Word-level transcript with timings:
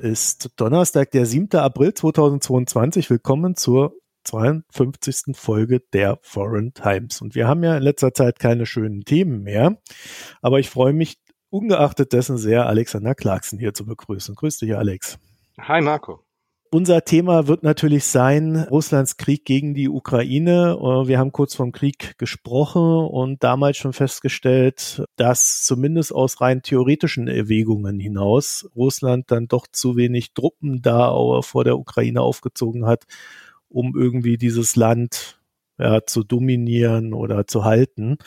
Ist 0.00 0.58
Donnerstag, 0.58 1.10
der 1.10 1.26
7. 1.26 1.58
April 1.58 1.92
2022. 1.92 3.10
Willkommen 3.10 3.54
zur 3.54 3.92
52. 4.24 5.36
Folge 5.36 5.80
der 5.92 6.18
Foreign 6.22 6.72
Times. 6.72 7.20
Und 7.20 7.34
wir 7.34 7.46
haben 7.46 7.62
ja 7.62 7.76
in 7.76 7.82
letzter 7.82 8.14
Zeit 8.14 8.38
keine 8.38 8.64
schönen 8.64 9.02
Themen 9.02 9.42
mehr, 9.42 9.76
aber 10.40 10.58
ich 10.58 10.70
freue 10.70 10.94
mich 10.94 11.18
ungeachtet 11.50 12.14
dessen 12.14 12.38
sehr, 12.38 12.64
Alexander 12.64 13.14
Clarkson 13.14 13.58
hier 13.58 13.74
zu 13.74 13.84
begrüßen. 13.84 14.34
Grüß 14.36 14.56
dich, 14.56 14.74
Alex. 14.74 15.18
Hi, 15.58 15.82
Marco. 15.82 16.24
Unser 16.72 17.04
Thema 17.04 17.48
wird 17.48 17.64
natürlich 17.64 18.04
sein 18.04 18.56
Russlands 18.56 19.16
Krieg 19.16 19.44
gegen 19.44 19.74
die 19.74 19.88
Ukraine. 19.88 20.78
Äh, 20.80 21.08
wir 21.08 21.18
haben 21.18 21.32
kurz 21.32 21.56
vom 21.56 21.72
Krieg 21.72 22.16
gesprochen 22.16 22.80
und 23.08 23.42
damals 23.42 23.76
schon 23.76 23.92
festgestellt, 23.92 25.02
dass 25.16 25.64
zumindest 25.64 26.14
aus 26.14 26.40
rein 26.40 26.62
theoretischen 26.62 27.26
Erwägungen 27.26 27.98
hinaus 27.98 28.70
Russland 28.76 29.32
dann 29.32 29.48
doch 29.48 29.66
zu 29.66 29.96
wenig 29.96 30.32
Truppen 30.32 30.80
da 30.80 31.10
vor 31.42 31.64
der 31.64 31.76
Ukraine 31.76 32.20
aufgezogen 32.20 32.86
hat, 32.86 33.02
um 33.68 33.96
irgendwie 33.96 34.38
dieses 34.38 34.76
Land 34.76 35.40
ja, 35.76 36.06
zu 36.06 36.22
dominieren 36.22 37.14
oder 37.14 37.48
zu 37.48 37.64
halten. 37.64 38.18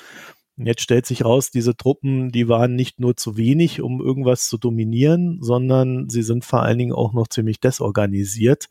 Jetzt 0.55 0.81
stellt 0.81 1.05
sich 1.05 1.25
raus, 1.25 1.49
diese 1.49 1.75
Truppen, 1.75 2.31
die 2.31 2.47
waren 2.47 2.75
nicht 2.75 2.99
nur 2.99 3.17
zu 3.17 3.37
wenig, 3.37 3.81
um 3.81 3.99
irgendwas 3.99 4.47
zu 4.47 4.57
dominieren, 4.57 5.39
sondern 5.41 6.09
sie 6.09 6.21
sind 6.21 6.45
vor 6.45 6.61
allen 6.61 6.77
Dingen 6.77 6.93
auch 6.93 7.13
noch 7.13 7.27
ziemlich 7.27 7.59
desorganisiert. 7.59 8.69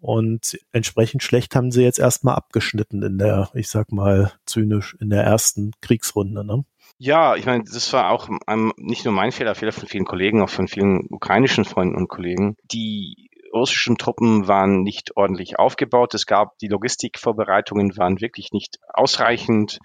Und 0.00 0.58
entsprechend 0.72 1.22
schlecht 1.22 1.54
haben 1.54 1.70
sie 1.70 1.82
jetzt 1.82 1.98
erstmal 1.98 2.34
abgeschnitten 2.34 3.02
in 3.02 3.16
der, 3.16 3.50
ich 3.54 3.68
sag 3.68 3.92
mal, 3.92 4.32
zynisch, 4.44 4.96
in 5.00 5.08
der 5.08 5.22
ersten 5.22 5.70
Kriegsrunde. 5.80 6.44
Ne? 6.44 6.64
Ja, 6.98 7.36
ich 7.36 7.46
meine, 7.46 7.64
das 7.64 7.92
war 7.92 8.10
auch 8.10 8.28
um, 8.28 8.72
nicht 8.76 9.04
nur 9.04 9.14
mein 9.14 9.32
Fehler, 9.32 9.54
Fehler 9.54 9.72
von 9.72 9.88
vielen 9.88 10.04
Kollegen, 10.04 10.42
auch 10.42 10.50
von 10.50 10.68
vielen 10.68 11.06
ukrainischen 11.10 11.64
Freunden 11.64 11.96
und 11.96 12.08
Kollegen. 12.08 12.56
Die 12.70 13.30
russischen 13.54 13.96
Truppen 13.96 14.48
waren 14.48 14.82
nicht 14.82 15.16
ordentlich 15.16 15.58
aufgebaut. 15.58 16.14
Es 16.14 16.26
gab, 16.26 16.58
die 16.58 16.68
Logistikvorbereitungen 16.68 17.96
waren 17.96 18.20
wirklich 18.20 18.52
nicht 18.52 18.78
ausreichend. 18.92 19.78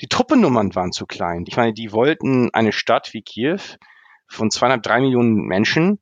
Die 0.00 0.08
Truppennummern 0.08 0.74
waren 0.74 0.92
zu 0.92 1.06
klein. 1.06 1.44
Ich 1.46 1.56
meine, 1.56 1.74
die 1.74 1.92
wollten 1.92 2.50
eine 2.54 2.72
Stadt 2.72 3.12
wie 3.12 3.22
Kiew 3.22 3.60
von 4.28 4.50
zweieinhalb, 4.50 4.82
drei 4.82 5.00
Millionen 5.00 5.46
Menschen, 5.46 6.00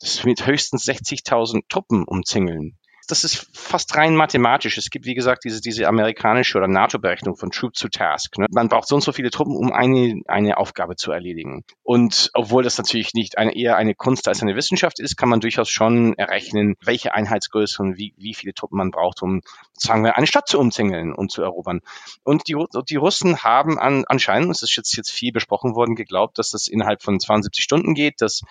das 0.00 0.24
mit 0.24 0.46
höchstens 0.46 0.86
60.000 0.86 1.62
Truppen 1.68 2.04
umzingeln 2.04 2.77
das 3.08 3.24
ist 3.24 3.48
fast 3.56 3.96
rein 3.96 4.14
mathematisch. 4.14 4.76
Es 4.76 4.90
gibt, 4.90 5.06
wie 5.06 5.14
gesagt, 5.14 5.44
diese, 5.44 5.60
diese 5.62 5.88
amerikanische 5.88 6.58
oder 6.58 6.68
NATO-Berechnung 6.68 7.36
von 7.36 7.50
Troop 7.50 7.72
to 7.72 7.88
Task. 7.88 8.36
Ne? 8.36 8.46
Man 8.50 8.68
braucht 8.68 8.86
so 8.86 8.94
und 8.94 9.00
so 9.00 9.12
viele 9.12 9.30
Truppen, 9.30 9.56
um 9.56 9.72
eine, 9.72 10.20
eine 10.28 10.58
Aufgabe 10.58 10.94
zu 10.94 11.10
erledigen. 11.10 11.64
Und 11.82 12.30
obwohl 12.34 12.62
das 12.62 12.76
natürlich 12.76 13.14
nicht 13.14 13.38
eine, 13.38 13.56
eher 13.56 13.76
eine 13.76 13.94
Kunst 13.94 14.28
als 14.28 14.42
eine 14.42 14.54
Wissenschaft 14.56 15.00
ist, 15.00 15.16
kann 15.16 15.30
man 15.30 15.40
durchaus 15.40 15.70
schon 15.70 16.14
errechnen, 16.18 16.76
welche 16.84 17.14
Einheitsgröße 17.14 17.82
und 17.82 17.96
wie, 17.96 18.12
wie 18.18 18.34
viele 18.34 18.52
Truppen 18.52 18.76
man 18.76 18.90
braucht, 18.90 19.22
um, 19.22 19.40
sagen 19.72 20.04
wir, 20.04 20.18
eine 20.18 20.26
Stadt 20.26 20.46
zu 20.46 20.58
umzingeln 20.58 21.14
und 21.14 21.32
zu 21.32 21.42
erobern. 21.42 21.80
Und 22.24 22.46
die, 22.46 22.56
die 22.88 22.96
Russen 22.96 23.42
haben 23.42 23.78
an, 23.78 24.04
anscheinend, 24.06 24.50
es 24.50 24.62
ist 24.62 24.76
jetzt, 24.76 24.94
jetzt 24.96 25.10
viel 25.10 25.32
besprochen 25.32 25.74
worden, 25.74 25.96
geglaubt, 25.96 26.38
dass 26.38 26.50
das 26.50 26.68
innerhalb 26.68 27.02
von 27.02 27.18
72 27.18 27.64
Stunden 27.64 27.94
geht, 27.94 28.20
dass 28.20 28.42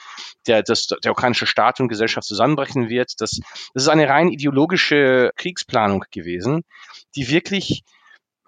der, 0.48 0.64
dass 0.64 0.88
der 0.88 1.12
ukrainische 1.12 1.46
Staat 1.46 1.80
und 1.80 1.90
Gesellschaft 1.90 2.28
zusammenbrechen 2.28 2.90
wird. 2.90 3.22
Dass, 3.22 3.40
das 3.76 3.84
ist 3.84 3.90
eine 3.90 4.10
rein 4.10 4.30
ideologische 4.30 4.47
Kriegsplanung 5.36 6.06
gewesen, 6.12 6.64
die 7.16 7.30
wirklich 7.30 7.84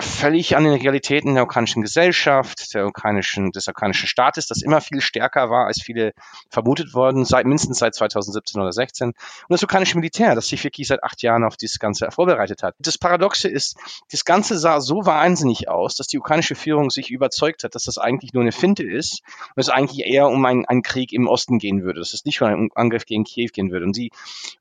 völlig 0.02 0.56
an 0.56 0.64
den 0.64 0.74
Realitäten 0.74 1.34
der 1.34 1.44
ukrainischen 1.44 1.82
Gesellschaft, 1.82 2.74
der 2.74 2.88
ukrainischen, 2.88 3.52
des 3.52 3.68
ukrainischen 3.68 4.08
Staates, 4.08 4.48
das 4.48 4.62
immer 4.62 4.80
viel 4.82 5.02
stärker 5.02 5.50
war, 5.50 5.68
als 5.68 5.82
viele 5.82 6.14
vermutet 6.50 6.94
worden, 6.94 7.26
seit 7.26 7.46
mindestens 7.46 7.80
seit 7.80 7.96
2017 7.96 8.62
oder 8.62 8.72
16. 8.72 9.10
Und 9.10 9.16
das 9.50 9.64
ukrainische 9.64 9.98
Militär, 9.98 10.36
das 10.36 10.48
sich 10.48 10.64
wirklich 10.64 10.88
seit 10.88 11.04
acht 11.04 11.22
Jahren 11.22 11.44
auf 11.44 11.58
dieses 11.58 11.80
Ganze 11.80 12.10
vorbereitet 12.12 12.64
hat. 12.64 12.76
Das 12.80 12.98
Paradoxe 12.98 13.50
ist, 13.50 13.78
das 14.12 14.24
Ganze 14.24 14.58
sah 14.58 14.80
so 14.80 15.06
wahnsinnig 15.06 15.68
aus, 15.70 15.96
dass 15.96 16.08
die 16.08 16.20
ukrainische 16.20 16.56
Führung 16.56 16.90
sich 16.90 17.12
überzeugt 17.12 17.64
hat, 17.64 17.76
dass 17.76 17.84
das 17.84 17.98
eigentlich 17.98 18.34
nur 18.34 18.44
eine 18.44 18.52
Finte 18.54 18.84
ist 18.84 19.22
und 19.56 19.62
es 19.62 19.70
eigentlich 19.70 20.06
eher 20.06 20.28
um 20.28 20.46
einen, 20.46 20.66
einen 20.66 20.82
Krieg 20.82 21.12
im 21.12 21.28
Osten 21.28 21.60
gehen 21.60 21.84
würde, 21.84 22.00
dass 22.00 22.14
es 22.14 22.24
nicht 22.24 22.42
um 22.42 22.48
einen 22.48 22.70
Angriff 22.74 23.06
gegen 23.06 23.26
Kiew 23.26 23.50
gehen 23.54 23.72
würde. 23.72 23.86
Und 23.86 23.98
die 23.98 24.12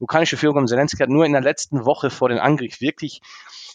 ukrainische 0.01 0.37
Führung 0.37 0.59
um 0.59 0.67
Zelensky 0.67 0.99
hat 0.99 1.11
nur 1.11 1.25
in 1.25 1.33
der 1.33 1.43
letzten 1.43 1.85
Woche 1.85 2.11
vor 2.11 2.29
dem 2.29 2.39
Angriff 2.39 2.81
wirklich 2.81 3.21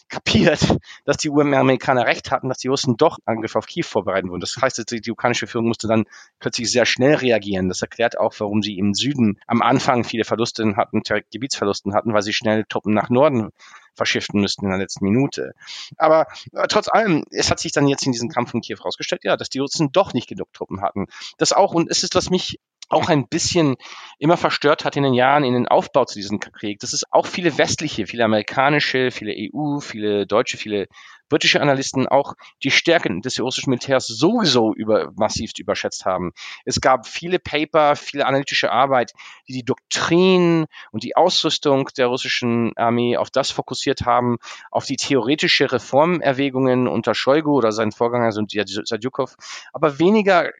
kapiert, 0.08 0.76
dass 1.04 1.16
die 1.16 1.30
US-Amerikaner 1.54 2.06
recht 2.06 2.30
hatten, 2.30 2.48
dass 2.48 2.58
die 2.58 2.68
Russen 2.68 2.96
doch 2.96 3.18
Angriff 3.24 3.56
auf 3.56 3.66
Kiew 3.66 3.84
vorbereiten 3.84 4.28
würden. 4.28 4.40
Das 4.40 4.56
heißt, 4.60 4.90
die, 4.90 5.00
die 5.00 5.10
ukrainische 5.10 5.46
Führung 5.46 5.68
musste 5.68 5.88
dann 5.88 6.04
plötzlich 6.40 6.70
sehr 6.70 6.86
schnell 6.86 7.14
reagieren. 7.14 7.68
Das 7.68 7.82
erklärt 7.82 8.18
auch, 8.18 8.34
warum 8.38 8.62
sie 8.62 8.78
im 8.78 8.94
Süden 8.94 9.38
am 9.46 9.62
Anfang 9.62 10.04
viele 10.04 10.24
Verluste 10.24 10.76
hatten, 10.76 11.02
Gebietsverlusten 11.32 11.94
hatten, 11.94 12.12
weil 12.12 12.22
sie 12.22 12.32
schnell 12.32 12.64
Truppen 12.68 12.94
nach 12.94 13.10
Norden 13.10 13.50
verschifften 13.94 14.40
müssten 14.40 14.64
in 14.64 14.70
der 14.70 14.80
letzten 14.80 15.04
Minute. 15.04 15.54
Aber 15.96 16.26
äh, 16.52 16.66
trotz 16.68 16.88
allem, 16.88 17.24
es 17.30 17.50
hat 17.50 17.60
sich 17.60 17.72
dann 17.72 17.86
jetzt 17.86 18.04
in 18.06 18.12
diesem 18.12 18.28
Kampf 18.28 18.52
in 18.52 18.60
Kiew 18.60 18.78
rausgestellt, 18.84 19.24
ja, 19.24 19.36
dass 19.36 19.48
die 19.48 19.60
Russen 19.60 19.92
doch 19.92 20.14
nicht 20.14 20.28
genug 20.28 20.52
Truppen 20.52 20.82
hatten. 20.82 21.06
Das 21.38 21.52
auch, 21.52 21.74
und 21.74 21.90
es 21.90 22.02
ist, 22.02 22.14
was 22.14 22.30
mich 22.30 22.58
auch 22.88 23.08
ein 23.08 23.28
bisschen 23.28 23.76
immer 24.18 24.36
verstört 24.36 24.84
hat 24.84 24.96
in 24.96 25.02
den 25.02 25.14
Jahren 25.14 25.44
in 25.44 25.54
den 25.54 25.68
Aufbau 25.68 26.04
zu 26.04 26.16
diesem 26.16 26.38
Krieg. 26.40 26.80
Das 26.80 26.92
ist 26.92 27.12
auch 27.12 27.26
viele 27.26 27.56
westliche, 27.56 28.06
viele 28.06 28.24
amerikanische, 28.24 29.10
viele 29.10 29.32
EU, 29.32 29.80
viele 29.80 30.26
deutsche, 30.26 30.56
viele 30.56 30.88
britische 31.28 31.60
Analysten 31.60 32.06
auch 32.06 32.34
die 32.62 32.70
Stärken 32.70 33.22
des 33.22 33.40
russischen 33.40 33.70
Militärs 33.70 34.06
sowieso 34.06 34.72
über, 34.74 35.12
massiv 35.16 35.52
überschätzt 35.58 36.04
haben. 36.04 36.32
Es 36.64 36.80
gab 36.80 37.06
viele 37.06 37.38
Paper, 37.38 37.96
viele 37.96 38.26
analytische 38.26 38.70
Arbeit, 38.70 39.12
die 39.48 39.52
die 39.52 39.64
Doktrin 39.64 40.66
und 40.90 41.02
die 41.02 41.16
Ausrüstung 41.16 41.88
der 41.96 42.06
russischen 42.06 42.76
Armee 42.76 43.16
auf 43.16 43.30
das 43.30 43.50
fokussiert 43.50 44.02
haben, 44.02 44.36
auf 44.70 44.86
die 44.86 44.96
theoretische 44.96 45.70
Reformerwägungen 45.70 46.88
unter 46.88 47.14
Shoigu 47.14 47.52
oder 47.52 47.72
seinen 47.72 47.92
Vorgänger 47.92 48.32
Sadjukov, 48.32 49.36
aber 49.72 49.98
weniger 49.98 50.50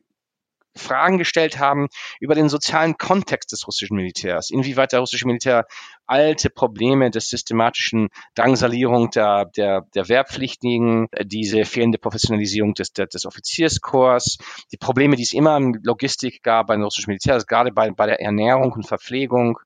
Fragen 0.77 1.19
gestellt 1.19 1.59
haben 1.59 1.89
über 2.21 2.35
den 2.35 2.49
sozialen 2.49 2.97
Kontext 2.97 3.53
des 3.53 3.67
russischen 3.67 3.97
Militärs, 3.97 4.51
inwieweit 4.51 4.93
der 4.93 5.01
russische 5.01 5.27
Militär 5.27 5.67
alte 6.07 6.51
Probleme 6.51 7.11
des 7.11 7.29
systematischen 7.29 8.09
Drangsalierung 8.35 9.11
der, 9.11 9.47
der, 9.57 9.87
der 9.95 10.09
Wehrpflichtigen, 10.09 11.09
diese 11.23 11.65
fehlende 11.65 11.99
Professionalisierung 11.99 12.75
des, 12.75 12.93
des 12.93 13.27
Offizierskorps, 13.27 14.39
die 14.73 14.77
Probleme, 14.77 15.17
die 15.17 15.23
es 15.23 15.33
immer 15.33 15.57
in 15.57 15.81
Logistik 15.83 16.43
gab 16.43 16.67
beim 16.67 16.83
russischen 16.83 17.11
Militär, 17.11 17.35
also 17.35 17.47
gerade 17.47 17.73
bei, 17.73 17.91
bei 17.91 18.07
der 18.07 18.21
Ernährung 18.21 18.73
und 18.73 18.87
Verpflegung, 18.87 19.59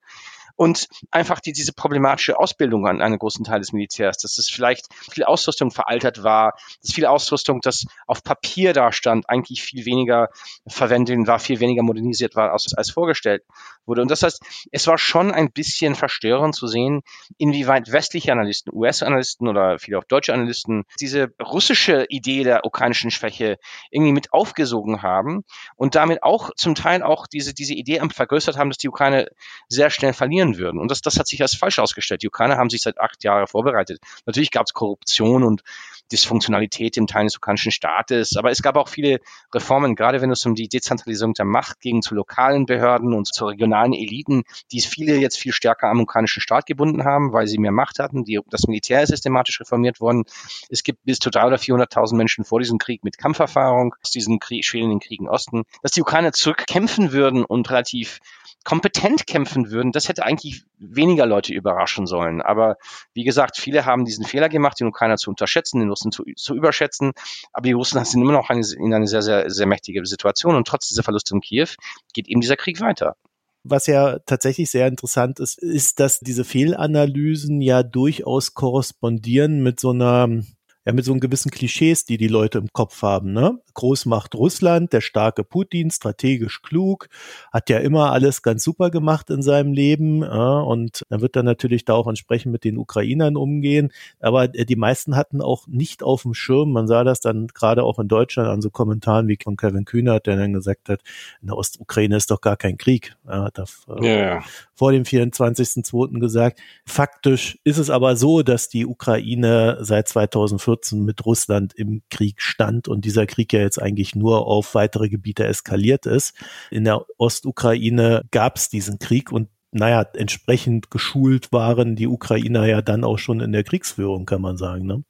und 0.59 0.89
einfach 1.13 1.39
die, 1.39 1.53
diese 1.53 1.73
problematische 1.73 2.37
Ausbildung 2.37 2.89
an 2.89 3.01
einem 3.01 3.19
großen 3.19 3.45
Teil 3.45 3.61
des 3.61 3.73
Militärs, 3.73 4.19
dass 4.19 4.39
es 4.39 4.51
vielleicht 4.51 4.89
viel 5.13 5.23
Ausrüstung 5.23 5.71
veraltert 5.71 6.25
war, 6.25 6.55
dass 6.83 6.93
viel 6.93 7.07
Ausrüstung, 7.07 7.61
das 7.61 7.87
auf 8.09 8.25
Papier 8.25 8.73
da 8.73 8.91
stand, 8.91 9.31
eigentlich 9.31 9.63
viel 9.63 9.87
weniger 9.87 10.29
verwendet 10.67 11.29
war, 11.29 11.39
viel 11.39 11.61
weniger 11.61 11.85
modernisiert 11.85 12.35
war, 12.35 12.53
als, 12.53 12.75
als 12.75 12.91
vorgestellt 12.91 13.45
wurde. 13.87 14.03
Und 14.03 14.11
das 14.11 14.25
heißt, 14.25 14.43
es 14.73 14.87
war 14.89 14.99
schon 14.99 15.31
ein 15.31 15.53
bisschen 15.53 15.95
verstörend 15.95 16.57
zu 16.57 16.67
sehen, 16.67 17.03
inwieweit 17.37 17.93
westliche 17.93 18.33
Analysten, 18.33 18.75
US-Analysten 18.75 19.47
oder 19.47 19.79
viele 19.79 19.99
auch 19.99 20.05
deutsche 20.05 20.35
Analysten 20.35 20.85
diese 20.99 21.29
russische 21.41 22.05
Idee 22.09 22.43
der 22.43 22.67
ukrainischen 22.67 23.13
Schwäche 23.13 23.59
irgendwie 23.93 24.13
mit 24.13 24.33
aufgesogen 24.33 25.03
haben 25.03 25.45
und 25.77 25.95
damit 25.95 26.25
auch 26.25 26.51
zum 26.57 26.75
Teil 26.75 27.05
auch 27.05 27.29
diese, 27.29 27.55
diese 27.55 27.75
Idee 27.75 28.01
vergrößert 28.11 28.57
haben, 28.57 28.71
dass 28.71 28.79
die 28.79 28.89
Ukraine 28.89 29.29
sehr 29.69 29.91
schnell 29.91 30.13
verlieren 30.13 30.48
funktionieren 30.49 30.59
würden. 30.59 30.81
Und 30.81 30.91
das, 30.91 31.01
das 31.01 31.19
hat 31.19 31.27
sich 31.27 31.43
als 31.43 31.55
falsch 31.55 31.79
ausgestellt. 31.79 32.23
Die 32.23 32.29
Ukrainer 32.29 32.57
haben 32.57 32.71
sich 32.71 32.83
seit 32.83 32.99
acht 32.99 33.23
Jahren 33.25 33.47
vorbereitet. 33.47 34.01
Natürlich 34.27 34.51
gab 34.51 34.67
es 34.67 34.73
Korruption 34.73 35.45
und 35.45 35.63
Dysfunktionalität 36.11 36.97
im 36.97 37.07
Teil 37.07 37.25
des 37.25 37.37
ukrainischen 37.37 37.73
Staates, 37.73 38.37
aber 38.37 38.51
es 38.51 38.63
gab 38.63 38.77
auch 38.77 38.89
viele 38.89 39.21
Reformen, 39.55 39.95
gerade 39.95 40.23
wenn 40.23 40.31
es 40.31 40.47
um 40.47 40.55
die 40.55 40.69
Dezentralisierung 40.69 41.35
der 41.35 41.45
Macht 41.45 41.81
ging, 41.81 42.01
zu 42.01 42.15
lokalen 42.15 42.65
Behörden 42.65 43.13
und 43.13 43.27
zu 43.27 43.45
regionalen 43.45 43.93
Eliten, 43.93 44.45
die 44.73 44.81
viele 44.81 45.17
jetzt 45.17 45.39
viel 45.39 45.53
stärker 45.53 45.89
am 45.89 46.01
ukrainischen 46.01 46.41
Staat 46.41 46.65
gebunden 46.65 47.05
haben, 47.05 47.33
weil 47.33 47.47
sie 47.47 47.59
mehr 47.59 47.73
Macht 47.73 47.99
hatten. 47.99 48.25
Die, 48.25 48.41
das 48.49 48.67
Militär 48.67 49.03
ist 49.03 49.11
systematisch 49.11 49.61
reformiert 49.61 50.01
worden. 50.01 50.25
Es 50.71 50.83
gibt 50.83 51.05
bis 51.05 51.19
zu 51.19 51.31
drei 51.31 51.47
oder 51.47 51.57
400.000 51.57 52.17
Menschen 52.17 52.45
vor 52.45 52.59
diesem 52.59 52.79
Krieg 52.79 53.05
mit 53.05 53.19
Kampferfahrung 53.19 53.95
aus 54.03 54.11
diesen 54.11 54.39
Krieg, 54.39 54.65
schwelenden 54.65 55.01
Kriegen 55.01 55.29
Osten, 55.29 55.65
dass 55.83 55.93
die 55.93 56.01
Ukrainer 56.01 56.33
zurückkämpfen 56.33 57.13
würden 57.13 57.45
und 57.45 57.69
relativ 57.69 58.21
kompetent 58.69 59.27
kämpfen 59.27 59.71
würden, 59.71 59.93
das 59.93 60.09
hätte 60.09 60.25
eigentlich 60.25 60.38
weniger 60.79 61.27
Leute 61.27 61.53
überraschen 61.53 62.07
sollen. 62.07 62.41
Aber 62.43 62.77
wie 63.15 63.25
gesagt, 63.25 63.57
viele 63.57 63.85
haben 63.85 64.05
diesen 64.05 64.25
Fehler 64.25 64.49
gemacht, 64.49 64.81
den 64.81 64.87
Ukrainer 64.87 65.17
zu 65.17 65.31
unterschätzen, 65.31 65.81
den 65.81 65.89
Russen 65.89 66.13
zu, 66.13 66.25
zu 66.37 66.55
überschätzen. 66.55 67.13
Aber 67.53 67.65
die 67.65 67.73
Russen 67.73 68.05
sind 68.05 68.23
immer 68.23 68.33
noch 68.33 68.51
eine, 68.51 68.63
in 68.77 68.93
einer 68.93 69.07
sehr, 69.07 69.23
sehr, 69.23 69.51
sehr 69.51 69.67
mächtige 69.67 70.05
Situation. 70.05 70.55
Und 70.55 70.67
trotz 70.67 70.89
dieser 70.89 71.03
Verluste 71.03 71.35
in 71.35 71.41
Kiew 71.41 71.69
geht 72.13 72.29
eben 72.29 72.41
dieser 72.41 72.57
Krieg 72.57 72.81
weiter. 72.81 73.17
Was 73.65 73.87
ja 73.87 74.19
tatsächlich 74.21 74.71
sehr 74.71 74.87
interessant 74.87 75.41
ist, 75.41 75.59
ist, 75.59 76.01
dass 76.01 76.21
diese 76.21 76.45
Fehlanalysen 76.45 77.61
ja 77.61 77.83
durchaus 77.83 78.55
korrespondieren 78.55 79.63
mit 79.63 79.81
so 79.81 79.91
einer 79.91 80.43
ja 80.89 80.95
mit 80.95 81.05
so 81.05 81.13
einem 81.13 81.21
gewissen 81.21 81.51
Klischees, 81.51 82.07
die 82.07 82.17
die 82.17 82.29
Leute 82.29 82.57
im 82.57 82.73
Kopf 82.73 83.03
haben. 83.03 83.33
Ne? 83.33 83.61
Großmacht 83.75 84.35
Russland, 84.35 84.95
der 84.95 85.03
starke 85.03 85.45
Putin, 85.45 85.91
strategisch 85.91 86.63
klug, 86.63 87.09
hat 87.53 87.69
ja 87.69 87.79
immer 87.79 88.11
alles 88.11 88.41
ganz 88.41 88.65
super 88.65 88.91
gemacht 88.91 89.29
in 89.29 89.43
seinem 89.43 89.75
Leben 89.75 90.23
ja, 90.23 90.61
und 90.61 91.05
dann 91.11 91.21
wird 91.21 91.37
dann 91.37 91.45
natürlich 91.45 91.85
da 91.85 91.93
auch 91.93 92.07
entsprechend 92.07 92.53
mit 92.53 92.65
den 92.65 92.79
Ukrainern 92.79 93.37
umgehen. 93.37 93.93
Aber 94.19 94.45
äh, 94.55 94.65
die 94.65 94.77
meisten 94.77 95.15
hatten 95.15 95.43
auch 95.43 95.67
nicht 95.67 96.03
auf 96.03 96.23
dem 96.23 96.33
Schirm, 96.33 96.73
man 96.73 96.89
sah 96.89 97.05
das 97.05 97.21
dann 97.21 97.49
gerade 97.49 97.85
auch 97.85 97.99
in 97.99 98.09
Deutschland 98.09 98.49
an 98.49 98.63
so 98.63 98.71
Kommentaren 98.71 99.29
wie 99.29 99.39
von 99.43 99.59
Kevin 99.59 99.85
Kühnert, 99.85 100.27
der 100.27 100.37
dann 100.37 100.55
gesagt 100.55 100.89
hat, 100.89 101.03
in 101.43 101.49
der 101.49 101.59
Ostukraine 101.59 102.17
ist 102.17 102.31
doch 102.31 102.41
gar 102.41 102.57
kein 102.57 102.79
Krieg. 102.79 103.15
Er 103.27 103.45
hat 103.45 103.59
da, 103.59 103.65
äh, 104.01 104.21
ja. 104.21 104.43
vor 104.75 104.93
dem 104.93 105.03
24.02. 105.03 106.19
gesagt. 106.19 106.61
Faktisch 106.87 107.59
ist 107.65 107.77
es 107.77 107.91
aber 107.91 108.17
so, 108.17 108.43
dass 108.43 108.71
die 108.71 108.87
Ukraine 108.87 109.77
seit 109.83 110.09
2014 110.09 110.78
mit 110.93 111.25
Russland 111.27 111.75
im 111.75 112.03
Krieg 112.11 112.41
stand 112.41 112.89
und 112.89 113.05
dieser 113.05 113.27
Krieg 113.27 113.53
ja 113.53 113.61
jetzt 113.61 113.81
eigentlich 113.81 114.15
nur 114.15 114.47
auf 114.47 114.75
weitere 114.75 115.09
Gebiete 115.09 115.45
eskaliert 115.45 116.07
ist. 116.07 116.35
In 116.71 116.85
der 116.85 117.05
Ostukraine 117.19 118.25
gab 118.31 118.57
es 118.57 118.69
diesen 118.69 118.99
Krieg 118.99 119.33
und 119.33 119.49
naja, 119.71 120.07
entsprechend 120.15 120.91
geschult 120.91 121.53
waren 121.53 121.95
die 121.95 122.07
Ukrainer 122.07 122.67
ja 122.67 122.81
dann 122.81 123.05
auch 123.05 123.19
schon 123.19 123.41
in 123.41 123.53
der 123.53 123.65
Kriegsführung, 123.65 124.25
kann 124.25 124.41
man 124.41 124.57
sagen. 124.57 124.87
Ne? 124.87 125.05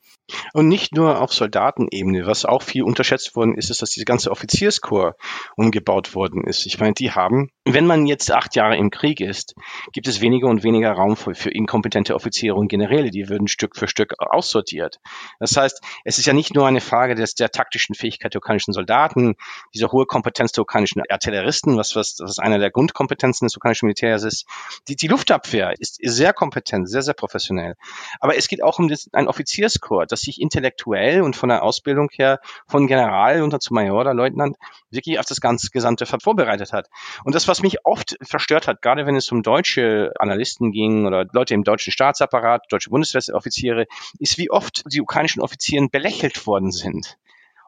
Und 0.53 0.69
nicht 0.69 0.95
nur 0.95 1.21
auf 1.21 1.33
Soldatenebene. 1.33 2.27
Was 2.27 2.45
auch 2.45 2.63
viel 2.63 2.83
unterschätzt 2.83 3.35
worden 3.35 3.57
ist, 3.57 3.71
ist, 3.71 3.81
dass 3.81 3.91
diese 3.91 4.05
ganze 4.05 4.31
Offizierskorps 4.31 5.17
umgebaut 5.57 6.15
worden 6.15 6.45
ist. 6.45 6.67
Ich 6.67 6.79
meine, 6.79 6.93
die 6.93 7.13
haben, 7.13 7.51
wenn 7.65 7.87
man 7.87 8.07
jetzt 8.07 8.31
acht 8.31 8.57
Jahre 8.57 8.77
im 8.77 8.91
Krieg 8.91 9.21
ist, 9.21 9.55
gibt 9.93 10.07
es 10.07 10.21
weniger 10.21 10.49
und 10.49 10.65
weniger 10.65 10.93
Raum 10.93 11.17
für, 11.17 11.35
für 11.35 11.51
inkompetente 11.51 12.15
Offiziere 12.15 12.57
und 12.57 12.69
Generäle. 12.69 13.11
Die 13.11 13.29
würden 13.29 13.49
Stück 13.49 13.77
für 13.77 13.89
Stück 13.89 14.15
aussortiert. 14.19 14.99
Das 15.39 15.57
heißt, 15.57 15.81
es 16.05 16.19
ist 16.19 16.27
ja 16.27 16.33
nicht 16.33 16.55
nur 16.55 16.67
eine 16.67 16.81
Frage 16.81 17.15
des, 17.15 17.35
der 17.35 17.51
taktischen 17.51 17.95
Fähigkeit 17.95 18.35
der 18.35 18.41
ukrainischen 18.41 18.75
Soldaten, 18.75 19.37
diese 19.73 19.93
hohe 19.93 20.07
Kompetenz 20.07 20.53
der 20.53 20.63
ukrainischen 20.63 21.03
Artilleristen, 21.09 21.77
was, 21.77 21.97
was, 21.97 22.17
was 22.21 22.39
einer 22.39 22.59
der 22.59 22.71
Grundkompetenzen 22.71 23.47
des 23.47 23.57
ukrainischen 23.57 23.87
Militärs 23.87 24.25
ist. 24.25 24.47
Die, 24.89 24.97
die 24.97 25.09
Luftabwehr 25.09 25.75
ist, 25.79 25.99
sehr 26.03 26.33
kompetent, 26.33 26.89
sehr, 26.89 27.03
sehr 27.03 27.15
professionell. 27.15 27.75
Aber 28.21 28.37
es 28.37 28.49
geht 28.49 28.63
auch 28.63 28.79
um 28.79 28.89
das, 28.89 29.09
ein 29.13 29.29
Offizierskorps 29.29 30.09
das 30.09 30.21
sich 30.21 30.41
intellektuell 30.41 31.23
und 31.23 31.37
von 31.37 31.49
der 31.49 31.63
Ausbildung 31.63 32.09
her 32.13 32.41
von 32.67 32.87
General 32.87 33.43
unter 33.43 33.61
zu 33.61 33.75
Major 33.75 34.01
oder 34.01 34.15
Leutnant 34.15 34.57
wirklich 34.91 35.19
auf 35.19 35.27
das 35.27 35.41
ganze 35.41 35.71
gesamte 35.71 36.07
vorbereitet 36.07 36.73
hat. 36.73 36.89
Und 37.25 37.35
das, 37.35 37.49
was 37.49 37.63
mich 37.63 37.85
oft 37.85 38.17
verstört 38.23 38.67
hat, 38.67 38.83
gerade 38.83 39.07
wenn 39.07 39.17
es 39.17 39.31
um 39.31 39.43
deutsche 39.43 40.13
Analysten 40.19 40.73
ging 40.73 41.07
oder 41.07 41.27
Leute 41.33 41.55
im 41.55 41.65
deutschen 41.65 41.93
Staatsapparat, 41.93 42.67
deutsche 42.71 42.91
Bundeswehroffiziere, 42.91 43.87
ist, 44.19 44.39
wie 44.39 44.51
oft 44.51 44.85
die 44.93 45.01
ukrainischen 45.01 45.43
Offizieren 45.43 45.91
belächelt 45.91 46.47
worden 46.47 46.73
sind 46.73 47.19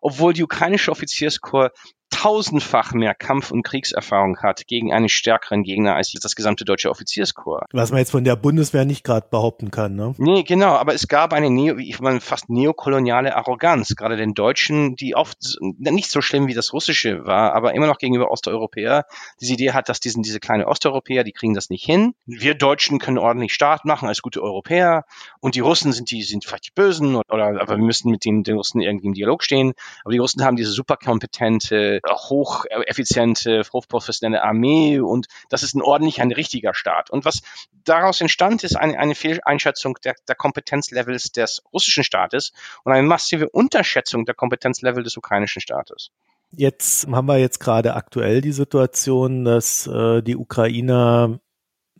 obwohl 0.00 0.32
die 0.32 0.42
ukrainische 0.42 0.90
Offizierskorps 0.90 1.78
tausendfach 2.10 2.92
mehr 2.92 3.14
Kampf- 3.14 3.50
und 3.50 3.62
Kriegserfahrung 3.62 4.38
hat 4.38 4.66
gegen 4.66 4.92
einen 4.92 5.08
stärkeren 5.08 5.62
Gegner 5.62 5.94
als 5.94 6.12
das 6.12 6.34
gesamte 6.34 6.64
deutsche 6.64 6.90
Offizierskorps. 6.90 7.66
Was 7.72 7.90
man 7.90 7.98
jetzt 7.98 8.10
von 8.10 8.24
der 8.24 8.36
Bundeswehr 8.36 8.84
nicht 8.84 9.04
gerade 9.04 9.26
behaupten 9.30 9.70
kann, 9.70 9.94
ne? 9.94 10.14
Nee, 10.18 10.42
genau, 10.42 10.74
aber 10.74 10.94
es 10.94 11.08
gab 11.08 11.32
eine 11.32 11.50
neo, 11.50 11.76
ich 11.78 12.00
meine, 12.00 12.20
fast 12.20 12.50
neokoloniale 12.50 13.36
Arroganz, 13.36 13.94
gerade 13.96 14.16
den 14.16 14.34
Deutschen, 14.34 14.96
die 14.96 15.14
oft 15.14 15.38
nicht 15.60 16.10
so 16.10 16.20
schlimm 16.20 16.48
wie 16.48 16.54
das 16.54 16.72
russische 16.72 17.24
war, 17.24 17.54
aber 17.54 17.74
immer 17.74 17.86
noch 17.86 17.98
gegenüber 17.98 18.30
Osteuropäer 18.30 19.06
diese 19.40 19.54
Idee 19.54 19.72
hat, 19.72 19.88
dass 19.88 20.00
diesen, 20.00 20.22
diese 20.22 20.40
kleine 20.40 20.66
Osteuropäer, 20.66 21.24
die 21.24 21.32
kriegen 21.32 21.54
das 21.54 21.70
nicht 21.70 21.84
hin. 21.84 22.14
Wir 22.26 22.54
Deutschen 22.54 22.98
können 22.98 23.18
ordentlich 23.18 23.54
Staat 23.54 23.84
machen 23.84 24.08
als 24.08 24.20
gute 24.20 24.42
Europäer 24.42 25.04
und 25.40 25.54
die 25.54 25.60
Russen 25.60 25.92
sind 25.92 26.10
die, 26.10 26.22
sind 26.22 26.44
vielleicht 26.44 26.66
die 26.66 26.72
Bösen 26.74 27.16
oder, 27.16 27.60
aber 27.60 27.76
wir 27.76 27.84
müssen 27.84 28.10
mit 28.10 28.24
den, 28.24 28.42
den 28.42 28.56
Russen 28.56 28.80
irgendwie 28.80 29.06
im 29.06 29.14
Dialog 29.14 29.42
stehen. 29.42 29.72
Aber 30.04 30.12
die 30.12 30.18
Russen 30.18 30.44
haben 30.44 30.56
diese 30.56 30.72
superkompetente 30.72 31.99
hocheffiziente, 32.08 33.62
hochprofessionelle 33.72 34.42
Armee 34.42 35.00
und 35.00 35.26
das 35.48 35.62
ist 35.62 35.74
ein 35.74 35.82
ordentlich 35.82 36.20
ein 36.20 36.32
richtiger 36.32 36.74
Staat. 36.74 37.10
Und 37.10 37.24
was 37.24 37.42
daraus 37.84 38.20
entstand, 38.20 38.64
ist 38.64 38.76
eine, 38.76 38.98
eine 38.98 39.14
Fehleinschätzung 39.14 39.98
der, 40.04 40.14
der 40.28 40.34
Kompetenzlevels 40.34 41.32
des 41.32 41.62
russischen 41.72 42.04
Staates 42.04 42.52
und 42.84 42.92
eine 42.92 43.06
massive 43.06 43.48
Unterschätzung 43.50 44.24
der 44.24 44.34
Kompetenzlevel 44.34 45.02
des 45.02 45.16
ukrainischen 45.16 45.60
Staates. 45.60 46.10
Jetzt 46.52 47.06
haben 47.06 47.26
wir 47.26 47.38
jetzt 47.38 47.60
gerade 47.60 47.94
aktuell 47.94 48.40
die 48.40 48.52
Situation, 48.52 49.44
dass 49.44 49.86
äh, 49.86 50.20
die 50.22 50.36
Ukrainer 50.36 51.38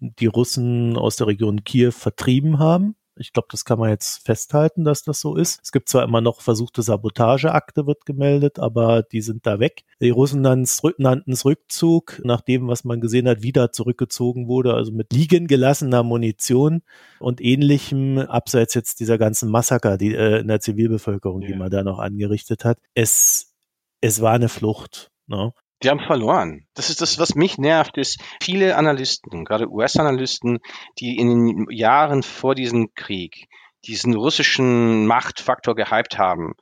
die 0.00 0.26
Russen 0.26 0.96
aus 0.96 1.16
der 1.16 1.26
Region 1.26 1.62
Kiew 1.62 1.92
vertrieben 1.92 2.58
haben. 2.58 2.96
Ich 3.20 3.32
glaube, 3.32 3.48
das 3.50 3.64
kann 3.64 3.78
man 3.78 3.90
jetzt 3.90 4.24
festhalten, 4.24 4.84
dass 4.84 5.02
das 5.02 5.20
so 5.20 5.36
ist. 5.36 5.60
Es 5.62 5.72
gibt 5.72 5.88
zwar 5.88 6.04
immer 6.04 6.20
noch 6.20 6.40
versuchte 6.40 6.82
Sabotageakte, 6.82 7.86
wird 7.86 8.06
gemeldet, 8.06 8.58
aber 8.58 9.02
die 9.02 9.20
sind 9.20 9.46
da 9.46 9.60
weg. 9.60 9.84
Die 10.00 10.10
Russen 10.10 10.40
nannten 10.40 11.32
es 11.32 11.44
Rückzug, 11.44 12.20
nachdem, 12.24 12.68
was 12.68 12.84
man 12.84 13.00
gesehen 13.00 13.28
hat, 13.28 13.42
wieder 13.42 13.72
zurückgezogen 13.72 14.48
wurde, 14.48 14.74
also 14.74 14.92
mit 14.92 15.12
liegen 15.12 15.46
gelassener 15.46 16.02
Munition 16.02 16.82
und 17.18 17.40
ähnlichem, 17.40 18.18
abseits 18.18 18.74
jetzt 18.74 19.00
dieser 19.00 19.18
ganzen 19.18 19.50
Massaker 19.50 19.98
die, 19.98 20.14
äh, 20.14 20.40
in 20.40 20.48
der 20.48 20.60
Zivilbevölkerung, 20.60 21.42
ja. 21.42 21.48
die 21.48 21.54
man 21.54 21.70
da 21.70 21.82
noch 21.82 21.98
angerichtet 21.98 22.64
hat. 22.64 22.78
Es, 22.94 23.54
es 24.00 24.20
war 24.20 24.32
eine 24.32 24.48
Flucht. 24.48 25.10
Ne? 25.26 25.52
Die 25.82 25.88
haben 25.88 26.00
verloren. 26.00 26.66
Das 26.74 26.90
ist 26.90 27.00
das, 27.00 27.18
was 27.18 27.34
mich 27.34 27.56
nervt, 27.56 27.96
ist 27.96 28.20
viele 28.42 28.76
Analysten, 28.76 29.44
gerade 29.44 29.70
US-Analysten, 29.70 30.58
die 30.98 31.16
in 31.16 31.28
den 31.28 31.66
Jahren 31.70 32.22
vor 32.22 32.54
diesem 32.54 32.94
Krieg 32.94 33.48
diesen 33.86 34.14
russischen 34.14 35.06
Machtfaktor 35.06 35.74
gehypt 35.74 36.18
haben, 36.18 36.52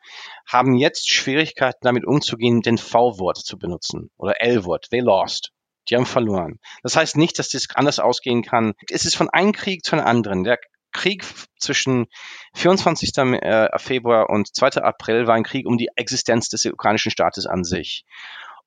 haben 0.46 0.76
jetzt 0.76 1.10
Schwierigkeiten 1.10 1.80
damit 1.82 2.06
umzugehen, 2.06 2.62
den 2.62 2.78
V-Wort 2.78 3.38
zu 3.38 3.58
benutzen 3.58 4.10
oder 4.16 4.40
L-Wort. 4.40 4.90
They 4.90 5.00
lost. 5.00 5.52
Die 5.88 5.96
haben 5.96 6.06
verloren. 6.06 6.60
Das 6.82 6.96
heißt 6.96 7.16
nicht, 7.16 7.38
dass 7.38 7.48
das 7.48 7.66
anders 7.74 7.98
ausgehen 7.98 8.42
kann. 8.42 8.74
Es 8.90 9.04
ist 9.04 9.16
von 9.16 9.30
einem 9.30 9.52
Krieg 9.52 9.84
zu 9.84 9.96
einem 9.96 10.06
anderen. 10.06 10.44
Der 10.44 10.58
Krieg 10.92 11.24
zwischen 11.58 12.06
24. 12.54 13.16
Äh, 13.16 13.78
Februar 13.78 14.30
und 14.30 14.54
2. 14.54 14.82
April 14.82 15.26
war 15.26 15.34
ein 15.34 15.44
Krieg 15.44 15.66
um 15.66 15.76
die 15.76 15.88
Existenz 15.96 16.48
des 16.48 16.66
ukrainischen 16.66 17.10
Staates 17.10 17.46
an 17.46 17.64
sich. 17.64 18.04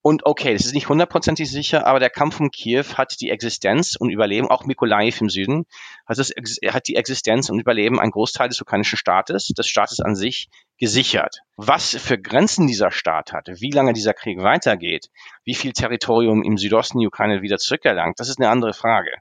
Und 0.03 0.25
okay, 0.25 0.53
das 0.53 0.65
ist 0.65 0.73
nicht 0.73 0.89
hundertprozentig 0.89 1.49
sicher, 1.51 1.85
aber 1.85 1.99
der 1.99 2.09
Kampf 2.09 2.39
um 2.39 2.49
Kiew 2.49 2.85
hat 2.95 3.21
die 3.21 3.29
Existenz 3.29 3.95
und 3.95 4.09
Überleben, 4.09 4.47
auch 4.47 4.65
Mykolaiv 4.65 5.21
im 5.21 5.29
Süden, 5.29 5.65
hat, 6.07 6.17
das, 6.17 6.31
hat 6.31 6.87
die 6.87 6.95
Existenz 6.95 7.49
und 7.49 7.59
Überleben 7.59 7.99
ein 7.99 8.09
Großteil 8.09 8.49
des 8.49 8.59
ukrainischen 8.59 8.97
Staates, 8.97 9.47
des 9.49 9.67
Staates 9.67 9.99
an 9.99 10.15
sich, 10.15 10.49
gesichert. 10.79 11.41
Was 11.55 11.95
für 11.95 12.17
Grenzen 12.17 12.65
dieser 12.65 12.89
Staat 12.89 13.31
hat, 13.31 13.47
wie 13.47 13.69
lange 13.69 13.93
dieser 13.93 14.13
Krieg 14.15 14.39
weitergeht, 14.39 15.09
wie 15.43 15.53
viel 15.53 15.73
Territorium 15.73 16.41
im 16.43 16.57
Südosten 16.57 16.99
die 16.99 17.07
Ukraine 17.07 17.43
wieder 17.43 17.57
zurückerlangt, 17.57 18.19
das 18.19 18.29
ist 18.29 18.39
eine 18.39 18.49
andere 18.49 18.73
Frage 18.73 19.11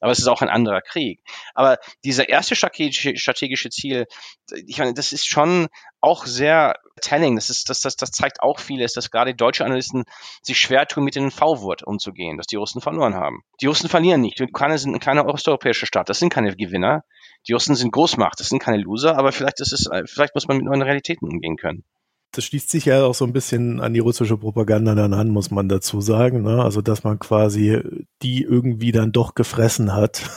aber 0.00 0.12
es 0.12 0.18
ist 0.18 0.28
auch 0.28 0.42
ein 0.42 0.48
anderer 0.48 0.80
Krieg. 0.80 1.20
Aber 1.54 1.78
dieser 2.04 2.28
erste 2.28 2.54
strategische, 2.56 3.70
Ziel, 3.70 4.06
ich 4.66 4.78
meine, 4.78 4.94
das 4.94 5.12
ist 5.12 5.26
schon 5.26 5.68
auch 6.00 6.26
sehr 6.26 6.76
telling. 7.00 7.36
Das 7.36 7.50
ist, 7.50 7.68
das, 7.68 7.80
das, 7.80 7.96
das 7.96 8.10
zeigt 8.10 8.42
auch 8.42 8.58
vieles, 8.60 8.92
dass 8.92 9.10
gerade 9.10 9.34
deutsche 9.34 9.64
Analysten 9.64 10.04
sich 10.42 10.58
schwer 10.58 10.86
tun, 10.86 11.04
mit 11.04 11.16
dem 11.16 11.30
V-Wort 11.30 11.82
umzugehen, 11.82 12.36
dass 12.36 12.46
die 12.46 12.56
Russen 12.56 12.80
verloren 12.80 13.14
haben. 13.14 13.42
Die 13.60 13.66
Russen 13.66 13.88
verlieren 13.88 14.20
nicht. 14.20 14.38
Die 14.38 14.44
Ukraine 14.44 14.78
sind 14.78 14.94
ein 14.94 15.00
kleiner 15.00 15.26
osteuropäischer 15.26 15.86
Staat. 15.86 16.08
Das 16.08 16.18
sind 16.18 16.32
keine 16.32 16.54
Gewinner. 16.54 17.04
Die 17.46 17.52
Russen 17.52 17.74
sind 17.74 17.92
Großmacht. 17.92 18.38
Das 18.40 18.48
sind 18.48 18.60
keine 18.60 18.78
Loser. 18.78 19.16
Aber 19.18 19.32
vielleicht 19.32 19.60
ist 19.60 19.72
es, 19.72 19.88
vielleicht 20.06 20.34
muss 20.34 20.46
man 20.48 20.58
mit 20.58 20.66
neuen 20.66 20.82
Realitäten 20.82 21.26
umgehen 21.26 21.56
können 21.56 21.84
das 22.32 22.44
schließt 22.44 22.70
sich 22.70 22.84
ja 22.84 23.04
auch 23.04 23.14
so 23.14 23.24
ein 23.24 23.32
bisschen 23.32 23.80
an 23.80 23.94
die 23.94 24.00
russische 24.00 24.36
Propaganda 24.36 24.94
dann 24.94 25.14
an, 25.14 25.28
muss 25.28 25.50
man 25.50 25.68
dazu 25.68 26.00
sagen. 26.00 26.42
Ne? 26.42 26.62
Also, 26.62 26.82
dass 26.82 27.04
man 27.04 27.18
quasi 27.18 27.80
die 28.22 28.42
irgendwie 28.42 28.92
dann 28.92 29.12
doch 29.12 29.34
gefressen 29.34 29.94
hat, 29.94 30.28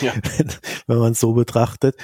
ja. 0.00 0.12
wenn, 0.36 0.48
wenn 0.86 0.98
man 0.98 1.12
es 1.12 1.20
so 1.20 1.32
betrachtet. 1.32 1.96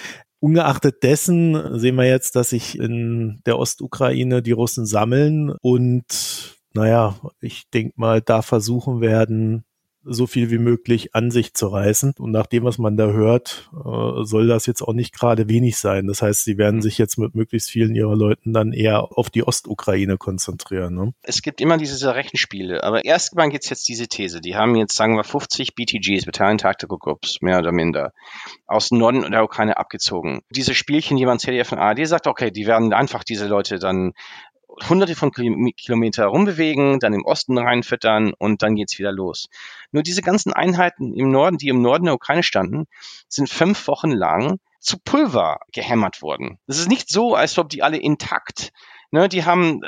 Ungeachtet 0.42 1.02
dessen 1.02 1.78
sehen 1.78 1.96
wir 1.96 2.06
jetzt, 2.06 2.34
dass 2.34 2.50
sich 2.50 2.78
in 2.78 3.42
der 3.44 3.58
Ostukraine 3.58 4.42
die 4.42 4.52
Russen 4.52 4.86
sammeln 4.86 5.50
und 5.60 6.56
naja, 6.72 7.16
ich 7.40 7.68
denke 7.70 7.94
mal, 7.96 8.22
da 8.22 8.42
versuchen 8.42 9.00
werden, 9.00 9.64
so 10.04 10.26
viel 10.26 10.50
wie 10.50 10.58
möglich 10.58 11.14
an 11.14 11.30
sich 11.30 11.54
zu 11.54 11.68
reißen. 11.68 12.14
Und 12.18 12.30
nach 12.30 12.46
dem, 12.46 12.64
was 12.64 12.78
man 12.78 12.96
da 12.96 13.08
hört, 13.08 13.70
äh, 13.72 14.24
soll 14.24 14.46
das 14.46 14.66
jetzt 14.66 14.82
auch 14.82 14.92
nicht 14.92 15.14
gerade 15.14 15.48
wenig 15.48 15.76
sein. 15.76 16.06
Das 16.06 16.22
heißt, 16.22 16.44
sie 16.44 16.58
werden 16.58 16.82
sich 16.82 16.98
jetzt 16.98 17.18
mit 17.18 17.34
möglichst 17.34 17.70
vielen 17.70 17.94
ihrer 17.94 18.16
Leuten 18.16 18.52
dann 18.52 18.72
eher 18.72 19.16
auf 19.16 19.30
die 19.30 19.46
Ostukraine 19.46 20.16
konzentrieren. 20.16 20.94
Ne? 20.94 21.14
Es 21.22 21.42
gibt 21.42 21.60
immer 21.60 21.76
diese 21.76 22.14
Rechenspiele, 22.14 22.82
aber 22.82 23.04
erstmal 23.04 23.50
gibt 23.50 23.64
es 23.64 23.70
jetzt 23.70 23.88
diese 23.88 24.08
These. 24.08 24.40
Die 24.40 24.56
haben 24.56 24.74
jetzt, 24.76 24.96
sagen 24.96 25.16
wir, 25.16 25.24
50 25.24 25.74
BTGs, 25.74 26.24
Battalion 26.24 26.58
Tactical 26.58 26.98
Groups, 26.98 27.42
mehr 27.42 27.58
oder 27.58 27.72
minder, 27.72 28.12
aus 28.66 28.88
dem 28.88 28.98
Norden 28.98 29.30
der 29.30 29.44
Ukraine 29.44 29.76
abgezogen. 29.76 30.40
Diese 30.50 30.74
Spielchen, 30.74 31.16
die 31.16 31.26
man 31.26 31.38
CDF 31.38 31.72
und 31.72 31.78
ARD 31.78 32.06
sagt, 32.06 32.26
okay, 32.26 32.50
die 32.50 32.66
werden 32.66 32.92
einfach 32.92 33.24
diese 33.24 33.46
Leute 33.46 33.78
dann 33.78 34.12
hunderte 34.88 35.14
von 35.14 35.32
Kilometer 35.32 36.26
rumbewegen, 36.26 37.00
dann 37.00 37.12
im 37.12 37.24
Osten 37.24 37.58
reinfüttern 37.58 38.32
und 38.38 38.62
dann 38.62 38.74
geht's 38.74 38.98
wieder 38.98 39.12
los. 39.12 39.48
Nur 39.92 40.02
diese 40.02 40.22
ganzen 40.22 40.52
Einheiten 40.52 41.14
im 41.14 41.30
Norden, 41.30 41.58
die 41.58 41.68
im 41.68 41.82
Norden 41.82 42.04
der 42.04 42.14
Ukraine 42.14 42.42
standen, 42.42 42.86
sind 43.28 43.48
fünf 43.48 43.86
Wochen 43.88 44.10
lang 44.10 44.58
zu 44.78 44.98
Pulver 44.98 45.58
gehämmert 45.72 46.22
wurden. 46.22 46.58
Das 46.66 46.78
ist 46.78 46.88
nicht 46.88 47.10
so, 47.10 47.34
als 47.34 47.58
ob 47.58 47.68
die 47.68 47.82
alle 47.82 47.98
intakt 47.98 48.72
Ne, 49.12 49.28
die 49.28 49.44
haben 49.44 49.80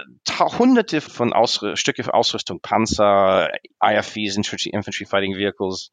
hunderte 0.59 1.01
von 1.01 1.33
Ausr 1.33 1.77
Stücke 1.77 2.13
Ausrüstung, 2.13 2.59
Panzer, 2.61 3.51
IFVs, 3.81 4.37
Infantry 4.37 5.05
Fighting 5.05 5.37
Vehicles, 5.37 5.93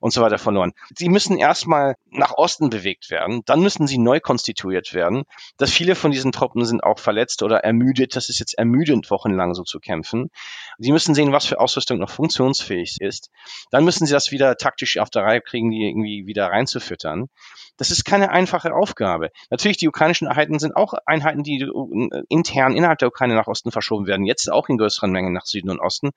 und 0.00 0.12
so 0.12 0.22
weiter 0.22 0.38
verloren. 0.38 0.72
Sie 0.96 1.08
müssen 1.08 1.38
erstmal 1.38 1.96
nach 2.10 2.32
Osten 2.32 2.70
bewegt 2.70 3.10
werden, 3.10 3.42
dann 3.46 3.60
müssen 3.60 3.86
sie 3.86 3.98
neu 3.98 4.20
konstituiert 4.20 4.94
werden. 4.94 5.24
Dass 5.56 5.70
viele 5.70 5.94
von 5.94 6.10
diesen 6.10 6.32
Truppen 6.32 6.64
sind 6.64 6.82
auch 6.82 6.98
verletzt 6.98 7.42
oder 7.42 7.58
ermüdet. 7.58 8.16
Das 8.16 8.28
ist 8.28 8.38
jetzt 8.38 8.58
ermüdend, 8.58 9.10
wochenlang 9.10 9.54
so 9.54 9.62
zu 9.62 9.80
kämpfen. 9.80 10.30
Sie 10.78 10.92
müssen 10.92 11.14
sehen, 11.14 11.32
was 11.32 11.46
für 11.46 11.60
Ausrüstung 11.60 11.98
noch 11.98 12.10
funktionsfähig 12.10 13.00
ist. 13.00 13.30
Dann 13.70 13.84
müssen 13.84 14.06
sie 14.06 14.12
das 14.12 14.30
wieder 14.30 14.56
taktisch 14.56 14.98
auf 14.98 15.10
der 15.10 15.22
Reihe 15.22 15.40
kriegen, 15.40 15.70
die 15.70 15.88
irgendwie 15.88 16.26
wieder 16.26 16.46
reinzufüttern. 16.46 17.28
Das 17.76 17.90
ist 17.90 18.04
keine 18.04 18.30
einfache 18.30 18.72
Aufgabe. 18.72 19.30
Natürlich, 19.50 19.78
die 19.78 19.88
ukrainischen 19.88 20.28
Einheiten 20.28 20.58
sind 20.60 20.76
auch 20.76 20.94
Einheiten, 21.06 21.42
die 21.42 21.62
äh, 21.62 22.22
intern 22.28 22.76
innerhalb 22.76 22.98
der 22.98 23.08
Ukraine 23.08 23.34
nach 23.34 23.48
Osten 23.48 23.72
verschoben 23.72 24.06
werden, 24.06 24.26
jetzt 24.26 24.50
auch 24.50 24.68
in 24.68 24.78
größeren 24.78 25.10
Mengen 25.10 25.32
nach 25.32 25.46
Süden 25.46 25.70
und 25.70 25.80
Osten. 25.80 26.10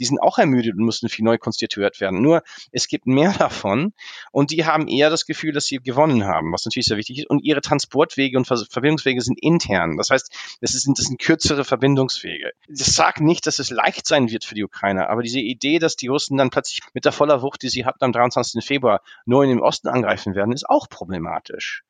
Die 0.00 0.04
sind 0.04 0.20
auch 0.20 0.38
ermüdet 0.38 0.74
und 0.76 0.84
müssen 0.84 1.08
viel 1.08 1.24
neu 1.24 1.38
konstituiert 1.38 2.00
werden. 2.00 2.20
Nur 2.20 2.42
es 2.72 2.88
gibt 2.88 3.06
mehr 3.06 3.23
davon 3.32 3.92
und 4.32 4.50
die 4.50 4.64
haben 4.64 4.88
eher 4.88 5.10
das 5.10 5.26
Gefühl, 5.26 5.52
dass 5.52 5.66
sie 5.66 5.78
gewonnen 5.78 6.24
haben, 6.24 6.52
was 6.52 6.64
natürlich 6.64 6.86
sehr 6.86 6.96
wichtig 6.96 7.18
ist. 7.18 7.30
Und 7.30 7.44
ihre 7.44 7.60
Transportwege 7.60 8.36
und 8.36 8.46
Verbindungswege 8.46 9.20
sind 9.20 9.38
intern. 9.40 9.96
Das 9.96 10.10
heißt, 10.10 10.32
das 10.60 10.72
sind, 10.72 10.98
das 10.98 11.06
sind 11.06 11.20
kürzere 11.20 11.64
Verbindungswege. 11.64 12.52
Das 12.68 12.94
sagt 12.94 13.20
nicht, 13.20 13.46
dass 13.46 13.58
es 13.58 13.70
leicht 13.70 14.06
sein 14.06 14.30
wird 14.30 14.44
für 14.44 14.54
die 14.54 14.64
Ukrainer, 14.64 15.08
aber 15.08 15.22
diese 15.22 15.40
Idee, 15.40 15.78
dass 15.78 15.96
die 15.96 16.08
Russen 16.08 16.36
dann 16.36 16.50
plötzlich 16.50 16.80
mit 16.92 17.04
der 17.04 17.12
voller 17.12 17.42
Wucht, 17.42 17.62
die 17.62 17.68
sie 17.68 17.84
hatten 17.84 18.04
am 18.04 18.12
23. 18.12 18.64
Februar, 18.64 19.00
nur 19.24 19.42
in 19.44 19.50
den 19.50 19.60
Osten 19.60 19.88
angreifen 19.88 20.34
werden, 20.34 20.52
ist 20.52 20.68
auch 20.68 20.88
problematisch 20.88 21.84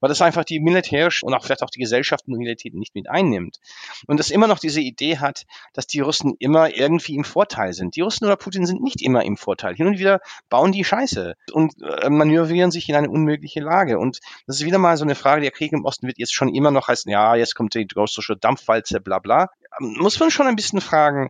weil 0.00 0.08
das 0.08 0.22
einfach 0.22 0.44
die 0.44 0.60
militärische 0.60 1.24
und 1.26 1.34
auch 1.34 1.44
vielleicht 1.44 1.62
auch 1.62 1.70
die 1.70 1.80
Gesellschaftsmobilität 1.80 2.74
nicht 2.74 2.94
mit 2.94 3.08
einnimmt. 3.08 3.58
Und 4.06 4.18
das 4.20 4.30
immer 4.30 4.46
noch 4.46 4.58
diese 4.58 4.80
Idee 4.80 5.18
hat, 5.18 5.44
dass 5.72 5.86
die 5.86 6.00
Russen 6.00 6.34
immer 6.38 6.74
irgendwie 6.74 7.14
im 7.14 7.24
Vorteil 7.24 7.72
sind. 7.72 7.96
Die 7.96 8.00
Russen 8.00 8.24
oder 8.24 8.36
Putin 8.36 8.66
sind 8.66 8.82
nicht 8.82 9.02
immer 9.02 9.24
im 9.24 9.36
Vorteil. 9.36 9.74
Hin 9.74 9.86
und 9.86 9.98
wieder 9.98 10.20
bauen 10.48 10.72
die 10.72 10.84
Scheiße 10.84 11.34
und 11.52 11.74
äh, 11.82 12.10
manövrieren 12.10 12.70
sich 12.70 12.88
in 12.88 12.94
eine 12.94 13.10
unmögliche 13.10 13.60
Lage. 13.60 13.98
Und 13.98 14.20
das 14.46 14.56
ist 14.60 14.66
wieder 14.66 14.78
mal 14.78 14.96
so 14.96 15.04
eine 15.04 15.14
Frage, 15.14 15.42
der 15.42 15.50
Krieg 15.50 15.72
im 15.72 15.84
Osten 15.84 16.06
wird 16.06 16.18
jetzt 16.18 16.34
schon 16.34 16.54
immer 16.54 16.70
noch 16.70 16.88
heißen, 16.88 17.10
ja, 17.10 17.34
jetzt 17.36 17.54
kommt 17.54 17.74
die 17.74 17.86
große 17.86 18.36
Dampfwalze, 18.40 19.00
bla 19.00 19.18
bla. 19.18 19.48
Muss 19.80 20.18
man 20.18 20.30
schon 20.30 20.46
ein 20.46 20.56
bisschen 20.56 20.80
fragen, 20.80 21.28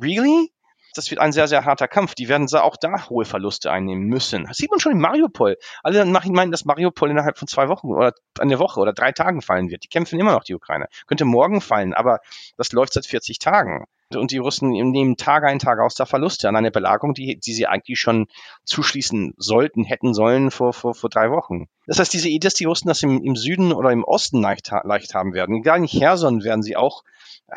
really? 0.00 0.50
Das 0.94 1.10
wird 1.10 1.20
ein 1.20 1.32
sehr, 1.32 1.48
sehr 1.48 1.64
harter 1.64 1.88
Kampf. 1.88 2.14
Die 2.14 2.28
werden 2.28 2.48
auch 2.54 2.76
da 2.76 3.08
hohe 3.08 3.24
Verluste 3.24 3.70
einnehmen 3.70 4.04
müssen. 4.04 4.44
Das 4.44 4.56
sieht 4.56 4.70
man 4.70 4.80
schon 4.80 4.92
in 4.92 5.00
Mariupol. 5.00 5.56
Alle 5.82 6.04
meinen, 6.06 6.50
dass 6.50 6.64
Mariupol 6.64 7.10
innerhalb 7.10 7.38
von 7.38 7.48
zwei 7.48 7.68
Wochen 7.68 7.88
oder 7.88 8.12
eine 8.38 8.58
Woche 8.58 8.80
oder 8.80 8.92
drei 8.92 9.12
Tagen 9.12 9.42
fallen 9.42 9.70
wird. 9.70 9.84
Die 9.84 9.88
kämpfen 9.88 10.18
immer 10.18 10.32
noch, 10.32 10.44
die 10.44 10.54
Ukraine. 10.54 10.86
Könnte 11.06 11.24
morgen 11.24 11.60
fallen, 11.60 11.94
aber 11.94 12.20
das 12.56 12.72
läuft 12.72 12.94
seit 12.94 13.06
40 13.06 13.38
Tagen. 13.38 13.86
Und 14.14 14.30
die 14.30 14.38
Russen 14.38 14.70
nehmen 14.70 15.16
Tag 15.16 15.44
ein, 15.44 15.58
Tag 15.58 15.80
aus 15.80 15.94
da 15.94 16.06
Verluste 16.06 16.48
an 16.48 16.56
einer 16.56 16.70
Belagerung, 16.70 17.14
die, 17.14 17.38
die 17.38 17.52
sie 17.52 17.66
eigentlich 17.66 17.98
schon 17.98 18.26
zuschließen 18.64 19.34
sollten, 19.36 19.84
hätten 19.84 20.14
sollen 20.14 20.50
vor, 20.50 20.72
vor, 20.72 20.94
vor 20.94 21.10
drei 21.10 21.30
Wochen. 21.30 21.66
Das 21.86 21.98
heißt, 21.98 22.12
diese 22.12 22.28
Idee, 22.28 22.46
dass 22.46 22.54
die 22.54 22.66
Russen 22.66 22.88
das 22.88 23.02
im, 23.02 23.22
im 23.22 23.34
Süden 23.34 23.72
oder 23.72 23.90
im 23.90 24.04
Osten 24.04 24.40
leicht, 24.40 24.70
leicht 24.84 25.14
haben 25.14 25.34
werden, 25.34 25.62
gar 25.62 25.78
nicht 25.78 26.00
Herson 26.00 26.44
werden 26.44 26.62
sie 26.62 26.76
auch 26.76 27.02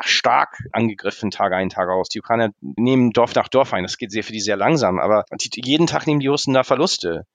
stark 0.00 0.58
angegriffen, 0.72 1.30
Tag 1.30 1.52
ein, 1.52 1.70
Tag 1.70 1.88
aus. 1.88 2.08
Die 2.08 2.20
Ukrainer 2.20 2.50
nehmen 2.60 3.12
Dorf 3.12 3.34
nach 3.34 3.48
Dorf 3.48 3.72
ein. 3.72 3.84
Das 3.84 3.98
geht 3.98 4.10
sehr 4.10 4.24
für 4.24 4.32
die 4.32 4.40
sehr 4.40 4.56
langsam, 4.56 4.98
aber 4.98 5.24
die, 5.40 5.50
jeden 5.64 5.86
Tag 5.86 6.06
nehmen 6.06 6.20
die 6.20 6.26
Russen 6.26 6.54
da 6.54 6.64
Verluste. 6.64 7.26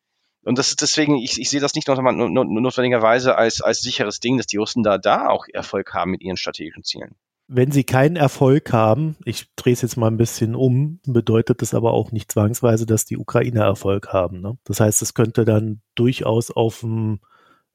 Und 0.43 0.57
das 0.57 0.69
ist 0.69 0.81
deswegen, 0.81 1.17
ich, 1.17 1.39
ich 1.39 1.49
sehe 1.49 1.61
das 1.61 1.73
nicht 1.73 1.87
notwendigerweise 1.87 3.37
als, 3.37 3.61
als 3.61 3.79
sicheres 3.79 4.19
Ding, 4.19 4.37
dass 4.37 4.45
die 4.45 4.57
Russen 4.57 4.83
da, 4.83 4.97
da 4.97 5.27
auch 5.29 5.45
Erfolg 5.51 5.93
haben 5.93 6.11
mit 6.11 6.21
ihren 6.21 6.37
strategischen 6.37 6.83
Zielen. 6.83 7.15
Wenn 7.47 7.71
sie 7.71 7.83
keinen 7.83 8.15
Erfolg 8.15 8.71
haben, 8.73 9.15
ich 9.25 9.53
drehe 9.55 9.73
es 9.73 9.81
jetzt 9.81 9.97
mal 9.97 10.07
ein 10.07 10.17
bisschen 10.17 10.55
um, 10.55 10.99
bedeutet 11.05 11.61
das 11.61 11.73
aber 11.73 11.93
auch 11.93 12.11
nicht 12.11 12.31
zwangsweise, 12.31 12.85
dass 12.85 13.05
die 13.05 13.17
Ukrainer 13.17 13.63
Erfolg 13.63 14.09
haben. 14.09 14.41
Ne? 14.41 14.57
Das 14.63 14.79
heißt, 14.79 15.01
es 15.01 15.13
könnte 15.13 15.45
dann 15.45 15.81
durchaus 15.95 16.51
auf 16.51 16.83
einen 16.83 17.19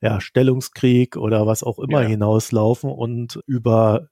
ja, 0.00 0.20
Stellungskrieg 0.20 1.16
oder 1.16 1.46
was 1.46 1.62
auch 1.62 1.78
immer 1.78 2.02
ja. 2.02 2.08
hinauslaufen 2.08 2.90
und 2.90 3.40
über 3.46 4.08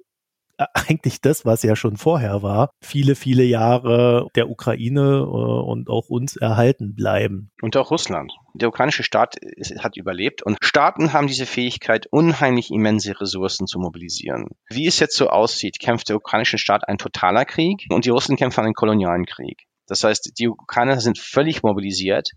eigentlich 0.74 1.20
das, 1.20 1.44
was 1.44 1.62
ja 1.62 1.76
schon 1.76 1.96
vorher 1.96 2.42
war, 2.42 2.70
viele, 2.80 3.14
viele 3.14 3.44
Jahre 3.44 4.28
der 4.34 4.48
Ukraine 4.48 5.18
äh, 5.18 5.70
und 5.70 5.88
auch 5.88 6.08
uns 6.08 6.36
erhalten 6.36 6.94
bleiben. 6.94 7.50
Und 7.62 7.76
auch 7.76 7.90
Russland. 7.90 8.32
Der 8.54 8.68
ukrainische 8.68 9.02
Staat 9.02 9.36
ist, 9.36 9.78
hat 9.82 9.96
überlebt 9.96 10.42
und 10.42 10.58
Staaten 10.62 11.12
haben 11.12 11.26
diese 11.26 11.46
Fähigkeit, 11.46 12.06
unheimlich 12.10 12.70
immense 12.70 13.20
Ressourcen 13.20 13.66
zu 13.66 13.78
mobilisieren. 13.78 14.48
Wie 14.70 14.86
es 14.86 14.98
jetzt 14.98 15.16
so 15.16 15.28
aussieht, 15.28 15.78
kämpft 15.78 16.08
der 16.08 16.16
ukrainische 16.16 16.58
Staat 16.58 16.88
ein 16.88 16.98
totaler 16.98 17.44
Krieg 17.44 17.86
und 17.90 18.04
die 18.04 18.10
Russen 18.10 18.36
kämpfen 18.36 18.64
einen 18.64 18.74
kolonialen 18.74 19.26
Krieg. 19.26 19.66
Das 19.86 20.04
heißt, 20.04 20.32
die 20.38 20.48
Ukrainer 20.48 21.00
sind 21.00 21.18
völlig 21.18 21.62
mobilisiert, 21.62 22.30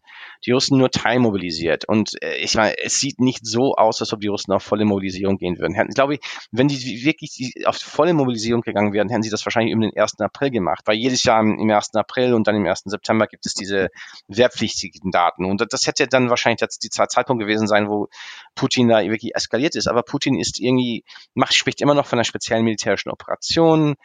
die 0.46 0.52
Russen 0.52 0.78
nur 0.78 0.92
teilmobilisiert. 0.92 1.86
Und 1.86 2.22
äh, 2.22 2.38
ich 2.38 2.56
meine, 2.56 2.76
es 2.84 3.00
sieht 3.00 3.20
nicht 3.20 3.46
so 3.46 3.74
aus, 3.76 4.02
als 4.02 4.14
ob 4.14 4.20
die 4.20 4.28
Russen 4.28 4.54
auf 4.54 4.64
volle 4.64 4.86
Mobilisierung 4.86 5.38
gehen 5.38 5.58
würden. 5.58 5.76
Ich 5.90 5.96
glaube, 5.96 6.20
wenn 6.52 6.68
die 6.68 7.04
wirklich 7.04 7.54
auf 7.66 7.78
volle 7.78 8.14
Mobilisierung 8.14 8.62
gegangen 8.62 8.94
wären, 8.94 9.10
hätten 9.10 9.24
sie 9.24 9.30
das 9.30 9.46
wahrscheinlich 9.46 9.74
um 9.74 9.82
den 9.82 9.96
1. 9.96 10.20
April 10.20 10.52
gemacht. 10.52 10.82
Weil 10.86 10.98
jedes 10.98 11.24
Jahr 11.24 11.42
im 11.42 11.70
1. 11.70 11.96
April 11.96 12.34
und 12.34 12.48
dann 12.48 12.56
im 12.56 12.66
1. 12.66 12.84
September 12.86 13.28
gibt 13.28 13.46
es 13.46 13.54
diese 13.54 13.90
wehrpflichtigen 14.28 15.12
Daten. 15.12 15.46
Und 15.46 15.66
das 15.70 15.88
hätte 15.88 16.08
dann 16.08 16.30
wahrscheinlich 16.30 16.62
die 16.82 16.90
Zeitpunkt 16.90 17.42
gewesen 17.42 17.68
sein, 17.68 17.90
wo 17.90 18.08
Putin 18.56 18.88
da 18.88 19.02
wirklich 19.02 19.36
eskaliert 19.36 19.76
ist. 19.76 19.88
Aber 19.88 20.04
Putin 20.04 20.40
ist 20.40 20.60
irgendwie, 20.60 21.04
macht, 21.34 21.54
spricht 21.54 21.82
immer 21.82 21.94
noch 21.94 22.06
von 22.06 22.20
einer 22.20 22.24
speziellen 22.24 22.64
militärischen 22.64 23.10
Operation. 23.10 23.96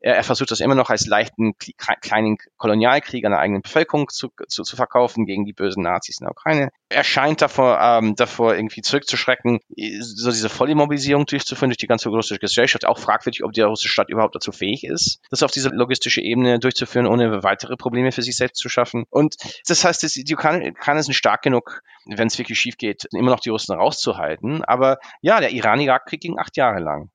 Er, 0.00 0.16
er 0.16 0.24
versucht 0.24 0.50
das 0.50 0.60
immer 0.60 0.74
noch 0.74 0.90
als 0.90 1.06
leichten 1.06 1.54
kleinen 2.00 2.36
Kolonialkrieg 2.88 3.24
an 3.24 3.32
der 3.32 3.40
eigenen 3.40 3.62
Bevölkerung 3.62 4.08
zu, 4.08 4.30
zu, 4.48 4.62
zu 4.62 4.76
verkaufen 4.76 5.26
gegen 5.26 5.44
die 5.44 5.52
bösen 5.52 5.82
Nazis 5.82 6.20
in 6.20 6.24
der 6.24 6.32
Ukraine. 6.32 6.70
Er 6.88 7.04
scheint 7.04 7.42
davor, 7.42 7.78
ähm, 7.80 8.14
davor 8.16 8.54
irgendwie 8.54 8.80
zurückzuschrecken, 8.80 9.60
so 10.00 10.30
diese 10.30 10.48
Vollimobilisierung 10.48 11.26
durchzuführen 11.26 11.70
durch 11.70 11.78
die 11.78 11.86
ganze 11.86 12.08
russische 12.08 12.38
Gesellschaft. 12.38 12.86
Auch 12.86 12.98
fragwürdig, 12.98 13.44
ob 13.44 13.52
die 13.52 13.60
russische 13.60 13.92
Staat 13.92 14.08
überhaupt 14.08 14.34
dazu 14.34 14.52
fähig 14.52 14.84
ist, 14.84 15.20
das 15.30 15.42
auf 15.42 15.50
diese 15.50 15.68
logistische 15.68 16.20
Ebene 16.20 16.58
durchzuführen, 16.58 17.06
ohne 17.06 17.42
weitere 17.42 17.76
Probleme 17.76 18.12
für 18.12 18.22
sich 18.22 18.36
selbst 18.36 18.60
zu 18.60 18.68
schaffen. 18.68 19.04
Und 19.10 19.36
das 19.66 19.84
heißt, 19.84 20.02
die 20.16 20.34
Ukraine 20.34 21.02
sind 21.02 21.14
stark 21.14 21.42
genug, 21.42 21.82
wenn 22.06 22.28
es 22.28 22.38
wirklich 22.38 22.58
schief 22.58 22.76
geht, 22.78 23.06
immer 23.12 23.30
noch 23.30 23.40
die 23.40 23.50
Russen 23.50 23.74
rauszuhalten. 23.74 24.64
Aber 24.64 24.98
ja, 25.20 25.40
der 25.40 25.50
Iran-Irak-Krieg 25.50 26.20
ging 26.20 26.38
acht 26.38 26.56
Jahre 26.56 26.80
lang. 26.80 27.10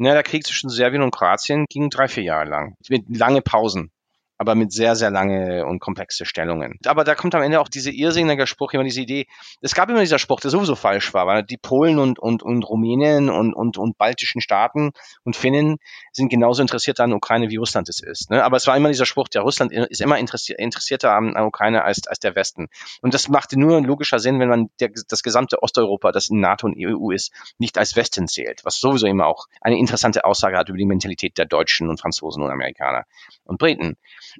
Ja, 0.00 0.12
der 0.12 0.22
Krieg 0.22 0.46
zwischen 0.46 0.70
Serbien 0.70 1.02
und 1.02 1.10
Kroatien 1.10 1.64
ging 1.68 1.90
drei, 1.90 2.06
vier 2.06 2.22
Jahre 2.22 2.48
lang. 2.48 2.76
Mit 2.88 3.04
lange 3.08 3.42
Pausen 3.42 3.90
aber 4.38 4.54
mit 4.54 4.72
sehr, 4.72 4.96
sehr 4.96 5.10
lange 5.10 5.66
und 5.66 5.80
komplexe 5.80 6.24
Stellungen. 6.24 6.78
Aber 6.86 7.04
da 7.04 7.14
kommt 7.14 7.34
am 7.34 7.42
Ende 7.42 7.60
auch 7.60 7.68
diese 7.68 7.90
irrsinnige 7.90 8.46
Spruch, 8.46 8.72
immer 8.72 8.84
diese 8.84 9.00
Idee, 9.00 9.26
es 9.60 9.74
gab 9.74 9.90
immer 9.90 10.00
dieser 10.00 10.18
Spruch, 10.18 10.40
der 10.40 10.50
sowieso 10.50 10.76
falsch 10.76 11.12
war, 11.12 11.26
weil 11.26 11.42
die 11.42 11.56
Polen 11.56 11.98
und, 11.98 12.18
und, 12.18 12.42
und 12.42 12.62
Rumänien 12.62 13.30
und, 13.30 13.52
und, 13.52 13.76
und 13.76 13.98
baltischen 13.98 14.40
Staaten 14.40 14.92
und 15.24 15.36
Finnen 15.36 15.78
sind 16.12 16.28
genauso 16.28 16.62
interessiert 16.62 17.00
an 17.00 17.12
Ukraine, 17.12 17.50
wie 17.50 17.56
Russland 17.56 17.88
es 17.88 18.00
ist. 18.00 18.30
Ne? 18.30 18.44
Aber 18.44 18.56
es 18.56 18.66
war 18.66 18.76
immer 18.76 18.88
dieser 18.88 19.06
Spruch, 19.06 19.28
der 19.28 19.42
Russland 19.42 19.72
ist 19.72 20.00
immer 20.00 20.18
interessierter 20.18 21.12
an, 21.12 21.36
an 21.36 21.44
Ukraine 21.44 21.82
als, 21.82 22.06
als 22.06 22.20
der 22.20 22.36
Westen. 22.36 22.68
Und 23.02 23.14
das 23.14 23.28
machte 23.28 23.58
nur 23.58 23.80
logischer 23.80 24.20
Sinn, 24.20 24.38
wenn 24.38 24.48
man 24.48 24.70
der, 24.78 24.90
das 25.08 25.22
gesamte 25.22 25.62
Osteuropa, 25.62 26.12
das 26.12 26.30
in 26.30 26.40
NATO 26.40 26.66
und 26.66 26.76
EU 26.78 27.10
ist, 27.10 27.32
nicht 27.58 27.76
als 27.76 27.96
Westen 27.96 28.28
zählt, 28.28 28.64
was 28.64 28.78
sowieso 28.78 29.06
immer 29.06 29.26
auch 29.26 29.46
eine 29.60 29.78
interessante 29.78 30.24
Aussage 30.24 30.56
hat 30.56 30.68
über 30.68 30.78
die 30.78 30.86
Mentalität 30.86 31.38
der 31.38 31.46
Deutschen 31.46 31.88
und 31.88 32.00
Franzosen 32.00 32.42
und 32.42 32.50
Amerikaner 32.50 33.04
und 33.44 33.58
Briten. 33.58 33.96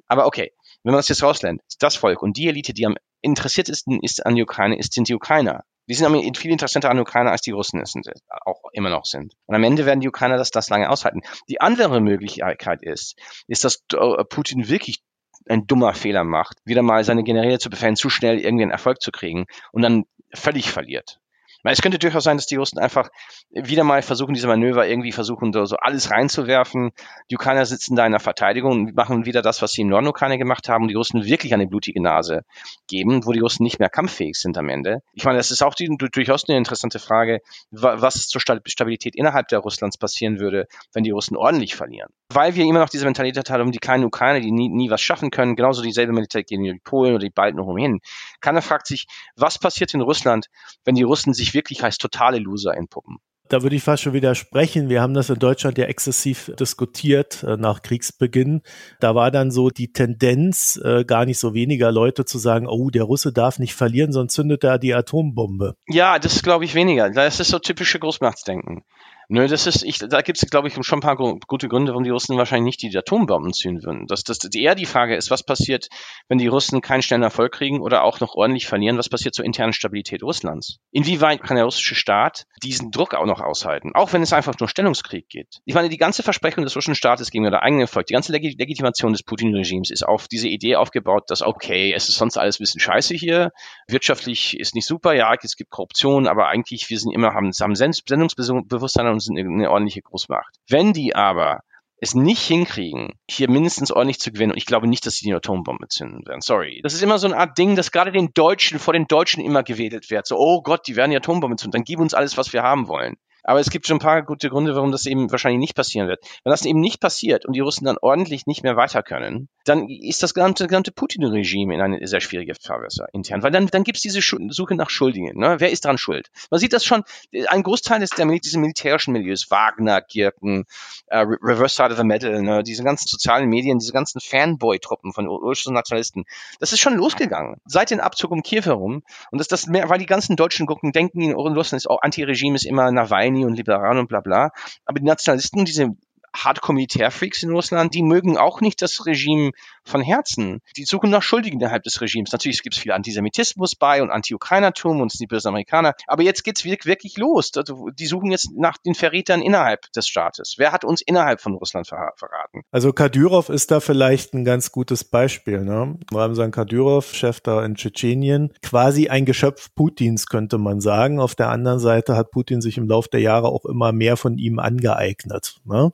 Aber 0.07 0.25
okay, 0.25 0.51
wenn 0.83 0.91
man 0.91 0.99
das 0.99 1.09
jetzt 1.09 1.23
rauslernt, 1.23 1.61
das 1.79 1.95
Volk 1.95 2.21
und 2.21 2.37
die 2.37 2.47
Elite, 2.47 2.73
die 2.73 2.85
am 2.85 2.95
interessiert 3.21 3.69
ist, 3.69 3.85
an 4.25 4.35
die 4.35 4.43
Ukraine, 4.43 4.77
ist, 4.77 4.93
sind 4.93 5.09
die 5.09 5.15
Ukrainer. 5.15 5.63
Die 5.87 5.95
sind 5.95 6.37
viel 6.37 6.51
interessanter 6.51 6.89
an 6.89 6.97
die 6.97 7.01
Ukrainer, 7.01 7.31
als 7.31 7.41
die 7.41 7.51
Russen 7.51 7.81
es 7.81 7.91
sind, 7.91 8.07
auch 8.45 8.61
immer 8.73 8.89
noch 8.89 9.05
sind. 9.05 9.33
Und 9.47 9.55
am 9.55 9.63
Ende 9.63 9.85
werden 9.85 10.01
die 10.01 10.07
Ukrainer 10.07 10.37
das, 10.37 10.51
das 10.51 10.69
lange 10.69 10.89
aushalten. 10.89 11.21
Die 11.49 11.61
andere 11.61 11.99
Möglichkeit 11.99 12.83
ist, 12.83 13.19
ist, 13.47 13.63
dass 13.63 13.83
äh, 13.93 14.23
Putin 14.25 14.69
wirklich 14.69 15.01
ein 15.47 15.65
dummer 15.65 15.95
Fehler 15.95 16.23
macht, 16.23 16.57
wieder 16.63 16.83
mal 16.83 17.03
seine 17.03 17.23
Generäle 17.23 17.57
zu 17.57 17.71
befehlen, 17.71 17.95
zu 17.95 18.09
schnell 18.09 18.39
irgendwie 18.39 18.63
einen 18.63 18.71
Erfolg 18.71 19.01
zu 19.01 19.11
kriegen 19.11 19.47
und 19.71 19.81
dann 19.81 20.05
völlig 20.33 20.71
verliert. 20.71 21.19
Weil 21.63 21.73
es 21.73 21.81
könnte 21.81 21.99
durchaus 21.99 22.23
sein, 22.23 22.37
dass 22.37 22.45
die 22.45 22.55
Russen 22.55 22.79
einfach 22.79 23.09
wieder 23.51 23.83
mal 23.83 24.01
versuchen, 24.01 24.33
diese 24.33 24.47
Manöver 24.47 24.87
irgendwie 24.87 25.11
versuchen, 25.11 25.51
so, 25.53 25.75
alles 25.77 26.11
reinzuwerfen. 26.11 26.91
Die 27.29 27.35
Ukrainer 27.35 27.65
sitzen 27.65 27.95
da 27.95 28.05
in 28.05 28.11
der 28.11 28.19
Verteidigung 28.19 28.71
und 28.71 28.95
machen 28.95 29.25
wieder 29.25 29.41
das, 29.41 29.61
was 29.61 29.73
sie 29.73 29.81
im 29.81 29.89
Norden 29.89 30.07
Ukraine 30.07 30.37
gemacht 30.37 30.69
haben 30.69 30.83
und 30.83 30.87
die 30.89 30.95
Russen 30.95 31.25
wirklich 31.25 31.53
eine 31.53 31.67
blutige 31.67 32.01
Nase 32.01 32.43
geben, 32.87 33.25
wo 33.25 33.31
die 33.31 33.39
Russen 33.39 33.63
nicht 33.63 33.79
mehr 33.79 33.89
kampffähig 33.89 34.35
sind 34.35 34.57
am 34.57 34.69
Ende. 34.69 35.01
Ich 35.13 35.25
meine, 35.25 35.37
das 35.37 35.51
ist 35.51 35.61
auch 35.61 35.75
die, 35.75 35.89
durchaus 36.11 36.47
eine 36.47 36.57
interessante 36.57 36.99
Frage, 36.99 37.39
was 37.71 38.27
zur 38.27 38.41
Stabilität 38.41 39.15
innerhalb 39.15 39.47
der 39.49 39.59
Russlands 39.59 39.97
passieren 39.97 40.39
würde, 40.39 40.67
wenn 40.93 41.03
die 41.03 41.11
Russen 41.11 41.35
ordentlich 41.35 41.75
verlieren. 41.75 42.09
Weil 42.31 42.55
wir 42.55 42.63
immer 42.65 42.79
noch 42.79 42.89
diese 42.89 43.05
Mentalität 43.05 43.49
haben, 43.49 43.71
die 43.71 43.79
kleinen 43.79 44.05
Ukrainer, 44.05 44.39
die 44.39 44.51
nie, 44.51 44.69
nie 44.69 44.89
was 44.89 45.01
schaffen 45.01 45.31
können, 45.31 45.55
genauso 45.55 45.81
dieselbe 45.81 46.13
Mentalität 46.13 46.47
gegen 46.47 46.63
die 46.63 46.79
Polen 46.83 47.15
oder 47.15 47.23
die 47.23 47.31
Balten 47.31 47.59
Rumänen. 47.59 47.99
Keiner 48.39 48.61
fragt 48.61 48.87
sich, 48.87 49.07
was 49.35 49.59
passiert 49.59 49.93
in 49.93 50.01
Russland, 50.01 50.47
wenn 50.85 50.95
die 50.95 51.03
Russen 51.03 51.33
sich 51.33 51.48
sich 51.49 51.53
wirklich 51.55 51.83
als 51.83 51.97
totale 51.97 52.39
Loser 52.39 52.75
entpuppen 52.75 53.17
da 53.49 53.63
würde 53.63 53.75
ich 53.75 53.83
fast 53.83 54.03
schon 54.03 54.13
widersprechen. 54.13 54.89
Wir 54.89 55.01
haben 55.01 55.13
das 55.13 55.29
in 55.29 55.39
Deutschland 55.39 55.77
ja 55.77 55.85
exzessiv 55.85 56.51
diskutiert 56.59 57.43
äh, 57.43 57.57
nach 57.57 57.81
Kriegsbeginn. 57.81 58.61
Da 58.99 59.15
war 59.15 59.31
dann 59.31 59.51
so 59.51 59.69
die 59.69 59.91
Tendenz, 59.91 60.79
äh, 60.83 61.03
gar 61.03 61.25
nicht 61.25 61.39
so 61.39 61.53
weniger 61.53 61.91
Leute 61.91 62.25
zu 62.25 62.37
sagen, 62.37 62.67
oh, 62.67 62.89
der 62.91 63.03
Russe 63.03 63.33
darf 63.33 63.59
nicht 63.59 63.73
verlieren, 63.73 64.13
sonst 64.13 64.33
zündet 64.33 64.63
er 64.63 64.77
die 64.77 64.93
Atombombe. 64.93 65.73
Ja, 65.87 66.19
das 66.19 66.43
glaube 66.43 66.65
ich 66.65 66.75
weniger. 66.75 67.09
Das 67.09 67.39
ist 67.39 67.49
so 67.49 67.59
typische 67.59 67.99
Großmachtsdenken. 67.99 68.83
Nö, 69.31 69.47
das 69.47 69.67
ist, 69.67 69.83
ich, 69.83 69.99
da 69.99 70.21
gibt 70.21 70.41
es, 70.41 70.49
glaube 70.49 70.69
ich, 70.69 70.73
schon 70.81 70.97
ein 70.97 71.01
paar 71.01 71.15
gute 71.15 71.67
Gründe, 71.67 71.91
warum 71.91 72.03
die 72.03 72.09
Russen 72.09 72.35
wahrscheinlich 72.35 72.81
nicht 72.81 72.81
die 72.81 72.97
Atombomben 72.97 73.53
zünden 73.53 73.83
würden. 73.83 74.07
Das, 74.07 74.23
das, 74.23 74.39
eher 74.55 74.73
die 74.73 74.87
Frage 74.87 75.15
ist, 75.15 75.29
was 75.29 75.43
passiert, 75.43 75.87
wenn 76.27 76.39
die 76.39 76.47
Russen 76.47 76.81
keinen 76.81 77.03
schnellen 77.03 77.21
Erfolg 77.21 77.51
kriegen 77.51 77.79
oder 77.79 78.03
auch 78.03 78.19
noch 78.21 78.33
ordentlich 78.33 78.65
verlieren? 78.65 78.97
Was 78.97 79.07
passiert 79.07 79.35
zur 79.35 79.45
internen 79.45 79.71
Stabilität 79.71 80.23
Russlands? 80.23 80.79
Inwieweit 80.91 81.43
kann 81.43 81.57
der 81.57 81.65
russische 81.65 81.93
Staat 81.93 82.47
diesen 82.63 82.89
Druck 82.89 83.13
auch 83.13 83.27
noch 83.27 83.39
aushalten? 83.39 83.91
Auch 83.93 84.13
wenn 84.13 84.23
es 84.23 84.33
einfach 84.33 84.57
nur 84.59 84.67
Stellungskrieg 84.67 85.29
geht. 85.29 85.61
Ich 85.65 85.75
meine, 85.75 85.89
die 85.89 85.97
ganze 85.97 86.23
Versprechung 86.23 86.63
des 86.63 86.75
russischen 86.75 86.95
Staates 86.95 87.29
gegenüber 87.29 87.51
der 87.51 87.61
eigenen 87.61 87.81
Erfolg, 87.81 88.07
die 88.07 88.13
ganze 88.13 88.31
Leg 88.31 88.57
Legitimation 88.57 89.11
des 89.11 89.21
Putin-Regimes 89.21 89.91
ist 89.91 90.07
auf 90.07 90.27
diese 90.27 90.47
Idee 90.47 90.77
aufgebaut, 90.77 91.25
dass, 91.27 91.43
okay, 91.43 91.93
es 91.95 92.09
ist 92.09 92.15
sonst 92.15 92.37
alles 92.37 92.59
ein 92.59 92.63
bisschen 92.63 92.81
scheiße 92.81 93.13
hier, 93.13 93.51
wirtschaftlich 93.87 94.59
ist 94.59 94.73
nicht 94.73 94.87
super, 94.87 95.13
ja, 95.13 95.31
es 95.39 95.55
gibt 95.55 95.69
Korruption, 95.69 96.25
aber 96.25 96.47
eigentlich, 96.47 96.89
wir 96.89 96.97
sind 96.97 97.11
immer, 97.11 97.35
haben, 97.35 97.51
haben 97.51 97.75
Sendungsbewusstsein 97.75 99.05
und 99.05 99.18
sind 99.19 99.37
eine 99.37 99.69
ordentliche 99.69 99.99
welche 99.99 100.01
Großmacht. 100.01 100.55
Wenn 100.67 100.93
die 100.93 101.15
aber 101.15 101.61
es 102.01 102.15
nicht 102.15 102.41
hinkriegen, 102.41 103.13
hier 103.29 103.49
mindestens 103.49 103.91
ordentlich 103.91 104.19
zu 104.19 104.31
gewinnen, 104.31 104.53
und 104.53 104.57
ich 104.57 104.65
glaube 104.65 104.87
nicht, 104.87 105.05
dass 105.05 105.15
sie 105.15 105.25
die 105.25 105.33
Atombombe 105.33 105.89
zünden 105.89 106.25
werden, 106.25 106.39
sorry. 106.39 106.79
Das 106.81 106.93
ist 106.93 107.03
immer 107.03 107.19
so 107.19 107.27
eine 107.27 107.37
Art 107.37 107.57
Ding, 107.57 107.75
das 107.75 107.91
gerade 107.91 108.13
den 108.13 108.29
Deutschen, 108.33 108.79
vor 108.79 108.93
den 108.93 109.05
Deutschen 109.05 109.43
immer 109.43 109.63
gewedelt 109.63 110.09
wird. 110.09 110.25
So, 110.25 110.37
oh 110.37 110.61
Gott, 110.61 110.87
die 110.87 110.95
werden 110.95 111.11
die 111.11 111.17
Atombombe 111.17 111.57
zünden, 111.57 111.77
dann 111.77 111.83
gib 111.83 111.99
uns 111.99 112.13
alles, 112.13 112.37
was 112.37 112.53
wir 112.53 112.63
haben 112.63 112.87
wollen. 112.87 113.17
Aber 113.43 113.59
es 113.59 113.69
gibt 113.69 113.87
schon 113.87 113.97
ein 113.97 114.01
paar 114.01 114.21
gute 114.23 114.49
Gründe, 114.49 114.75
warum 114.75 114.91
das 114.91 115.05
eben 115.05 115.31
wahrscheinlich 115.31 115.59
nicht 115.59 115.75
passieren 115.75 116.07
wird. 116.07 116.23
Wenn 116.43 116.51
das 116.51 116.65
eben 116.65 116.79
nicht 116.79 116.99
passiert 116.99 117.45
und 117.45 117.53
die 117.53 117.59
Russen 117.59 117.85
dann 117.85 117.97
ordentlich 118.01 118.47
nicht 118.47 118.63
mehr 118.63 118.75
weiter 118.75 119.03
können, 119.03 119.49
dann 119.65 119.87
ist 119.87 120.23
das 120.23 120.33
gesamte, 120.33 120.67
gesamte 120.67 120.91
Putin-Regime 120.91 121.73
in 121.73 121.81
eine 121.81 122.05
sehr 122.07 122.21
schwierige 122.21 122.55
Fahrwasser 122.55 123.07
intern. 123.13 123.43
Weil 123.43 123.51
dann, 123.51 123.67
dann 123.67 123.83
gibt 123.83 123.97
es 123.97 124.01
diese 124.01 124.21
Suche 124.21 124.75
nach 124.75 124.89
Schuldigen. 124.89 125.37
Ne? 125.39 125.55
Wer 125.59 125.71
ist 125.71 125.85
daran 125.85 125.97
schuld? 125.97 126.29
Man 126.49 126.59
sieht 126.59 126.73
das 126.73 126.85
schon, 126.85 127.03
ein 127.47 127.63
Großteil 127.63 127.99
des, 127.99 128.11
der, 128.11 128.25
dieses 128.25 128.57
militärischen 128.57 129.13
Milieus, 129.13 129.49
Wagner, 129.51 130.01
Girken, 130.01 130.65
uh, 131.11 131.25
Reverse 131.41 131.75
Side 131.75 131.91
of 131.91 131.97
the 131.97 132.03
Medal, 132.03 132.41
ne? 132.41 132.63
diese 132.63 132.83
ganzen 132.83 133.07
sozialen 133.07 133.47
Medien, 133.47 133.79
diese 133.79 133.93
ganzen 133.93 134.19
Fanboy-Truppen 134.19 135.13
von 135.13 135.27
russischen 135.27 135.73
Nationalisten, 135.73 136.25
das 136.59 136.73
ist 136.73 136.79
schon 136.79 136.95
losgegangen. 136.95 137.57
Seit 137.65 137.91
dem 137.91 137.99
Abzug 137.99 138.31
um 138.31 138.43
Kiew 138.43 138.65
herum. 138.65 139.03
Und 139.31 139.39
das, 139.39 139.47
das 139.47 139.67
mehr, 139.67 139.89
weil 139.89 139.99
die 139.99 140.05
ganzen 140.05 140.35
deutschen 140.35 140.65
Gucken 140.65 140.91
denken, 140.91 141.21
in 141.21 141.33
Russland 141.33 141.81
ist 141.81 141.89
auch 141.89 142.01
Anti-Regime 142.01 142.55
ist 142.55 142.65
immer 142.65 142.91
Nawalny 142.91 143.28
und 143.35 143.55
Liberalen 143.55 143.99
und 143.99 144.09
bla 144.09 144.21
bla. 144.21 144.51
Aber 144.85 144.99
die 144.99 145.05
Nationalisten, 145.05 145.65
diese 145.65 145.89
Hardcore-Militärfreaks 146.35 147.43
in 147.43 147.51
Russland, 147.51 147.93
die 147.93 148.03
mögen 148.03 148.37
auch 148.37 148.61
nicht 148.61 148.81
das 148.81 149.05
Regime 149.05 149.51
von 149.89 150.01
Herzen. 150.01 150.61
Die 150.77 150.85
suchen 150.85 151.09
nach 151.09 151.23
Schuldigen 151.23 151.59
innerhalb 151.59 151.83
des 151.83 152.01
Regimes. 152.01 152.31
Natürlich 152.31 152.63
gibt 152.63 152.75
es 152.75 152.81
viel 152.81 152.91
Antisemitismus 152.91 153.75
bei 153.75 154.01
und 154.01 154.11
Anti-Ukrainertum 154.11 155.01
und 155.01 155.11
es 155.11 155.17
sind 155.17 155.29
die 155.29 155.33
bösen 155.33 155.49
Amerikaner. 155.49 155.93
Aber 156.07 156.23
jetzt 156.23 156.43
geht's 156.43 156.65
wirklich 156.65 157.17
los. 157.17 157.51
Also, 157.55 157.89
die 157.89 158.05
suchen 158.05 158.31
jetzt 158.31 158.49
nach 158.55 158.77
den 158.77 158.95
Verrätern 158.95 159.41
innerhalb 159.41 159.91
des 159.93 160.07
Staates. 160.07 160.55
Wer 160.57 160.71
hat 160.71 160.85
uns 160.85 161.01
innerhalb 161.01 161.41
von 161.41 161.55
Russland 161.55 161.87
ver 161.87 162.13
verraten? 162.15 162.61
Also 162.71 162.93
Kadyrov 162.93 163.49
ist 163.49 163.71
da 163.71 163.79
vielleicht 163.79 164.33
ein 164.33 164.45
ganz 164.45 164.71
gutes 164.71 165.03
Beispiel. 165.03 165.61
Ne? 165.61 165.97
Ramsan 166.11 166.51
Kadyrov, 166.51 167.13
Chef 167.13 167.41
da 167.41 167.63
in 167.65 167.75
Tschetschenien, 167.75 168.53
quasi 168.61 169.09
ein 169.09 169.25
Geschöpf 169.25 169.73
Putins, 169.75 170.27
könnte 170.27 170.57
man 170.57 170.81
sagen. 170.81 171.19
Auf 171.19 171.35
der 171.35 171.49
anderen 171.49 171.79
Seite 171.79 172.15
hat 172.15 172.31
Putin 172.31 172.61
sich 172.61 172.77
im 172.77 172.87
Laufe 172.87 173.09
der 173.11 173.21
Jahre 173.21 173.47
auch 173.47 173.65
immer 173.65 173.91
mehr 173.91 174.17
von 174.17 174.37
ihm 174.37 174.59
angeeignet. 174.59 175.59
Ne? 175.65 175.91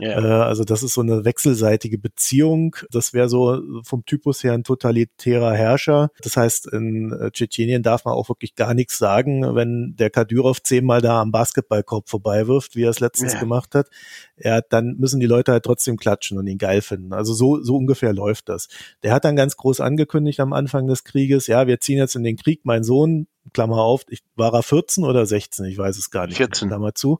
Yeah. 0.00 0.22
Äh, 0.22 0.42
also 0.44 0.64
das 0.64 0.82
ist 0.82 0.94
so 0.94 1.00
eine 1.00 1.24
wechselseitige 1.24 1.98
Beziehung. 1.98 2.76
Das 2.90 3.12
wäre 3.12 3.28
so 3.28 3.37
vom 3.82 4.04
Typus 4.04 4.42
her 4.42 4.52
ein 4.52 4.64
totalitärer 4.64 5.52
Herrscher. 5.52 6.10
Das 6.22 6.36
heißt, 6.36 6.66
in 6.68 7.12
äh, 7.12 7.30
Tschetschenien 7.30 7.82
darf 7.82 8.04
man 8.04 8.14
auch 8.14 8.28
wirklich 8.28 8.54
gar 8.54 8.74
nichts 8.74 8.98
sagen, 8.98 9.54
wenn 9.54 9.94
der 9.96 10.10
Kadyrov 10.10 10.62
zehnmal 10.62 11.00
da 11.00 11.20
am 11.20 11.32
Basketballkorb 11.32 12.08
vorbeiwirft, 12.08 12.76
wie 12.76 12.84
er 12.84 12.90
es 12.90 13.00
letztens 13.00 13.32
yeah. 13.32 13.40
gemacht 13.40 13.74
hat. 13.74 13.88
Ja, 14.36 14.60
dann 14.60 14.96
müssen 14.98 15.20
die 15.20 15.26
Leute 15.26 15.52
halt 15.52 15.64
trotzdem 15.64 15.96
klatschen 15.96 16.38
und 16.38 16.46
ihn 16.46 16.58
geil 16.58 16.80
finden. 16.80 17.12
Also 17.12 17.34
so, 17.34 17.62
so 17.62 17.76
ungefähr 17.76 18.12
läuft 18.12 18.48
das. 18.48 18.68
Der 19.02 19.12
hat 19.12 19.24
dann 19.24 19.36
ganz 19.36 19.56
groß 19.56 19.80
angekündigt 19.80 20.40
am 20.40 20.52
Anfang 20.52 20.86
des 20.86 21.04
Krieges, 21.04 21.46
ja, 21.46 21.66
wir 21.66 21.80
ziehen 21.80 21.98
jetzt 21.98 22.16
in 22.16 22.24
den 22.24 22.36
Krieg, 22.36 22.60
mein 22.64 22.84
Sohn, 22.84 23.26
Klammer 23.52 23.78
auf, 23.78 24.04
ich, 24.08 24.22
war 24.36 24.52
er 24.52 24.62
14 24.62 25.04
oder 25.04 25.24
16? 25.24 25.64
Ich 25.66 25.78
weiß 25.78 25.96
es 25.96 26.10
gar 26.10 26.26
nicht. 26.26 26.36
14. 26.36 26.68
Klammer 26.68 26.94
zu. 26.94 27.18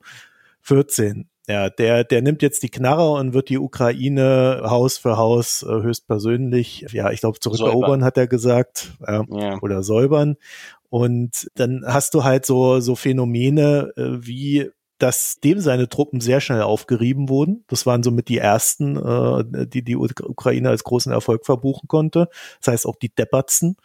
14. 0.61 1.27
Ja, 1.49 1.71
der, 1.71 2.03
der 2.03 2.21
nimmt 2.21 2.43
jetzt 2.43 2.61
die 2.61 2.69
Knarre 2.69 3.09
und 3.09 3.33
wird 3.33 3.49
die 3.49 3.57
Ukraine 3.57 4.61
Haus 4.65 4.99
für 4.99 5.17
Haus 5.17 5.63
äh, 5.63 5.81
höchstpersönlich, 5.81 6.85
ja, 6.91 7.09
ich 7.09 7.21
glaube, 7.21 7.39
zurückerobern, 7.39 8.03
hat 8.03 8.17
er 8.17 8.27
gesagt, 8.27 8.91
äh, 9.07 9.21
ja. 9.27 9.57
oder 9.59 9.81
säubern. 9.81 10.37
Und 10.89 11.49
dann 11.55 11.83
hast 11.87 12.13
du 12.13 12.23
halt 12.23 12.45
so, 12.45 12.81
so 12.81 12.95
Phänomene 12.95 13.91
äh, 13.97 14.19
wie 14.19 14.69
dass 14.99 15.39
dem 15.39 15.61
seine 15.61 15.87
Truppen 15.87 16.19
sehr 16.19 16.41
schnell 16.41 16.61
aufgerieben 16.61 17.29
wurden. 17.29 17.63
Das 17.67 17.85
waren 17.85 18.03
somit 18.03 18.27
die 18.27 18.37
ersten, 18.37 18.97
äh, 18.97 19.65
die 19.65 19.81
die 19.81 19.95
Ukraine 19.95 20.69
als 20.69 20.83
großen 20.83 21.11
Erfolg 21.11 21.45
verbuchen 21.45 21.87
konnte. 21.87 22.27
Das 22.59 22.73
heißt 22.73 22.85
auch 22.85 22.97
die 22.97 23.07
Deppertsen. 23.09 23.77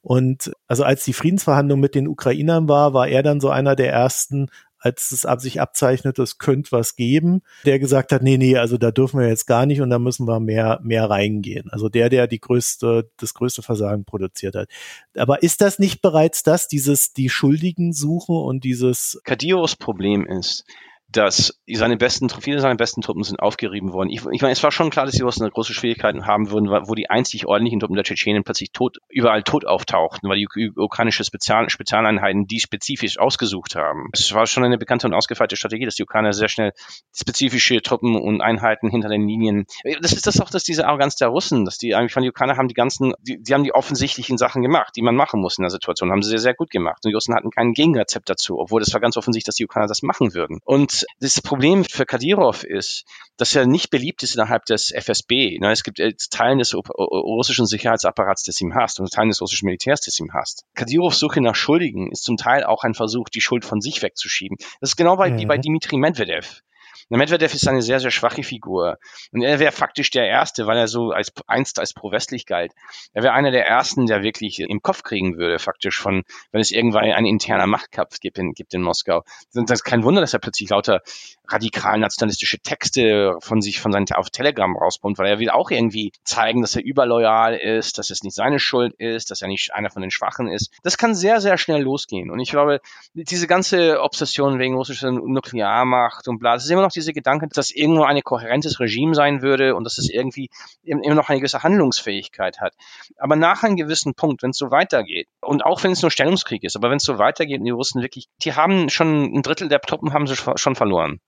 Und 0.00 0.50
also 0.66 0.82
als 0.82 1.04
die 1.04 1.12
Friedensverhandlung 1.12 1.78
mit 1.78 1.94
den 1.94 2.08
Ukrainern 2.08 2.68
war, 2.68 2.94
war 2.94 3.06
er 3.06 3.22
dann 3.22 3.38
so 3.38 3.50
einer 3.50 3.76
der 3.76 3.92
ersten, 3.92 4.48
als 4.82 5.12
es 5.12 5.24
ab 5.24 5.40
sich 5.40 5.60
abzeichnet, 5.60 6.18
es 6.18 6.38
könnte 6.38 6.72
was 6.72 6.96
geben, 6.96 7.42
der 7.64 7.78
gesagt 7.78 8.10
hat, 8.10 8.22
nee, 8.22 8.36
nee, 8.36 8.56
also 8.56 8.78
da 8.78 8.90
dürfen 8.90 9.20
wir 9.20 9.28
jetzt 9.28 9.46
gar 9.46 9.64
nicht 9.64 9.80
und 9.80 9.90
da 9.90 10.00
müssen 10.00 10.26
wir 10.26 10.40
mehr, 10.40 10.80
mehr 10.82 11.08
reingehen. 11.08 11.70
Also 11.70 11.88
der, 11.88 12.08
der 12.08 12.26
die 12.26 12.40
größte, 12.40 13.08
das 13.16 13.32
größte 13.34 13.62
Versagen 13.62 14.04
produziert 14.04 14.56
hat. 14.56 14.68
Aber 15.16 15.42
ist 15.42 15.60
das 15.60 15.78
nicht 15.78 16.02
bereits 16.02 16.42
das, 16.42 16.66
dieses, 16.66 17.12
die 17.12 17.28
Schuldigen 17.28 17.92
suchen 17.92 18.36
und 18.36 18.64
dieses 18.64 19.20
Kadios 19.24 19.76
Problem 19.76 20.26
ist, 20.26 20.64
dass 21.12 21.60
seine 21.70 21.96
besten, 21.96 22.28
viele 22.30 22.60
seiner 22.60 22.76
besten 22.76 23.02
Truppen 23.02 23.22
sind 23.22 23.38
aufgerieben 23.38 23.92
worden. 23.92 24.10
Ich, 24.10 24.24
ich 24.30 24.42
meine, 24.42 24.52
es 24.52 24.62
war 24.62 24.72
schon 24.72 24.90
klar, 24.90 25.04
dass 25.04 25.14
die 25.14 25.22
Russen 25.22 25.48
große 25.48 25.74
Schwierigkeiten 25.74 26.26
haben 26.26 26.50
würden, 26.50 26.70
wo 26.70 26.94
die 26.94 27.10
einzig 27.10 27.46
ordentlichen 27.46 27.80
Truppen 27.80 27.96
der 27.96 28.04
Tschetschenien 28.04 28.44
plötzlich 28.44 28.72
tot, 28.72 28.98
überall 29.08 29.42
tot 29.42 29.66
auftauchten, 29.66 30.28
weil 30.28 30.38
die 30.38 30.72
ukrainische 30.74 31.24
Spezial, 31.24 31.68
Spezialeinheiten 31.68 32.46
die 32.46 32.60
spezifisch 32.60 33.18
ausgesucht 33.18 33.76
haben. 33.76 34.08
Es 34.12 34.32
war 34.32 34.46
schon 34.46 34.64
eine 34.64 34.78
bekannte 34.78 35.06
und 35.06 35.14
ausgefeilte 35.14 35.56
Strategie, 35.56 35.84
dass 35.84 35.96
die 35.96 36.02
Ukrainer 36.02 36.32
sehr 36.32 36.48
schnell 36.48 36.72
spezifische 37.14 37.82
Truppen 37.82 38.16
und 38.16 38.40
Einheiten 38.40 38.88
hinter 38.88 39.08
den 39.08 39.26
Linien. 39.28 39.66
Das 40.00 40.12
ist 40.12 40.26
das 40.26 40.40
auch, 40.40 40.50
dass 40.50 40.64
diese 40.64 40.86
Arroganz 40.86 41.16
der 41.16 41.28
Russen, 41.28 41.64
dass 41.64 41.76
die 41.76 41.94
eigentlich 41.94 42.12
von 42.12 42.22
die 42.22 42.30
Ukrainer 42.30 42.56
haben 42.56 42.68
die 42.68 42.74
ganzen, 42.74 43.12
die, 43.20 43.42
die 43.42 43.52
haben 43.52 43.64
die 43.64 43.74
offensichtlichen 43.74 44.38
Sachen 44.38 44.62
gemacht, 44.62 44.92
die 44.96 45.02
man 45.02 45.14
machen 45.14 45.40
muss 45.40 45.58
in 45.58 45.62
der 45.62 45.70
Situation, 45.70 46.10
haben 46.10 46.22
sie 46.22 46.30
sehr, 46.30 46.38
sehr 46.38 46.54
gut 46.54 46.70
gemacht. 46.70 47.04
Und 47.04 47.10
die 47.10 47.14
Russen 47.14 47.34
hatten 47.34 47.50
kein 47.50 47.72
Gegenrezept 47.72 48.30
dazu, 48.30 48.58
obwohl 48.58 48.80
es 48.80 48.92
war 48.94 49.00
ganz 49.00 49.16
offensichtlich, 49.16 49.44
dass 49.44 49.56
die 49.56 49.64
Ukrainer 49.64 49.88
das 49.88 50.02
machen 50.02 50.34
würden. 50.34 50.60
Und 50.64 51.01
das 51.20 51.40
Problem 51.40 51.84
für 51.84 52.06
Kadyrov 52.06 52.64
ist, 52.64 53.04
dass 53.36 53.54
er 53.54 53.66
nicht 53.66 53.90
beliebt 53.90 54.22
ist 54.22 54.34
innerhalb 54.34 54.64
des 54.66 54.92
FSB. 54.92 55.58
Ne, 55.58 55.72
es 55.72 55.82
gibt 55.82 55.98
äh, 55.98 56.12
Teilen 56.30 56.58
des 56.58 56.74
russischen 56.74 57.66
Sicherheitsapparats, 57.66 58.42
das 58.44 58.60
ihm 58.60 58.74
hasst, 58.74 59.00
und 59.00 59.10
Teilen 59.10 59.30
des 59.30 59.40
russischen 59.40 59.66
Militärs, 59.66 60.00
das 60.00 60.18
ihm 60.18 60.32
hasst. 60.32 60.64
Kadyrovs 60.74 61.18
Suche 61.18 61.40
nach 61.40 61.54
Schuldigen 61.54 62.10
ist 62.10 62.24
zum 62.24 62.36
Teil 62.36 62.64
auch 62.64 62.84
ein 62.84 62.94
Versuch, 62.94 63.28
die 63.28 63.40
Schuld 63.40 63.64
von 63.64 63.80
sich 63.80 64.02
wegzuschieben. 64.02 64.56
Das 64.80 64.90
ist 64.90 64.96
genau 64.96 65.16
bei, 65.16 65.30
mhm. 65.30 65.38
wie 65.38 65.46
bei 65.46 65.58
Dimitri 65.58 65.96
Medvedev. 65.96 66.62
Medvedev 67.08 67.54
ist 67.54 67.68
eine 67.68 67.82
sehr, 67.82 68.00
sehr 68.00 68.10
schwache 68.10 68.42
Figur. 68.42 68.98
Und 69.32 69.42
er 69.42 69.58
wäre 69.58 69.72
faktisch 69.72 70.10
der 70.10 70.26
Erste, 70.26 70.66
weil 70.66 70.78
er 70.78 70.88
so 70.88 71.10
als 71.10 71.32
einst 71.46 71.78
als 71.78 71.94
pro-westlich 71.94 72.46
galt. 72.46 72.72
Er 73.12 73.22
wäre 73.22 73.34
einer 73.34 73.50
der 73.50 73.66
Ersten, 73.66 74.06
der 74.06 74.22
wirklich 74.22 74.60
im 74.60 74.82
Kopf 74.82 75.02
kriegen 75.02 75.36
würde, 75.36 75.58
faktisch 75.58 75.98
von, 75.98 76.24
wenn 76.50 76.60
es 76.60 76.70
irgendwann 76.70 77.04
ein 77.04 77.26
interner 77.26 77.66
Machtkampf 77.66 78.20
gibt 78.20 78.38
in, 78.38 78.52
gibt 78.52 78.74
in 78.74 78.82
Moskau. 78.82 79.24
Das 79.52 79.70
ist 79.70 79.84
kein 79.84 80.04
Wunder, 80.04 80.20
dass 80.20 80.32
er 80.32 80.40
plötzlich 80.40 80.70
lauter 80.70 81.02
radikal 81.48 81.98
nationalistische 81.98 82.58
Texte 82.58 83.36
von 83.40 83.60
sich 83.60 83.80
von 83.80 83.92
seinen 83.92 84.06
auf 84.12 84.30
Telegram 84.30 84.76
rauspumpt, 84.76 85.18
weil 85.18 85.28
er 85.28 85.38
will 85.38 85.50
auch 85.50 85.70
irgendwie 85.70 86.12
zeigen, 86.24 86.62
dass 86.62 86.76
er 86.76 86.84
überloyal 86.84 87.54
ist, 87.54 87.98
dass 87.98 88.10
es 88.10 88.22
nicht 88.22 88.34
seine 88.34 88.58
Schuld 88.58 88.94
ist, 88.98 89.30
dass 89.30 89.42
er 89.42 89.48
nicht 89.48 89.74
einer 89.74 89.90
von 89.90 90.02
den 90.02 90.10
Schwachen 90.10 90.48
ist. 90.48 90.72
Das 90.82 90.96
kann 90.96 91.14
sehr, 91.14 91.40
sehr 91.40 91.58
schnell 91.58 91.82
losgehen. 91.82 92.30
Und 92.30 92.40
ich 92.40 92.50
glaube, 92.50 92.80
diese 93.14 93.46
ganze 93.46 94.00
Obsession 94.00 94.58
wegen 94.58 94.74
russischer 94.74 95.10
Nuklearmacht 95.10 96.28
und 96.28 96.38
bla, 96.38 96.54
das 96.54 96.64
ist 96.64 96.70
immer 96.70 96.82
noch 96.82 96.92
diese 96.92 97.12
Gedanke, 97.12 97.48
dass 97.48 97.70
irgendwo 97.70 98.04
ein 98.04 98.20
kohärentes 98.22 98.80
Regime 98.80 99.14
sein 99.14 99.42
würde 99.42 99.74
und 99.74 99.84
dass 99.84 99.98
es 99.98 100.08
irgendwie 100.08 100.48
immer 100.82 101.14
noch 101.14 101.28
eine 101.28 101.38
gewisse 101.38 101.62
Handlungsfähigkeit 101.62 102.60
hat. 102.60 102.74
Aber 103.18 103.36
nach 103.36 103.62
einem 103.62 103.76
gewissen 103.76 104.14
Punkt, 104.14 104.42
wenn 104.42 104.50
es 104.50 104.58
so 104.58 104.70
weitergeht, 104.70 105.28
und 105.40 105.64
auch 105.64 105.82
wenn 105.82 105.92
es 105.92 106.02
nur 106.02 106.10
Stellungskrieg 106.10 106.64
ist, 106.64 106.76
aber 106.76 106.90
wenn 106.90 106.96
es 106.96 107.04
so 107.04 107.18
weitergeht 107.18 107.58
und 107.58 107.64
die 107.66 107.70
Russen 107.70 108.02
wirklich, 108.02 108.28
die 108.42 108.54
haben 108.54 108.88
schon 108.88 109.34
ein 109.34 109.42
Drittel 109.42 109.68
der 109.68 109.80
Truppen 109.80 110.12
haben 110.12 110.26
sie 110.26 110.36
schon 110.36 110.74
verloren. 110.74 111.20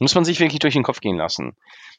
Muss 0.00 0.14
man 0.14 0.24
sich 0.24 0.40
wirklich 0.40 0.58
durch 0.58 0.74
den 0.74 0.82
Kopf 0.82 1.00
gehen 1.00 1.16
lassen. 1.16 1.56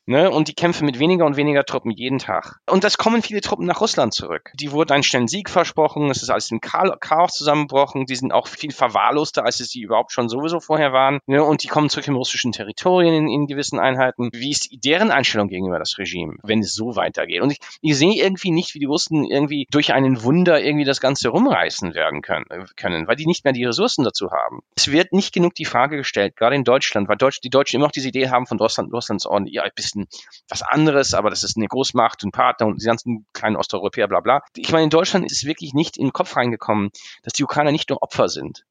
Ne? 0.08 0.30
Und 0.32 0.48
die 0.48 0.54
kämpfen 0.54 0.86
mit 0.86 1.00
weniger 1.00 1.26
und 1.26 1.38
weniger 1.38 1.64
Truppen 1.64 1.92
jeden 1.92 2.20
Tag. 2.20 2.60
Und 2.70 2.84
das 2.84 2.98
kommen 2.98 3.22
viele 3.22 3.42
Truppen 3.42 3.66
nach 3.66 3.82
Russland 3.82 4.14
zurück. 4.14 4.52
Die 4.60 4.72
wurden 4.72 4.92
einen 4.92 5.04
schnellen 5.04 5.28
Sieg 5.28 5.50
versprochen, 5.50 6.10
es 6.10 6.24
ist 6.24 6.30
alles 6.30 6.50
in 6.52 6.60
Chaos 6.60 7.34
zusammengebrochen, 7.34 8.06
die 8.06 8.16
sind 8.16 8.32
auch 8.32 8.48
viel 8.48 8.72
verwahrloster, 8.72 9.46
als 9.46 9.60
es 9.60 9.70
die 9.70 9.82
überhaupt 9.82 10.12
schon 10.12 10.30
sowieso 10.30 10.60
vorher 10.60 10.92
waren. 10.92 11.20
Ne? 11.28 11.44
Und 11.44 11.64
die 11.64 11.68
kommen 11.68 11.90
zurück 11.90 12.08
im 12.08 12.16
russischen 12.16 12.52
Territorien 12.52 13.14
in, 13.14 13.30
in 13.30 13.48
gewissen 13.48 13.80
Einheiten. 13.80 14.30
Wie 14.34 14.52
ist 14.52 14.70
deren 14.84 15.12
Einstellung 15.12 15.50
gegenüber 15.50 15.80
das 15.80 15.98
Regime, 15.98 16.36
wenn 16.44 16.60
es 16.60 16.74
so 16.74 16.96
weitergeht? 16.96 17.42
Und 17.42 17.52
ich, 17.52 17.60
ich 17.82 17.98
sehe 17.98 18.14
irgendwie 18.14 18.52
nicht, 18.52 18.74
wie 18.74 18.80
die 18.80 18.86
Russen 18.86 19.26
irgendwie 19.26 19.68
durch 19.72 19.94
einen 19.94 20.24
Wunder 20.24 20.62
irgendwie 20.62 20.86
das 20.86 21.00
Ganze 21.00 21.30
rumreißen 21.30 21.94
werden 21.94 22.22
können, 22.22 22.46
können, 22.76 23.08
weil 23.08 23.16
die 23.16 23.28
nicht 23.28 23.44
mehr 23.44 23.54
die 23.54 23.66
Ressourcen 23.66 24.04
dazu 24.04 24.32
haben. 24.32 24.62
Es 24.76 24.92
wird 24.92 25.14
nicht 25.14 25.34
genug 25.34 25.54
die 25.56 25.66
Frage 25.66 25.98
gestellt, 25.98 26.36
gerade 26.36 26.56
in 26.56 26.64
Deutschland, 26.64 27.08
weil 27.08 27.18
Deutsch, 27.18 27.42
die 27.42 27.50
Deutschen 27.50 27.78
immer 27.78 27.88
noch 27.88 27.92
diese 27.92 28.08
Idee 28.08 28.30
haben 28.30 28.48
von 28.48 28.58
Russland, 28.58 28.92
Russlands 28.94 29.26
ordentlich, 29.26 29.56
ja, 29.56 29.64
ein 29.64 29.72
bisschen 29.92 30.08
was 30.50 30.62
anderes, 30.62 31.14
aber 31.14 31.30
das 31.30 31.44
ist 31.44 31.58
eine 31.58 31.68
Großmacht 31.68 32.24
und 32.24 32.32
Partner 32.32 32.68
und 32.68 32.82
die 32.82 32.86
ganzen 32.86 33.26
kleinen 33.34 33.56
Osteuropäer, 33.56 34.08
bla 34.08 34.20
bla. 34.20 34.42
Ich 34.56 34.72
meine, 34.72 34.86
in 34.86 34.90
Deutschland 34.90 35.26
ist 35.26 35.34
es 35.34 35.46
wirklich 35.46 35.74
nicht 35.74 35.98
in 35.98 36.08
den 36.08 36.14
Kopf 36.14 36.36
reingekommen, 36.36 36.92
dass 37.24 37.34
die 37.34 37.44
Ukrainer 37.44 37.72
nicht 37.72 37.90
nur 37.90 38.02
Opfer 38.02 38.30
sind, 38.30 38.64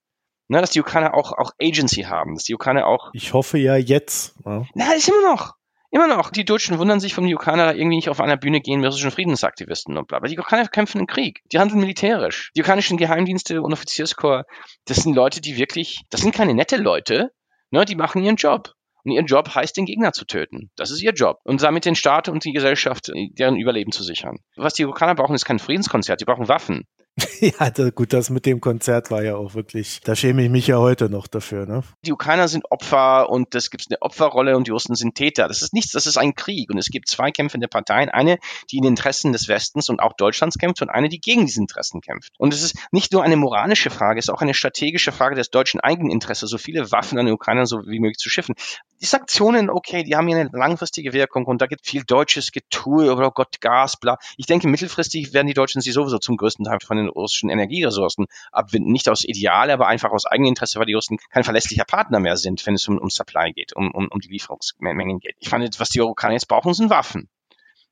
Ne, 0.49 0.61
dass 0.61 0.71
die 0.71 0.81
Ukrainer 0.81 1.15
auch, 1.15 1.31
auch 1.31 1.53
Agency 1.63 2.03
haben, 2.03 2.35
dass 2.35 2.43
die 2.43 2.57
Ukrainer 2.57 2.85
auch. 2.85 3.11
Ich 3.13 3.33
hoffe 3.35 3.57
ja 3.57 3.77
jetzt. 3.77 4.35
Ja. 4.45 4.65
Na, 4.75 4.95
ist 4.95 5.07
immer 5.07 5.23
noch. 5.23 5.55
Immer 5.93 6.09
noch. 6.09 6.31
Die 6.31 6.45
Deutschen 6.45 6.77
wundern 6.79 6.99
sich, 6.99 7.17
warum 7.17 7.29
die 7.29 7.37
Ukrainer 7.37 7.67
da 7.67 7.73
irgendwie 7.73 7.95
nicht 7.95 8.09
auf 8.09 8.21
einer 8.21 8.37
Bühne 8.37 8.61
gehen 8.61 8.81
mit 8.81 8.89
russischen 8.89 9.13
Friedensaktivisten 9.13 9.97
und 9.97 10.09
bla. 10.09 10.17
Aber 10.17 10.27
die 10.27 10.37
Ukrainer 10.37 10.67
kämpfen 10.67 11.01
im 11.01 11.07
Krieg. 11.07 11.41
Die 11.53 11.61
handeln 11.61 11.79
militärisch. 11.79 12.51
Die 12.57 12.63
ukrainischen 12.63 12.97
Geheimdienste 12.97 13.63
und 13.63 13.73
Offizierskorps, 13.73 14.49
das 14.87 14.97
sind 14.97 15.15
Leute, 15.15 15.41
die 15.41 15.57
wirklich, 15.57 16.03
das 16.11 16.21
sind 16.21 16.35
keine 16.35 16.53
nette 16.53 16.79
Leute, 16.79 17.31
ne, 17.71 17.85
die 17.85 17.95
machen 17.95 18.25
ihren 18.25 18.35
Job. 18.35 18.75
Und 19.05 19.13
ihr 19.13 19.23
Job 19.23 19.55
heißt, 19.55 19.77
den 19.77 19.87
Gegner 19.87 20.13
zu 20.13 20.25
töten. 20.25 20.71
Das 20.77 20.91
ist 20.91 21.03
ihr 21.03 21.13
Job. 21.13 21.39
Und 21.45 21.63
damit 21.63 21.85
den 21.85 21.95
Staat 21.95 22.29
und 22.29 22.45
die 22.45 22.53
Gesellschaft, 22.53 23.11
deren 23.15 23.57
Überleben 23.57 23.93
zu 23.93 24.03
sichern. 24.03 24.39
Was 24.57 24.75
die 24.75 24.85
Ukrainer 24.85 25.15
brauchen, 25.15 25.35
ist 25.35 25.45
kein 25.45 25.59
Friedenskonzert. 25.59 26.21
Die 26.21 26.25
brauchen 26.25 26.49
Waffen. 26.49 26.87
Ja, 27.41 27.71
da, 27.71 27.91
gut, 27.91 28.13
das 28.13 28.31
mit 28.31 28.45
dem 28.47 28.61
Konzert 28.61 29.11
war 29.11 29.23
ja 29.23 29.37
auch 29.37 29.55
wirklich, 29.55 30.01
da 30.05 30.15
schäme 30.15 30.45
ich 30.45 30.51
mich 30.51 30.67
ja 30.67 30.79
heute 30.79 31.09
noch 31.09 31.27
dafür. 31.27 31.67
Ne? 31.67 31.83
Die 32.05 32.13
Ukrainer 32.13 32.49
sind 32.49 32.71
Opfer 32.71 33.31
und 33.31 33.55
es 33.55 33.71
gibt 33.71 33.87
eine 33.89 34.03
Opferrolle 34.03 34.57
und 34.57 34.67
die 34.67 34.73
Russen 34.73 34.95
sind 34.95 35.15
Täter. 35.15 35.49
Das 35.49 35.63
ist 35.63 35.73
nichts, 35.73 35.93
das 35.93 36.07
ist 36.07 36.19
ein 36.19 36.35
Krieg 36.35 36.71
und 36.71 36.79
es 36.79 36.89
gibt 36.89 37.09
zwei 37.09 37.31
kämpfende 37.31 37.69
Parteien. 37.69 38.11
Eine, 38.11 38.39
die 38.71 38.77
in 38.77 38.83
den 38.83 38.91
Interessen 38.91 39.33
des 39.33 39.49
Westens 39.49 39.89
und 39.89 40.01
auch 40.01 40.13
Deutschlands 40.15 40.59
kämpft 40.59 40.83
und 40.83 40.91
eine, 40.91 41.09
die 41.09 41.21
gegen 41.21 41.47
diese 41.47 41.61
Interessen 41.61 42.01
kämpft. 42.01 42.33
Und 42.39 42.53
es 42.53 42.63
ist 42.63 42.77
nicht 42.93 43.13
nur 43.13 43.23
eine 43.23 43.37
moralische 43.37 43.91
Frage, 43.91 44.19
es 44.19 44.27
ist 44.27 44.31
auch 44.31 44.43
eine 44.43 44.55
strategische 44.55 45.13
Frage 45.13 45.35
des 45.35 45.51
deutschen 45.51 45.81
Eigeninteresses, 45.81 46.51
so 46.51 46.59
viele 46.59 46.93
Waffen 46.93 47.19
an 47.19 47.27
den 47.27 47.35
Ukrainer 47.35 47.67
so 47.67 47.87
wie 47.87 48.01
möglich 48.01 48.19
zu 48.19 48.29
schiffen. 48.29 48.55
Die 49.01 49.07
Sanktionen, 49.07 49.71
okay, 49.71 50.03
die 50.03 50.15
haben 50.15 50.29
ja 50.29 50.39
eine 50.39 50.51
langfristige 50.53 51.15
Wirkung 51.15 51.47
und 51.47 51.63
da 51.63 51.67
gibt 51.67 51.87
viel 51.87 52.05
deutsches 52.05 52.53
Getue, 52.53 53.11
oh 53.11 53.31
Gott, 53.31 53.61
Gas, 53.61 53.99
bla. 53.99 54.19
Ich 54.37 54.47
denke, 54.47 54.69
mittelfristig 54.69 55.33
werden 55.33 55.47
die 55.47 55.55
Deutschen 55.55 55.81
sie 55.81 55.93
sowieso 55.93 56.19
zum 56.19 56.37
größten 56.37 56.67
Teil 56.67 56.79
von 56.85 56.99
den 56.99 57.10
russischen 57.11 57.51
Energieressourcen 57.51 58.27
abwinden. 58.53 58.93
Nicht 58.93 59.09
aus 59.09 59.25
Ideal, 59.25 59.71
aber 59.71 59.87
einfach 59.87 60.11
aus 60.11 60.27
Eigeninteresse, 60.27 60.79
weil 60.79 60.87
die 60.87 60.95
Russen 60.95 61.19
kein 61.31 61.45
verlässlicher 61.45 61.85
Partner 61.85 62.21
mehr 62.21 62.37
sind, 62.37 62.65
wenn 62.67 62.75
es 62.75 62.87
um, 62.89 62.99
um 62.99 63.11
Supply 63.11 63.53
geht, 63.53 63.75
um, 63.75 63.91
um, 63.93 64.09
um 64.11 64.21
die 64.21 64.29
Lieferungsmengen 64.29 65.21
geht. 65.21 65.37
Ich 65.39 65.49
fand, 65.49 65.81
was 65.81 65.89
die 65.91 66.01
Ukrainer 66.01 66.35
jetzt 66.35 66.49
brauchen, 66.49 66.75
sind 66.75 66.91
Waffen. 66.91 67.29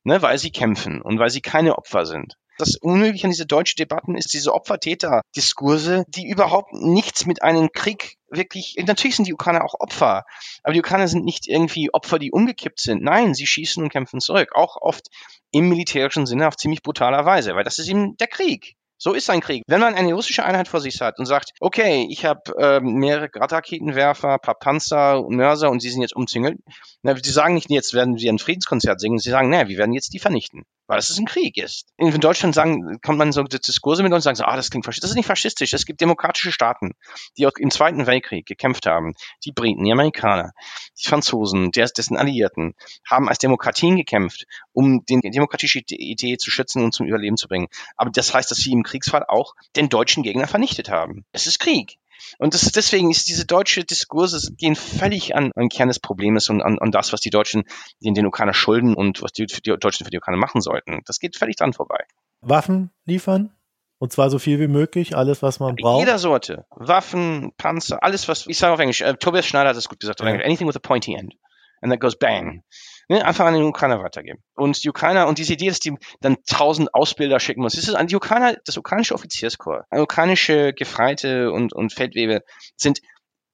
Ne, 0.03 0.21
weil 0.21 0.37
sie 0.37 0.49
kämpfen 0.49 1.01
und 1.01 1.19
weil 1.19 1.29
sie 1.29 1.41
keine 1.41 1.77
Opfer 1.77 2.05
sind. 2.05 2.37
Das 2.57 2.75
Unmögliche 2.75 3.25
an 3.25 3.31
diese 3.31 3.45
deutschen 3.45 3.77
Debatten 3.77 4.15
ist 4.15 4.33
diese 4.33 4.53
Opfer-Täter-Diskurse, 4.53 6.05
die 6.09 6.27
überhaupt 6.27 6.73
nichts 6.73 7.25
mit 7.25 7.41
einem 7.41 7.69
Krieg 7.73 8.17
wirklich, 8.29 8.75
natürlich 8.85 9.15
sind 9.15 9.27
die 9.27 9.33
Ukrainer 9.33 9.63
auch 9.63 9.75
Opfer, 9.79 10.25
aber 10.63 10.73
die 10.73 10.79
Ukrainer 10.79 11.07
sind 11.07 11.25
nicht 11.25 11.47
irgendwie 11.47 11.93
Opfer, 11.93 12.19
die 12.19 12.31
umgekippt 12.31 12.81
sind. 12.81 13.01
Nein, 13.01 13.33
sie 13.33 13.47
schießen 13.47 13.81
und 13.81 13.89
kämpfen 13.89 14.19
zurück. 14.19 14.51
Auch 14.55 14.77
oft 14.81 15.07
im 15.51 15.69
militärischen 15.69 16.25
Sinne 16.25 16.47
auf 16.47 16.57
ziemlich 16.57 16.83
brutaler 16.83 17.25
Weise, 17.25 17.55
weil 17.55 17.63
das 17.63 17.79
ist 17.79 17.87
eben 17.87 18.17
der 18.17 18.27
Krieg. 18.27 18.75
So 19.01 19.13
ist 19.13 19.29
ein 19.29 19.39
Krieg. 19.39 19.63
Wenn 19.67 19.79
man 19.79 19.95
eine 19.95 20.13
russische 20.13 20.43
Einheit 20.43 20.67
vor 20.67 20.81
sich 20.81 20.99
hat 20.99 21.19
und 21.19 21.25
sagt, 21.25 21.51
okay, 21.61 22.05
ich 22.09 22.25
habe 22.25 22.41
äh, 22.57 22.81
mehrere 22.81 23.29
Raketenwerfer, 23.33 24.37
paar 24.39 24.55
Panzer, 24.55 25.23
Mörser 25.29 25.71
und 25.71 25.81
sie 25.81 25.89
sind 25.89 26.01
jetzt 26.01 26.15
umzingelt, 26.15 26.59
na, 27.01 27.15
sie 27.15 27.31
sagen 27.31 27.53
nicht, 27.53 27.69
jetzt 27.69 27.93
werden 27.93 28.17
sie 28.17 28.29
ein 28.29 28.39
Friedenskonzert 28.39 28.99
singen, 28.99 29.17
sie 29.17 29.29
sagen, 29.29 29.49
naja, 29.49 29.69
wir 29.69 29.77
werden 29.77 29.93
jetzt 29.93 30.13
die 30.13 30.19
vernichten 30.19 30.65
weil 30.89 30.97
es 30.97 31.15
ein 31.17 31.25
Krieg 31.25 31.55
ist. 31.57 31.87
In 31.97 32.19
Deutschland 32.19 32.55
sagen, 32.55 32.99
kommt 33.01 33.19
man 33.19 33.31
so 33.31 33.43
Diskurse 33.43 34.01
mit 34.01 34.11
uns 34.11 34.25
und 34.25 34.35
sagen, 34.35 34.49
ah, 34.49 34.55
das 34.55 34.71
klingt 34.71 34.85
faschistisch. 34.85 35.01
Das 35.01 35.11
ist 35.11 35.15
nicht 35.15 35.27
faschistisch. 35.27 35.71
Es 35.73 35.85
gibt 35.85 36.01
demokratische 36.01 36.51
Staaten, 36.51 36.95
die 37.37 37.45
auch 37.45 37.51
im 37.59 37.69
Zweiten 37.69 38.07
Weltkrieg 38.07 38.47
gekämpft 38.47 38.87
haben. 38.87 39.13
Die 39.45 39.51
Briten, 39.51 39.83
die 39.83 39.91
Amerikaner, 39.91 40.51
die 40.99 41.07
Franzosen, 41.07 41.71
dessen 41.71 42.17
Alliierten, 42.17 42.73
haben 43.07 43.29
als 43.29 43.37
Demokratien 43.37 43.97
gekämpft, 43.97 44.47
um 44.73 45.05
die 45.05 45.19
demokratische 45.21 45.79
Idee 45.89 46.37
zu 46.37 46.49
schützen 46.49 46.83
und 46.83 46.91
zum 46.91 47.05
Überleben 47.05 47.37
zu 47.37 47.47
bringen. 47.47 47.67
Aber 47.95 48.09
das 48.09 48.33
heißt, 48.33 48.49
dass 48.49 48.57
sie 48.57 48.71
im 48.71 48.81
Kriegsfall 48.81 49.25
auch 49.27 49.53
den 49.75 49.89
deutschen 49.89 50.23
Gegner 50.23 50.47
vernichtet 50.47 50.89
haben. 50.89 51.23
Es 51.31 51.45
ist 51.45 51.59
Krieg. 51.59 51.99
Und 52.37 52.53
das, 52.53 52.71
deswegen 52.71 53.09
ist 53.11 53.27
diese 53.27 53.45
deutsche 53.45 53.83
Diskurse 53.83 54.53
gehen 54.55 54.75
völlig 54.75 55.35
an, 55.35 55.51
an 55.55 55.69
Kern 55.69 55.87
des 55.87 55.99
Problems 55.99 56.49
und 56.49 56.61
an, 56.61 56.79
an 56.79 56.91
das, 56.91 57.13
was 57.13 57.21
die 57.21 57.29
Deutschen 57.29 57.63
den, 58.03 58.13
den 58.13 58.25
Ukrainer 58.25 58.53
schulden 58.53 58.93
und 58.93 59.21
was 59.21 59.31
die, 59.33 59.45
die 59.45 59.75
Deutschen 59.77 60.05
für 60.05 60.11
die 60.11 60.17
Ukrainer 60.17 60.39
machen 60.39 60.61
sollten. 60.61 61.01
Das 61.05 61.19
geht 61.19 61.37
völlig 61.37 61.55
dran 61.55 61.73
vorbei. 61.73 62.05
Waffen 62.41 62.91
liefern? 63.05 63.51
Und 63.97 64.13
zwar 64.13 64.29
so 64.29 64.39
viel 64.39 64.59
wie 64.59 64.69
möglich, 64.69 65.15
alles, 65.15 65.41
was 65.41 65.59
man 65.59 65.75
braucht. 65.75 65.99
Jeder 65.99 66.19
Sorte. 66.19 66.65
Waffen, 66.71 67.51
Panzer, 67.57 68.01
alles, 68.01 68.29
was, 68.29 68.47
ich 68.47 68.57
sage 68.57 68.73
auf 68.73 68.79
Englisch, 68.79 69.01
äh, 69.01 69.15
Tobias 69.15 69.45
Schneider 69.45 69.69
hat 69.69 69.75
es 69.75 69.89
gut 69.89 69.99
gesagt, 69.99 70.21
ja. 70.21 70.27
anything 70.27 70.67
with 70.67 70.77
a 70.77 70.79
pointy 70.79 71.15
end. 71.15 71.35
And 71.81 71.91
that 71.91 71.99
goes 71.99 72.17
bang 72.17 72.63
ne, 73.09 73.25
einfach 73.25 73.45
an 73.45 73.55
den 73.55 73.63
Ukrainer 73.63 74.01
weitergeben. 74.01 74.41
Und 74.55 74.83
die 74.83 74.89
Ukrainer, 74.89 75.27
und 75.27 75.37
diese 75.37 75.53
Idee, 75.53 75.67
dass 75.67 75.79
die 75.79 75.95
dann 76.21 76.37
tausend 76.45 76.93
Ausbilder 76.93 77.39
schicken 77.39 77.61
muss, 77.61 77.73
das 77.73 77.87
ist 77.87 77.95
an 77.95 78.07
die 78.07 78.15
Ukrainer, 78.15 78.55
das 78.65 78.77
ukrainische 78.77 79.15
Offizierskorps, 79.15 79.85
ukrainische 79.91 80.73
Gefreite 80.73 81.51
und, 81.51 81.73
und 81.73 81.91
Feldwebel 81.91 82.43
sind 82.77 83.01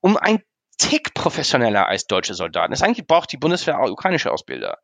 um 0.02 0.18
ein 0.18 0.41
Tick 0.78 1.13
professioneller 1.13 1.88
als 1.88 2.06
deutsche 2.06 2.34
Soldaten. 2.34 2.72
Das 2.72 2.84
eigentlich 2.84 3.08
braucht 3.08 3.32
die 3.32 3.38
Bundeswehr 3.38 3.80
auch 3.80 3.89
ukrainische 3.89 4.32
Ausbilder. 4.32 4.78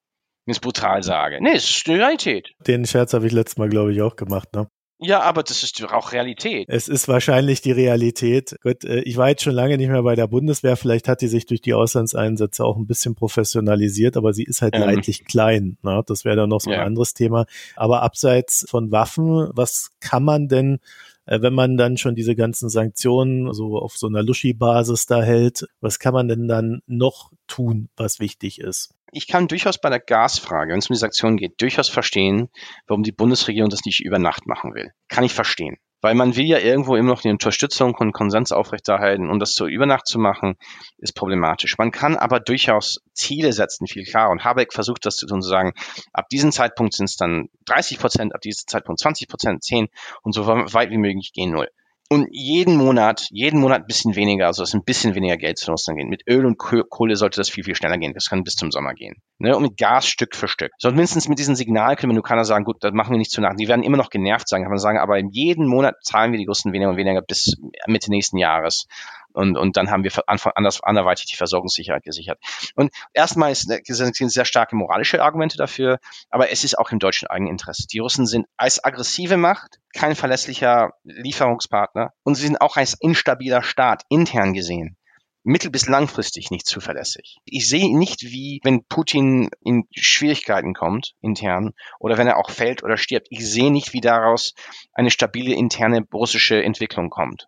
Wenn 0.45 0.53
ich 0.53 0.57
es 0.57 0.61
brutal 0.61 1.03
sage. 1.03 1.39
Nee, 1.41 1.53
es 1.53 1.69
ist 1.69 1.87
Realität. 1.87 2.53
Den 2.65 2.85
Scherz 2.85 3.13
habe 3.13 3.27
ich 3.27 3.33
letztes 3.33 3.57
Mal, 3.57 3.69
glaube 3.69 3.93
ich, 3.93 4.01
auch 4.01 4.15
gemacht, 4.15 4.53
ne? 4.55 4.67
Ja, 5.03 5.21
aber 5.21 5.41
das 5.41 5.63
ist 5.63 5.83
auch 5.83 6.11
Realität. 6.11 6.67
Es 6.69 6.87
ist 6.87 7.07
wahrscheinlich 7.07 7.61
die 7.61 7.71
Realität. 7.71 8.55
Gut, 8.61 8.83
äh, 8.83 9.01
ich 9.01 9.17
war 9.17 9.29
jetzt 9.29 9.41
schon 9.41 9.55
lange 9.55 9.77
nicht 9.77 9.89
mehr 9.89 10.03
bei 10.03 10.15
der 10.15 10.27
Bundeswehr. 10.27 10.77
Vielleicht 10.77 11.07
hat 11.07 11.21
die 11.21 11.27
sich 11.27 11.47
durch 11.47 11.59
die 11.59 11.73
Auslandseinsätze 11.73 12.63
auch 12.63 12.77
ein 12.77 12.85
bisschen 12.85 13.15
professionalisiert, 13.15 14.15
aber 14.15 14.33
sie 14.33 14.43
ist 14.43 14.61
halt 14.61 14.75
ähm. 14.75 14.81
leidlich 14.81 15.25
klein. 15.25 15.77
Ne? 15.81 16.03
Das 16.05 16.23
wäre 16.23 16.35
dann 16.35 16.49
noch 16.49 16.61
so 16.61 16.69
ein 16.69 16.77
ja. 16.77 16.85
anderes 16.85 17.15
Thema. 17.15 17.47
Aber 17.75 18.03
abseits 18.03 18.65
von 18.69 18.91
Waffen, 18.91 19.49
was 19.53 19.89
kann 19.99 20.23
man 20.23 20.47
denn 20.47 20.79
äh, 21.25 21.41
wenn 21.41 21.53
man 21.53 21.77
dann 21.77 21.97
schon 21.97 22.15
diese 22.15 22.35
ganzen 22.35 22.69
Sanktionen 22.69 23.53
so 23.53 23.77
auf 23.79 23.97
so 23.97 24.07
einer 24.07 24.21
Luschi-Basis 24.21 25.07
da 25.07 25.23
hält, 25.23 25.67
was 25.79 25.97
kann 25.97 26.13
man 26.13 26.27
denn 26.27 26.47
dann 26.47 26.81
noch 26.85 27.31
tun, 27.47 27.89
was 27.95 28.19
wichtig 28.19 28.59
ist? 28.59 28.93
Ich 29.11 29.27
kann 29.27 29.47
durchaus 29.47 29.79
bei 29.79 29.89
der 29.89 29.99
Gasfrage, 29.99 30.71
wenn 30.71 30.79
es 30.79 30.89
um 30.89 30.93
die 30.93 30.99
Sanktionen 30.99 31.37
geht, 31.37 31.61
durchaus 31.61 31.89
verstehen, 31.89 32.49
warum 32.87 33.03
die 33.03 33.11
Bundesregierung 33.11 33.69
das 33.69 33.85
nicht 33.85 34.03
über 34.03 34.19
Nacht 34.19 34.47
machen 34.47 34.73
will. 34.73 34.91
Kann 35.07 35.23
ich 35.23 35.33
verstehen. 35.33 35.77
Weil 36.03 36.15
man 36.15 36.35
will 36.35 36.45
ja 36.45 36.57
irgendwo 36.57 36.95
immer 36.95 37.09
noch 37.09 37.21
die 37.21 37.29
Unterstützung 37.29 37.93
und 37.93 38.11
Konsens 38.11 38.51
aufrechterhalten 38.51 39.29
und 39.29 39.39
das 39.39 39.53
so 39.53 39.67
über 39.67 39.85
Nacht 39.85 40.07
zu 40.07 40.17
machen, 40.17 40.55
ist 40.97 41.13
problematisch. 41.13 41.77
Man 41.77 41.91
kann 41.91 42.17
aber 42.17 42.39
durchaus 42.39 43.01
Ziele 43.13 43.53
setzen, 43.53 43.85
viel 43.85 44.03
klarer. 44.03 44.31
Und 44.31 44.43
Habeck 44.43 44.73
versucht 44.73 45.05
das 45.05 45.17
zu 45.17 45.27
tun, 45.27 45.43
zu 45.43 45.49
sagen, 45.49 45.73
ab 46.11 46.27
diesem 46.29 46.51
Zeitpunkt 46.51 46.95
sind 46.95 47.05
es 47.05 47.17
dann 47.17 47.49
30 47.65 47.99
Prozent, 47.99 48.33
ab 48.33 48.41
diesem 48.41 48.65
Zeitpunkt 48.65 48.99
20 48.99 49.27
Prozent, 49.27 49.63
10 49.63 49.89
und 50.23 50.33
so 50.33 50.47
weit 50.47 50.89
wie 50.89 50.97
möglich 50.97 51.33
gehen 51.33 51.51
null 51.51 51.69
und 52.11 52.27
jeden 52.29 52.75
Monat, 52.75 53.27
jeden 53.31 53.61
Monat 53.61 53.83
ein 53.83 53.87
bisschen 53.87 54.17
weniger, 54.17 54.47
also 54.47 54.63
es 54.63 54.73
ein 54.73 54.83
bisschen 54.83 55.15
weniger 55.15 55.37
Geld 55.37 55.57
zu 55.57 55.71
Russland 55.71 55.97
gehen. 55.97 56.09
Mit 56.09 56.23
Öl 56.27 56.45
und 56.45 56.57
Kohle 56.57 57.15
sollte 57.15 57.39
das 57.39 57.49
viel, 57.49 57.63
viel 57.63 57.73
schneller 57.73 57.97
gehen. 57.97 58.11
Das 58.13 58.27
kann 58.27 58.43
bis 58.43 58.57
zum 58.57 58.69
Sommer 58.69 58.93
gehen. 58.93 59.21
Ne? 59.37 59.55
Und 59.55 59.63
mit 59.63 59.77
Gas 59.77 60.07
Stück 60.07 60.35
für 60.35 60.49
Stück. 60.49 60.73
So 60.77 60.89
mindestens 60.89 61.29
mit 61.29 61.39
diesem 61.39 61.55
Signal 61.55 61.95
können 61.95 62.13
wir 62.13 62.21
keiner 62.21 62.43
sagen, 62.43 62.65
gut, 62.65 62.75
das 62.81 62.91
machen 62.91 63.13
wir 63.13 63.17
nicht 63.17 63.31
zu 63.31 63.39
nach. 63.39 63.55
Die 63.55 63.69
werden 63.69 63.81
immer 63.81 63.95
noch 63.95 64.09
genervt 64.09 64.49
sein, 64.49 64.61
kann 64.61 64.71
man 64.71 64.77
sagen, 64.77 64.99
aber 64.99 65.19
jeden 65.31 65.65
Monat 65.67 65.95
zahlen 66.03 66.33
wir 66.33 66.37
die 66.37 66.47
Russen 66.47 66.73
weniger 66.73 66.89
und 66.89 66.97
weniger 66.97 67.21
bis 67.21 67.55
Mitte 67.87 68.11
nächsten 68.11 68.37
Jahres. 68.37 68.87
Und, 69.33 69.57
und 69.57 69.77
dann 69.77 69.91
haben 69.91 70.03
wir 70.03 70.11
anders, 70.27 70.81
anderweitig 70.81 71.25
die 71.25 71.35
Versorgungssicherheit 71.35 72.03
gesichert. 72.03 72.39
Und 72.75 72.91
erstmal 73.13 73.51
ist, 73.51 73.67
sind 73.85 74.31
sehr 74.31 74.45
starke 74.45 74.75
moralische 74.75 75.21
Argumente 75.21 75.57
dafür, 75.57 75.99
aber 76.29 76.51
es 76.51 76.63
ist 76.63 76.77
auch 76.77 76.91
im 76.91 76.99
deutschen 76.99 77.27
Eigeninteresse. 77.27 77.87
Die 77.87 77.99
Russen 77.99 78.25
sind 78.25 78.47
als 78.57 78.83
aggressive 78.83 79.37
Macht 79.37 79.79
kein 79.93 80.15
verlässlicher 80.15 80.91
Lieferungspartner 81.03 82.11
und 82.23 82.35
sie 82.35 82.47
sind 82.47 82.61
auch 82.61 82.77
als 82.77 82.95
instabiler 82.99 83.63
Staat 83.63 84.03
intern 84.09 84.53
gesehen 84.53 84.97
mittel- 85.43 85.71
bis 85.71 85.87
langfristig 85.87 86.51
nicht 86.51 86.67
zuverlässig. 86.67 87.37
Ich 87.45 87.67
sehe 87.67 87.97
nicht, 87.97 88.23
wie, 88.23 88.59
wenn 88.63 88.83
Putin 88.85 89.49
in 89.61 89.87
Schwierigkeiten 89.91 90.73
kommt, 90.73 91.13
intern, 91.21 91.71
oder 91.99 92.17
wenn 92.17 92.27
er 92.27 92.37
auch 92.37 92.51
fällt 92.51 92.83
oder 92.83 92.97
stirbt, 92.97 93.27
ich 93.29 93.47
sehe 93.47 93.71
nicht, 93.71 93.93
wie 93.93 94.01
daraus 94.01 94.53
eine 94.93 95.11
stabile 95.11 95.55
interne 95.55 96.05
russische 96.13 96.61
Entwicklung 96.61 97.09
kommt. 97.09 97.47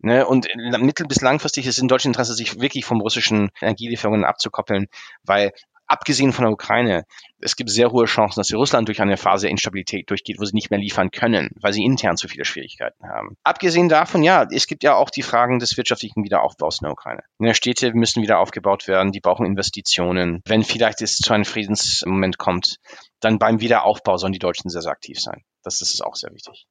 Ne, 0.00 0.26
und 0.26 0.46
mittel- 0.80 1.06
bis 1.06 1.20
langfristig 1.20 1.66
ist 1.66 1.76
es 1.76 1.82
in 1.82 1.88
deutschem 1.88 2.10
Interesse, 2.10 2.34
sich 2.34 2.60
wirklich 2.60 2.84
vom 2.84 3.00
russischen 3.00 3.50
Energielieferungen 3.60 4.24
abzukoppeln, 4.24 4.86
weil 5.24 5.52
abgesehen 5.88 6.32
von 6.32 6.44
der 6.44 6.52
Ukraine, 6.52 7.04
es 7.40 7.56
gibt 7.56 7.70
sehr 7.70 7.90
hohe 7.90 8.04
Chancen, 8.04 8.38
dass 8.38 8.52
Russland 8.52 8.88
durch 8.88 9.00
eine 9.00 9.16
Phase 9.16 9.46
der 9.46 9.50
Instabilität 9.50 10.08
durchgeht, 10.10 10.38
wo 10.38 10.44
sie 10.44 10.54
nicht 10.54 10.70
mehr 10.70 10.78
liefern 10.78 11.10
können, 11.10 11.50
weil 11.60 11.72
sie 11.72 11.82
intern 11.82 12.16
zu 12.16 12.28
viele 12.28 12.44
Schwierigkeiten 12.44 13.08
haben. 13.08 13.36
Abgesehen 13.42 13.88
davon, 13.88 14.22
ja, 14.22 14.46
es 14.52 14.66
gibt 14.66 14.84
ja 14.84 14.94
auch 14.94 15.10
die 15.10 15.22
Fragen 15.22 15.58
des 15.58 15.76
wirtschaftlichen 15.76 16.22
Wiederaufbaus 16.22 16.80
in 16.80 16.84
der 16.84 16.92
Ukraine. 16.92 17.22
Die 17.40 17.54
Städte 17.54 17.92
müssen 17.94 18.22
wieder 18.22 18.38
aufgebaut 18.38 18.86
werden, 18.86 19.12
die 19.12 19.20
brauchen 19.20 19.46
Investitionen. 19.46 20.42
Wenn 20.44 20.62
vielleicht 20.62 21.00
es 21.02 21.16
zu 21.16 21.32
einem 21.32 21.44
Friedensmoment 21.44 22.38
kommt, 22.38 22.76
dann 23.20 23.38
beim 23.38 23.60
Wiederaufbau 23.60 24.16
sollen 24.16 24.32
die 24.32 24.38
Deutschen 24.38 24.70
sehr, 24.70 24.82
sehr 24.82 24.92
aktiv 24.92 25.18
sein. 25.18 25.42
Das, 25.64 25.78
das 25.78 25.92
ist 25.92 26.04
auch 26.04 26.14
sehr 26.14 26.32
wichtig. 26.32 26.66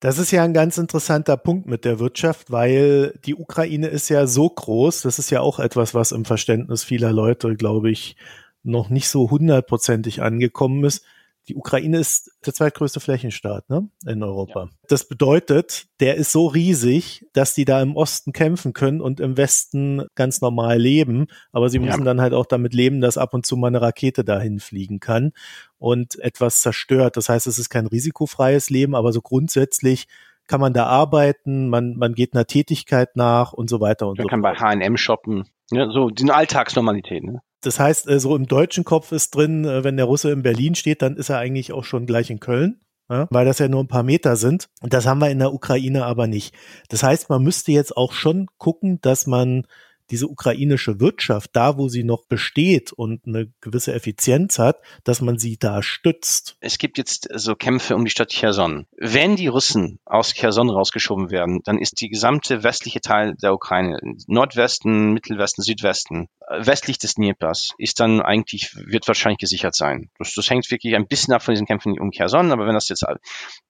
Das 0.00 0.18
ist 0.18 0.30
ja 0.30 0.44
ein 0.44 0.54
ganz 0.54 0.78
interessanter 0.78 1.36
Punkt 1.36 1.66
mit 1.66 1.84
der 1.84 1.98
Wirtschaft, 1.98 2.52
weil 2.52 3.18
die 3.24 3.34
Ukraine 3.34 3.88
ist 3.88 4.08
ja 4.08 4.28
so 4.28 4.48
groß. 4.48 5.02
Das 5.02 5.18
ist 5.18 5.30
ja 5.30 5.40
auch 5.40 5.58
etwas, 5.58 5.92
was 5.92 6.12
im 6.12 6.24
Verständnis 6.24 6.84
vieler 6.84 7.12
Leute, 7.12 7.56
glaube 7.56 7.90
ich, 7.90 8.16
noch 8.62 8.90
nicht 8.90 9.08
so 9.08 9.30
hundertprozentig 9.30 10.22
angekommen 10.22 10.84
ist. 10.84 11.04
Die 11.48 11.54
Ukraine 11.54 11.98
ist 11.98 12.30
der 12.44 12.52
zweitgrößte 12.52 13.00
Flächenstaat 13.00 13.70
ne, 13.70 13.88
in 14.06 14.22
Europa. 14.22 14.64
Ja. 14.64 14.68
Das 14.88 15.08
bedeutet, 15.08 15.86
der 16.00 16.16
ist 16.16 16.30
so 16.30 16.46
riesig, 16.46 17.26
dass 17.32 17.54
die 17.54 17.64
da 17.64 17.80
im 17.80 17.96
Osten 17.96 18.32
kämpfen 18.32 18.74
können 18.74 19.00
und 19.00 19.18
im 19.18 19.36
Westen 19.38 20.06
ganz 20.14 20.42
normal 20.42 20.78
leben. 20.78 21.26
Aber 21.50 21.70
sie 21.70 21.78
müssen 21.78 22.00
ja. 22.00 22.04
dann 22.04 22.20
halt 22.20 22.34
auch 22.34 22.46
damit 22.46 22.74
leben, 22.74 23.00
dass 23.00 23.16
ab 23.16 23.32
und 23.32 23.46
zu 23.46 23.56
mal 23.56 23.68
eine 23.68 23.80
Rakete 23.80 24.24
dahin 24.24 24.60
fliegen 24.60 25.00
kann 25.00 25.32
und 25.78 26.18
etwas 26.18 26.60
zerstört. 26.60 27.16
Das 27.16 27.30
heißt, 27.30 27.46
es 27.46 27.58
ist 27.58 27.70
kein 27.70 27.86
risikofreies 27.86 28.68
Leben, 28.68 28.94
aber 28.94 29.12
so 29.12 29.22
grundsätzlich 29.22 30.06
kann 30.48 30.60
man 30.60 30.72
da 30.72 30.86
arbeiten, 30.86 31.68
man, 31.68 31.96
man 31.96 32.14
geht 32.14 32.34
einer 32.34 32.46
Tätigkeit 32.46 33.16
nach 33.16 33.52
und 33.52 33.70
so 33.70 33.80
weiter 33.80 34.08
und 34.08 34.18
man 34.18 34.24
so. 34.24 34.36
Man 34.36 34.42
kann 34.42 34.42
bei 34.42 34.54
H&M 34.54 34.96
shoppen. 34.96 35.44
Ja, 35.70 35.90
so 35.90 36.10
die 36.10 36.30
Alltagsnormalität. 36.30 37.24
Ne? 37.24 37.40
Das 37.62 37.80
heißt, 37.80 38.08
äh, 38.08 38.20
so 38.20 38.36
im 38.36 38.46
deutschen 38.46 38.84
Kopf 38.84 39.12
ist 39.12 39.34
drin, 39.34 39.64
äh, 39.64 39.84
wenn 39.84 39.96
der 39.96 40.06
Russe 40.06 40.30
in 40.30 40.42
Berlin 40.42 40.74
steht, 40.74 41.02
dann 41.02 41.16
ist 41.16 41.28
er 41.28 41.38
eigentlich 41.38 41.72
auch 41.72 41.84
schon 41.84 42.06
gleich 42.06 42.30
in 42.30 42.40
Köln. 42.40 42.80
Ja, 43.10 43.26
weil 43.30 43.46
das 43.46 43.58
ja 43.58 43.68
nur 43.68 43.82
ein 43.82 43.88
paar 43.88 44.02
Meter 44.02 44.36
sind. 44.36 44.68
Und 44.82 44.92
das 44.92 45.06
haben 45.06 45.20
wir 45.20 45.30
in 45.30 45.38
der 45.38 45.54
Ukraine 45.54 46.04
aber 46.04 46.26
nicht. 46.26 46.54
Das 46.90 47.02
heißt, 47.02 47.30
man 47.30 47.42
müsste 47.42 47.72
jetzt 47.72 47.96
auch 47.96 48.12
schon 48.12 48.48
gucken, 48.58 49.00
dass 49.00 49.26
man 49.26 49.66
diese 50.10 50.28
ukrainische 50.28 51.00
Wirtschaft, 51.00 51.50
da 51.52 51.76
wo 51.76 51.88
sie 51.88 52.04
noch 52.04 52.24
besteht 52.26 52.92
und 52.92 53.26
eine 53.26 53.52
gewisse 53.60 53.92
Effizienz 53.92 54.58
hat, 54.58 54.80
dass 55.04 55.20
man 55.20 55.38
sie 55.38 55.58
da 55.58 55.82
stützt. 55.82 56.56
Es 56.60 56.78
gibt 56.78 56.98
jetzt 56.98 57.28
so 57.34 57.54
Kämpfe 57.54 57.94
um 57.94 58.04
die 58.04 58.10
Stadt 58.10 58.30
Cherson. 58.30 58.86
Wenn 58.96 59.36
die 59.36 59.46
Russen 59.46 59.98
aus 60.04 60.34
Cherson 60.34 60.70
rausgeschoben 60.70 61.30
werden, 61.30 61.60
dann 61.64 61.78
ist 61.78 62.00
die 62.00 62.08
gesamte 62.08 62.62
westliche 62.62 63.00
Teil 63.00 63.34
der 63.42 63.54
Ukraine, 63.54 63.98
Nordwesten, 64.26 65.12
Mittelwesten, 65.12 65.62
Südwesten, 65.62 66.28
westlich 66.50 66.98
des 66.98 67.14
Dnipers, 67.14 67.70
ist 67.78 68.00
dann 68.00 68.20
eigentlich, 68.20 68.74
wird 68.74 69.06
wahrscheinlich 69.06 69.38
gesichert 69.38 69.74
sein. 69.74 70.10
Das, 70.18 70.34
das 70.34 70.48
hängt 70.48 70.70
wirklich 70.70 70.94
ein 70.94 71.06
bisschen 71.06 71.34
ab 71.34 71.42
von 71.42 71.52
diesen 71.52 71.66
Kämpfen 71.66 71.98
um 71.98 72.10
Cherson, 72.10 72.52
aber 72.52 72.66
wenn 72.66 72.74
das 72.74 72.88
jetzt, 72.88 73.04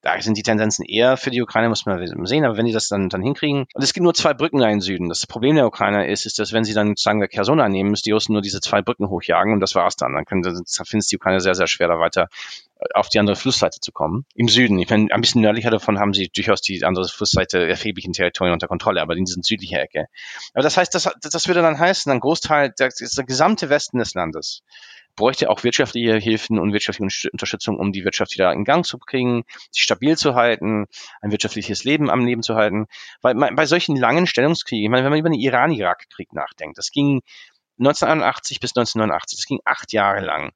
da 0.01 0.21
sind 0.21 0.37
die 0.37 0.43
Tendenzen 0.43 0.85
eher 0.85 1.17
für 1.17 1.29
die 1.29 1.41
Ukraine, 1.41 1.69
muss 1.69 1.85
man 1.85 1.99
sehen, 2.25 2.45
aber 2.45 2.57
wenn 2.57 2.65
die 2.65 2.71
das 2.71 2.87
dann, 2.87 3.09
dann 3.09 3.21
hinkriegen, 3.21 3.65
und 3.73 3.83
es 3.83 3.93
gibt 3.93 4.03
nur 4.03 4.13
zwei 4.13 4.33
Brücken 4.33 4.59
da 4.59 4.69
im 4.69 4.81
Süden. 4.81 5.09
Das 5.09 5.27
Problem 5.27 5.55
der 5.55 5.67
Ukrainer 5.67 6.07
ist, 6.07 6.25
ist, 6.29 6.39
dass 6.39 6.53
wenn 6.53 6.63
sie 6.63 6.73
dann, 6.73 6.95
sagen 6.95 7.19
wir, 7.19 7.27
Kersona 7.27 7.67
nehmen, 7.67 7.93
die 7.93 8.11
Russen 8.11 8.33
nur 8.33 8.41
diese 8.41 8.61
zwei 8.61 8.81
Brücken 8.81 9.09
hochjagen 9.09 9.53
und 9.53 9.59
das 9.59 9.75
war's 9.75 9.95
dann. 9.95 10.13
Dann 10.13 10.25
können, 10.25 10.43
dann 10.43 10.63
finden 10.63 10.99
es 10.99 11.07
die 11.07 11.17
Ukraine 11.17 11.41
sehr, 11.41 11.55
sehr 11.55 11.67
schwer, 11.67 11.87
da 11.87 11.99
weiter 11.99 12.29
äh, 12.79 12.85
auf 12.93 13.09
die 13.09 13.19
andere 13.19 13.35
Flussseite 13.35 13.79
zu 13.79 13.91
kommen. 13.91 14.25
Im 14.35 14.47
Süden, 14.47 14.77
ich 14.79 14.89
meine, 14.89 15.07
ein 15.11 15.21
bisschen 15.21 15.41
nördlicher 15.41 15.71
davon 15.71 15.99
haben 15.99 16.13
sie 16.13 16.29
durchaus 16.33 16.61
die 16.61 16.83
andere 16.85 17.07
Flussseite 17.07 17.67
erheblichen 17.67 18.13
Territorien 18.13 18.53
unter 18.53 18.67
Kontrolle, 18.67 19.01
aber 19.01 19.15
in 19.15 19.25
diesen 19.25 19.43
südlichen 19.43 19.77
Ecke. 19.77 20.05
Aber 20.53 20.63
das 20.63 20.77
heißt, 20.77 20.93
das, 20.93 21.09
das 21.19 21.47
würde 21.47 21.61
dann 21.61 21.79
heißen, 21.79 22.11
ein 22.11 22.19
Großteil, 22.19 22.73
der, 22.77 22.89
der 22.89 23.23
gesamte 23.25 23.69
Westen 23.69 23.97
des 23.97 24.13
Landes 24.13 24.61
bräuchte 25.19 25.49
auch 25.49 25.63
wirtschaftliche 25.63 26.15
Hilfen 26.15 26.57
und 26.59 26.71
wirtschaftliche 26.71 27.29
Unterstützung, 27.31 27.77
um 27.77 27.91
die 27.91 28.05
Wirtschaft 28.05 28.33
wieder 28.33 28.53
in 28.53 28.63
Gang 28.63 28.85
zu 28.85 28.97
kriegen, 28.97 29.43
sie 29.69 29.81
stabil 29.81 30.17
zu 30.17 30.33
halten, 30.33 30.85
ein 31.21 31.31
wirtschaftliches 31.31 31.83
Leben 31.83 32.09
am 32.09 32.25
Leben 32.25 32.41
zu 32.41 32.55
halten. 32.55 32.85
Weil 33.21 33.35
bei 33.35 33.65
solchen 33.65 33.97
langen 33.97 34.27
Stellungskriegen, 34.27 34.85
ich 34.85 34.89
meine, 34.89 35.03
wenn 35.03 35.11
man 35.11 35.19
über 35.19 35.29
den 35.29 35.39
Iran-Irak-Krieg 35.39 36.31
nachdenkt, 36.31 36.77
das 36.77 36.91
ging 36.91 37.21
1981 37.79 38.61
bis 38.61 38.71
1989, 38.71 39.39
das 39.39 39.45
ging 39.45 39.59
acht 39.65 39.91
Jahre 39.91 40.21
lang. 40.21 40.53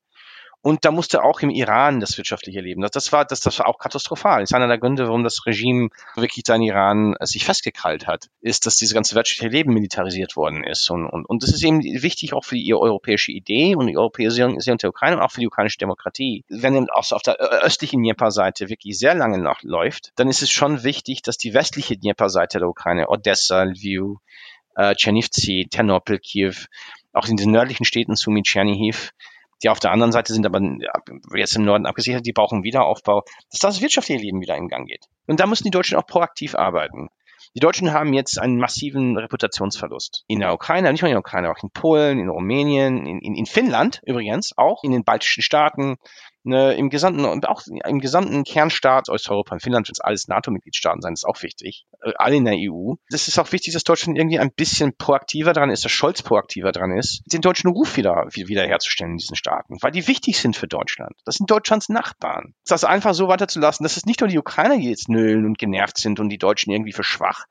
Und 0.64 0.86
da 0.86 0.92
musste 0.92 1.26
auch 1.26 1.42
im 1.42 1.50
Iran 1.50 2.00
das 2.00 2.18
wirtschaftliche 2.18 2.62
Leben. 2.62 2.82
Das, 2.82 2.92
das, 2.92 3.12
war, 3.12 3.26
das, 3.26 3.42
das 3.42 3.60
war 3.60 3.68
auch 3.68 3.78
katastrophal. 3.78 4.40
Das 4.40 4.52
ist 4.52 4.56
einer 4.56 4.70
der 4.70 4.78
Gründe, 4.78 5.08
warum 5.08 5.26
das 5.26 5.46
Regime 5.46 5.90
wirklich 6.16 6.46
da 6.46 6.56
in 6.56 6.62
Iran 6.62 7.18
äh, 7.20 7.26
sich 7.26 7.44
festgekrallt 7.44 8.08
hat, 8.08 8.30
ist, 8.40 8.66
dass 8.66 8.78
dieses 8.78 8.94
ganze 8.94 9.14
wirtschaftliche 9.14 9.52
Leben 9.52 9.74
militarisiert 9.74 10.38
worden 10.38 10.64
ist. 10.64 10.90
Und, 10.90 11.06
und, 11.06 11.26
und 11.26 11.44
das 11.44 11.52
ist 11.52 11.64
eben 11.64 11.84
wichtig 11.84 12.32
auch 12.32 12.46
für 12.46 12.56
die 12.56 12.74
europäische 12.74 13.34
Idee 13.34 13.76
und 13.76 13.88
die 13.88 13.98
Europäisierung 13.98 14.58
der 14.58 14.90
Ukraine 14.90 15.18
und 15.18 15.22
auch 15.22 15.32
für 15.32 15.42
die 15.42 15.48
ukrainische 15.48 15.80
Demokratie. 15.80 16.46
Wenn 16.48 16.76
eben 16.76 16.90
auch 16.90 17.04
so 17.04 17.18
auf 17.18 17.24
der 17.24 17.36
östlichen 17.36 18.00
Dnieper-Seite 18.02 18.70
wirklich 18.70 18.98
sehr 18.98 19.16
lange 19.16 19.40
noch 19.40 19.64
läuft, 19.64 20.14
dann 20.16 20.30
ist 20.30 20.42
es 20.42 20.50
schon 20.50 20.86
wichtig, 20.86 21.24
dass 21.24 21.38
die 21.38 21.54
westliche 21.54 21.98
Dnieper-Seite 21.98 22.60
der 22.60 22.70
Ukraine, 22.70 23.10
Odessa, 23.10 23.64
Lviv, 23.64 24.20
äh, 24.76 24.96
Tschernivtsi, 24.96 25.68
Ternopil, 25.70 26.20
Kiew, 26.20 26.54
auch 27.12 27.28
in 27.28 27.36
den 27.36 27.52
nördlichen 27.52 27.84
Städten 27.84 28.16
Sumy, 28.16 28.44
Tschernihiv, 28.44 29.12
die 29.64 29.70
auf 29.70 29.80
der 29.80 29.92
anderen 29.92 30.12
Seite 30.12 30.34
sind 30.34 30.46
aber 30.46 30.60
jetzt 31.36 31.56
im 31.56 31.66
Norden 31.66 31.86
abgesichert, 31.86 32.26
die 32.26 32.34
brauchen 32.34 32.64
Wiederaufbau, 32.64 33.24
dass 33.50 33.60
das 33.60 33.82
wirtschaftliche 33.82 34.22
Leben 34.22 34.42
wieder 34.42 34.56
in 34.56 34.68
Gang 34.68 34.88
geht. 34.88 35.06
Und 35.28 35.40
da 35.40 35.48
müssen 35.48 35.64
die 35.64 35.72
Deutschen 35.72 35.98
auch 35.98 36.06
proaktiv 36.06 36.56
arbeiten. 36.56 37.10
Die 37.56 37.60
Deutschen 37.60 37.94
haben 37.94 38.14
jetzt 38.14 38.40
einen 38.40 38.58
massiven 38.58 39.16
Reputationsverlust. 39.18 40.24
In 40.28 40.40
der 40.40 40.54
Ukraine, 40.54 40.92
nicht 40.92 41.02
nur 41.02 41.10
in 41.10 41.14
der 41.14 41.20
Ukraine, 41.20 41.52
auch 41.52 41.62
in 41.62 41.70
Polen, 41.70 42.20
in 42.20 42.30
Rumänien, 42.30 43.06
in, 43.06 43.20
in, 43.20 43.36
in 43.36 43.46
Finnland 43.46 44.02
übrigens, 44.06 44.54
auch 44.58 44.84
in 44.84 44.92
den 44.92 45.04
baltischen 45.04 45.44
Staaten, 45.44 45.98
ne, 46.44 46.74
im 46.74 46.90
gesamten, 46.90 47.26
und 47.26 47.48
auch 47.48 47.62
im 47.68 48.00
gesamten 48.00 48.44
Kernstaat 48.44 49.10
Osteuropa, 49.10 49.56
in 49.56 49.60
Finnland 49.60 49.88
wird 49.88 49.98
es 49.98 50.02
alles 50.02 50.28
NATO-Mitgliedstaaten 50.28 51.02
sein, 51.02 51.14
ist 51.14 51.26
auch 51.26 51.42
wichtig. 51.42 51.86
Äh, 52.02 52.14
alle 52.18 52.36
in 52.36 52.46
der 52.46 52.56
EU. 52.58 52.96
Das 53.10 53.28
ist 53.28 53.40
auch 53.40 53.52
wichtig, 53.52 53.74
dass 53.74 53.84
Deutschland 53.84 54.18
irgendwie 54.18 54.40
ein 54.40 54.52
bisschen 54.52 54.96
proaktiver 54.96 55.54
dran 55.54 55.70
ist, 55.70 55.86
dass 55.86 55.92
Scholz 55.92 56.22
proaktiver 56.22 56.72
dran 56.72 56.98
ist, 56.98 57.24
den 57.26 57.42
deutschen 57.42 57.70
Ruf 57.70 57.98
wieder, 57.98 58.28
wieder 58.34 58.66
herzustellen 58.66 59.12
in 59.12 59.18
diesen 59.18 59.36
Staaten, 59.36 59.78
weil 59.82 59.92
die 59.92 60.08
wichtig 60.08 60.40
sind 60.40 60.56
für 60.56 60.68
Deutschland. 60.68 61.16
Das 61.26 61.36
sind 61.36 61.50
Deutschlands 61.50 61.90
Nachbarn. 61.90 62.54
Das 62.68 62.84
einfach 62.84 63.14
so 63.14 63.28
weiterzulassen, 63.28 63.84
dass 63.84 63.98
es 63.98 64.06
nicht 64.06 64.22
nur 64.22 64.28
die 64.28 64.40
Ukrainer, 64.40 64.78
die 64.78 64.90
jetzt 64.90 65.10
nölen 65.10 65.46
und 65.46 65.58
genervt 65.58 65.98
sind 65.98 66.20
und 66.20 66.30
die 66.30 66.38
Deutschen 66.38 66.72
irgendwie 66.72 66.94
für 66.94 67.04
schwach, 67.04 67.46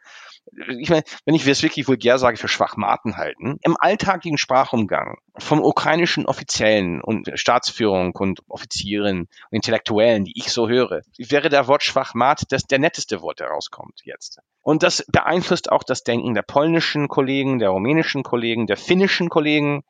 ich 0.78 0.90
meine, 0.90 1.04
wenn 1.24 1.34
ich 1.34 1.46
es 1.46 1.62
wirklich 1.62 1.88
vulgär 1.88 2.18
sage, 2.18 2.36
für 2.36 2.48
Schwachmaten 2.48 3.16
halten, 3.16 3.58
im 3.62 3.76
alltäglichen 3.78 4.38
Sprachumgang 4.38 5.18
vom 5.38 5.60
ukrainischen 5.60 6.26
Offiziellen 6.26 7.00
und 7.00 7.30
Staatsführung 7.34 8.12
und 8.12 8.40
Offizieren 8.48 9.20
und 9.20 9.28
Intellektuellen, 9.50 10.24
die 10.24 10.34
ich 10.36 10.52
so 10.52 10.68
höre, 10.68 11.02
wäre 11.18 11.48
der 11.48 11.68
Wort 11.68 11.82
Schwachmat 11.82 12.44
das 12.50 12.64
der 12.64 12.78
netteste 12.78 13.22
Wort, 13.22 13.40
der 13.40 13.48
rauskommt 13.48 14.00
jetzt. 14.04 14.40
Und 14.62 14.82
das 14.82 15.04
beeinflusst 15.10 15.72
auch 15.72 15.82
das 15.82 16.04
Denken 16.04 16.34
der 16.34 16.42
polnischen 16.42 17.08
Kollegen, 17.08 17.58
der 17.58 17.70
rumänischen 17.70 18.22
Kollegen, 18.22 18.66
der 18.66 18.76
finnischen 18.76 19.28
Kollegen, 19.28 19.82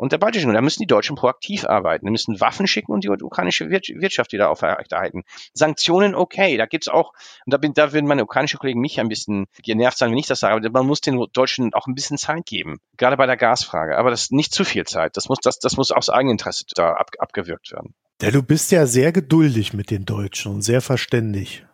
und 0.00 0.12
der 0.12 0.18
baltischen 0.18 0.48
Union. 0.48 0.62
Da 0.62 0.64
müssen 0.64 0.80
die 0.80 0.86
Deutschen 0.86 1.14
proaktiv 1.14 1.66
arbeiten. 1.66 2.06
Die 2.06 2.10
müssen 2.10 2.40
Waffen 2.40 2.66
schicken 2.66 2.90
und 2.90 3.04
die 3.04 3.10
ukrainische 3.10 3.68
Wirtschaft 3.68 4.32
wieder 4.32 4.50
aufrechterhalten. 4.50 5.24
Sanktionen, 5.52 6.14
okay, 6.14 6.56
da 6.56 6.64
gibt's 6.64 6.88
auch, 6.88 7.12
und 7.44 7.52
da, 7.52 7.58
bin, 7.58 7.74
da 7.74 7.92
würden 7.92 8.06
meine 8.06 8.24
ukrainischen 8.24 8.58
Kollegen 8.58 8.80
mich 8.80 8.98
ein 8.98 9.10
bisschen 9.10 9.46
genervt 9.62 9.98
sein, 9.98 10.10
wenn 10.10 10.16
ich 10.16 10.26
das 10.26 10.40
sage, 10.40 10.54
aber 10.54 10.70
man 10.70 10.86
muss 10.86 11.02
den 11.02 11.22
Deutschen 11.34 11.74
auch 11.74 11.86
ein 11.86 11.94
bisschen 11.94 12.16
Zeit 12.16 12.46
geben. 12.46 12.78
Gerade 12.96 13.18
bei 13.18 13.26
der 13.26 13.36
Gasfrage. 13.36 13.98
Aber 13.98 14.08
das 14.08 14.30
nicht 14.30 14.54
zu 14.54 14.64
viel 14.64 14.84
Zeit. 14.84 15.18
Das 15.18 15.28
muss, 15.28 15.38
das, 15.42 15.58
das 15.58 15.76
muss 15.76 15.90
aus 15.90 16.08
Eigeninteresse 16.08 16.64
da 16.74 16.92
ab, 16.92 17.10
abgewirkt 17.18 17.70
werden. 17.70 17.94
Ja, 18.22 18.30
du 18.30 18.42
bist 18.42 18.72
ja 18.72 18.86
sehr 18.86 19.12
geduldig 19.12 19.74
mit 19.74 19.90
den 19.90 20.06
Deutschen 20.06 20.52
und 20.52 20.62
sehr 20.62 20.80
verständig. 20.80 21.66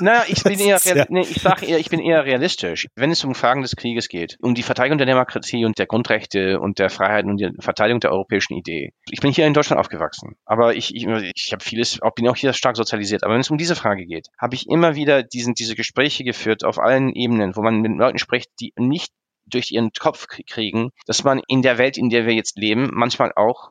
Naja, 0.00 0.24
ich 0.28 0.42
bin 0.42 0.58
eher, 0.58 0.78
ja 0.84 1.06
nee, 1.08 1.22
ich 1.22 1.40
sage 1.40 1.66
eher, 1.66 1.78
ich 1.78 1.90
bin 1.90 2.00
eher 2.00 2.24
realistisch. 2.24 2.86
Wenn 2.94 3.10
es 3.10 3.24
um 3.24 3.34
Fragen 3.34 3.62
des 3.62 3.76
Krieges 3.76 4.08
geht, 4.08 4.36
um 4.40 4.54
die 4.54 4.62
Verteidigung 4.62 4.98
der 4.98 5.06
Demokratie 5.06 5.64
und 5.64 5.78
der 5.78 5.86
Grundrechte 5.86 6.60
und 6.60 6.78
der 6.78 6.90
Freiheiten 6.90 7.30
und 7.30 7.38
die 7.38 7.50
Verteidigung 7.60 8.00
der 8.00 8.12
europäischen 8.12 8.54
Idee. 8.54 8.92
Ich 9.10 9.20
bin 9.20 9.32
hier 9.32 9.46
in 9.46 9.54
Deutschland 9.54 9.80
aufgewachsen, 9.80 10.36
aber 10.44 10.74
ich, 10.74 10.94
ich, 10.94 11.06
ich 11.06 11.52
habe 11.52 11.64
vieles, 11.64 12.00
auch 12.02 12.14
bin 12.14 12.28
auch 12.28 12.36
hier 12.36 12.52
stark 12.52 12.76
sozialisiert. 12.76 13.24
Aber 13.24 13.34
wenn 13.34 13.40
es 13.40 13.50
um 13.50 13.58
diese 13.58 13.76
Frage 13.76 14.06
geht, 14.06 14.28
habe 14.38 14.54
ich 14.54 14.68
immer 14.68 14.94
wieder 14.94 15.22
diesen, 15.22 15.54
diese 15.54 15.74
Gespräche 15.74 16.24
geführt 16.24 16.64
auf 16.64 16.78
allen 16.78 17.12
Ebenen, 17.14 17.56
wo 17.56 17.62
man 17.62 17.80
mit 17.80 17.92
Leuten 17.92 18.18
spricht, 18.18 18.50
die 18.60 18.72
nicht 18.76 19.12
durch 19.46 19.70
ihren 19.70 19.92
Kopf 19.92 20.26
kriegen, 20.26 20.90
dass 21.06 21.24
man 21.24 21.40
in 21.46 21.62
der 21.62 21.78
Welt, 21.78 21.96
in 21.96 22.10
der 22.10 22.26
wir 22.26 22.34
jetzt 22.34 22.58
leben, 22.58 22.90
manchmal 22.92 23.32
auch 23.36 23.70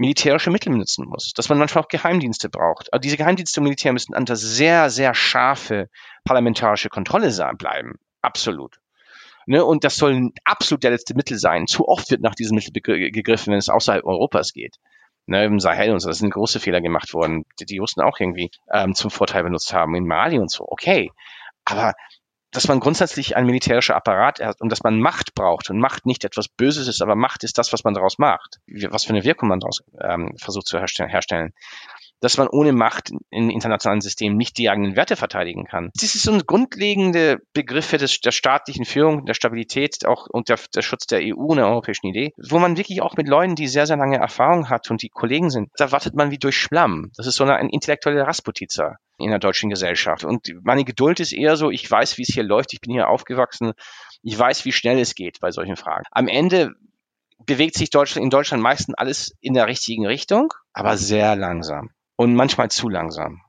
militärische 0.00 0.50
Mittel 0.50 0.72
benutzen 0.72 1.04
muss, 1.06 1.34
dass 1.34 1.50
man 1.50 1.58
manchmal 1.58 1.84
auch 1.84 1.88
Geheimdienste 1.88 2.48
braucht. 2.48 2.90
Aber 2.92 3.00
diese 3.00 3.18
Geheimdienste 3.18 3.60
und 3.60 3.64
Militär 3.64 3.92
müssen 3.92 4.14
unter 4.14 4.34
sehr, 4.34 4.88
sehr 4.88 5.14
scharfe 5.14 5.90
parlamentarische 6.24 6.88
Kontrolle 6.88 7.30
bleiben. 7.58 7.98
Absolut. 8.22 8.80
Ne, 9.46 9.62
und 9.62 9.84
das 9.84 9.96
soll 9.96 10.30
absolut 10.44 10.84
der 10.84 10.92
letzte 10.92 11.14
Mittel 11.14 11.38
sein. 11.38 11.66
Zu 11.66 11.86
oft 11.86 12.10
wird 12.10 12.22
nach 12.22 12.34
diesem 12.34 12.54
Mittel 12.54 12.72
gegriffen, 12.72 13.52
wenn 13.52 13.58
es 13.58 13.68
außerhalb 13.68 14.04
Europas 14.04 14.54
geht. 14.54 14.76
Ne, 15.26 15.44
Im 15.44 15.60
Sahel 15.60 15.92
und 15.92 16.00
so, 16.00 16.08
da 16.08 16.14
sind 16.14 16.32
große 16.32 16.60
Fehler 16.60 16.80
gemacht 16.80 17.12
worden, 17.12 17.44
die 17.58 17.66
die 17.66 17.78
Russen 17.78 18.02
auch 18.02 18.18
irgendwie 18.18 18.50
ähm, 18.72 18.94
zum 18.94 19.10
Vorteil 19.10 19.42
benutzt 19.42 19.74
haben, 19.74 19.94
in 19.94 20.06
Mali 20.06 20.38
und 20.38 20.50
so. 20.50 20.64
Okay. 20.66 21.10
Aber 21.66 21.92
dass 22.52 22.68
man 22.68 22.80
grundsätzlich 22.80 23.36
ein 23.36 23.46
militärischer 23.46 23.96
Apparat 23.96 24.40
hat 24.40 24.60
und 24.60 24.70
dass 24.70 24.82
man 24.82 25.00
Macht 25.00 25.34
braucht. 25.34 25.70
Und 25.70 25.78
Macht 25.78 26.06
nicht 26.06 26.24
etwas 26.24 26.48
Böses 26.48 26.88
ist, 26.88 27.00
aber 27.00 27.14
Macht 27.14 27.44
ist 27.44 27.58
das, 27.58 27.72
was 27.72 27.84
man 27.84 27.94
daraus 27.94 28.18
macht, 28.18 28.60
was 28.66 29.04
für 29.04 29.10
eine 29.10 29.24
Wirkung 29.24 29.48
man 29.48 29.60
daraus 29.60 29.82
ähm, 30.00 30.36
versucht 30.36 30.66
zu 30.66 30.78
herstellen 30.78 31.52
dass 32.20 32.36
man 32.36 32.48
ohne 32.48 32.72
Macht 32.72 33.10
in 33.30 33.50
internationalen 33.50 34.00
Systemen 34.00 34.36
nicht 34.36 34.58
die 34.58 34.68
eigenen 34.68 34.96
Werte 34.96 35.16
verteidigen 35.16 35.64
kann. 35.64 35.90
Das 35.94 36.14
ist 36.14 36.22
so 36.22 36.32
ein 36.32 36.42
grundlegende 36.46 37.38
Begriffe 37.52 37.96
des, 37.96 38.20
der 38.20 38.30
staatlichen 38.30 38.84
Führung, 38.84 39.24
der 39.24 39.34
Stabilität 39.34 40.06
auch 40.06 40.26
und 40.28 40.48
der, 40.48 40.58
der 40.74 40.82
Schutz 40.82 41.06
der 41.06 41.20
EU 41.20 41.46
und 41.46 41.56
der 41.56 41.66
europäischen 41.66 42.06
Idee, 42.06 42.32
wo 42.36 42.58
man 42.58 42.76
wirklich 42.76 43.02
auch 43.02 43.16
mit 43.16 43.28
Leuten, 43.28 43.54
die 43.54 43.68
sehr, 43.68 43.86
sehr 43.86 43.96
lange 43.96 44.18
Erfahrung 44.18 44.68
hat 44.68 44.90
und 44.90 45.02
die 45.02 45.08
Kollegen 45.08 45.50
sind, 45.50 45.70
da 45.76 45.92
wartet 45.92 46.14
man 46.14 46.30
wie 46.30 46.38
durch 46.38 46.56
Schlamm. 46.56 47.10
Das 47.16 47.26
ist 47.26 47.36
so 47.36 47.44
eine, 47.44 47.56
ein 47.56 47.70
intellektueller 47.70 48.26
Rasputizer 48.26 48.96
in 49.18 49.30
der 49.30 49.38
deutschen 49.38 49.70
Gesellschaft. 49.70 50.24
Und 50.24 50.52
meine 50.62 50.84
Geduld 50.84 51.20
ist 51.20 51.32
eher 51.32 51.56
so, 51.56 51.70
ich 51.70 51.90
weiß, 51.90 52.18
wie 52.18 52.22
es 52.22 52.34
hier 52.34 52.42
läuft, 52.42 52.72
ich 52.72 52.80
bin 52.80 52.92
hier 52.92 53.08
aufgewachsen, 53.08 53.72
ich 54.22 54.38
weiß, 54.38 54.64
wie 54.64 54.72
schnell 54.72 54.98
es 54.98 55.14
geht 55.14 55.40
bei 55.40 55.50
solchen 55.50 55.76
Fragen. 55.76 56.04
Am 56.10 56.28
Ende 56.28 56.74
bewegt 57.46 57.74
sich 57.74 57.90
Deutschland, 57.90 58.24
in 58.24 58.30
Deutschland 58.30 58.62
meistens 58.62 58.94
alles 58.96 59.34
in 59.40 59.54
der 59.54 59.66
richtigen 59.66 60.06
Richtung, 60.06 60.52
aber 60.72 60.96
sehr 60.98 61.36
langsam 61.36 61.90
und 62.20 62.34
manchmal 62.34 62.70
zu 62.70 62.90
langsam. 62.90 63.40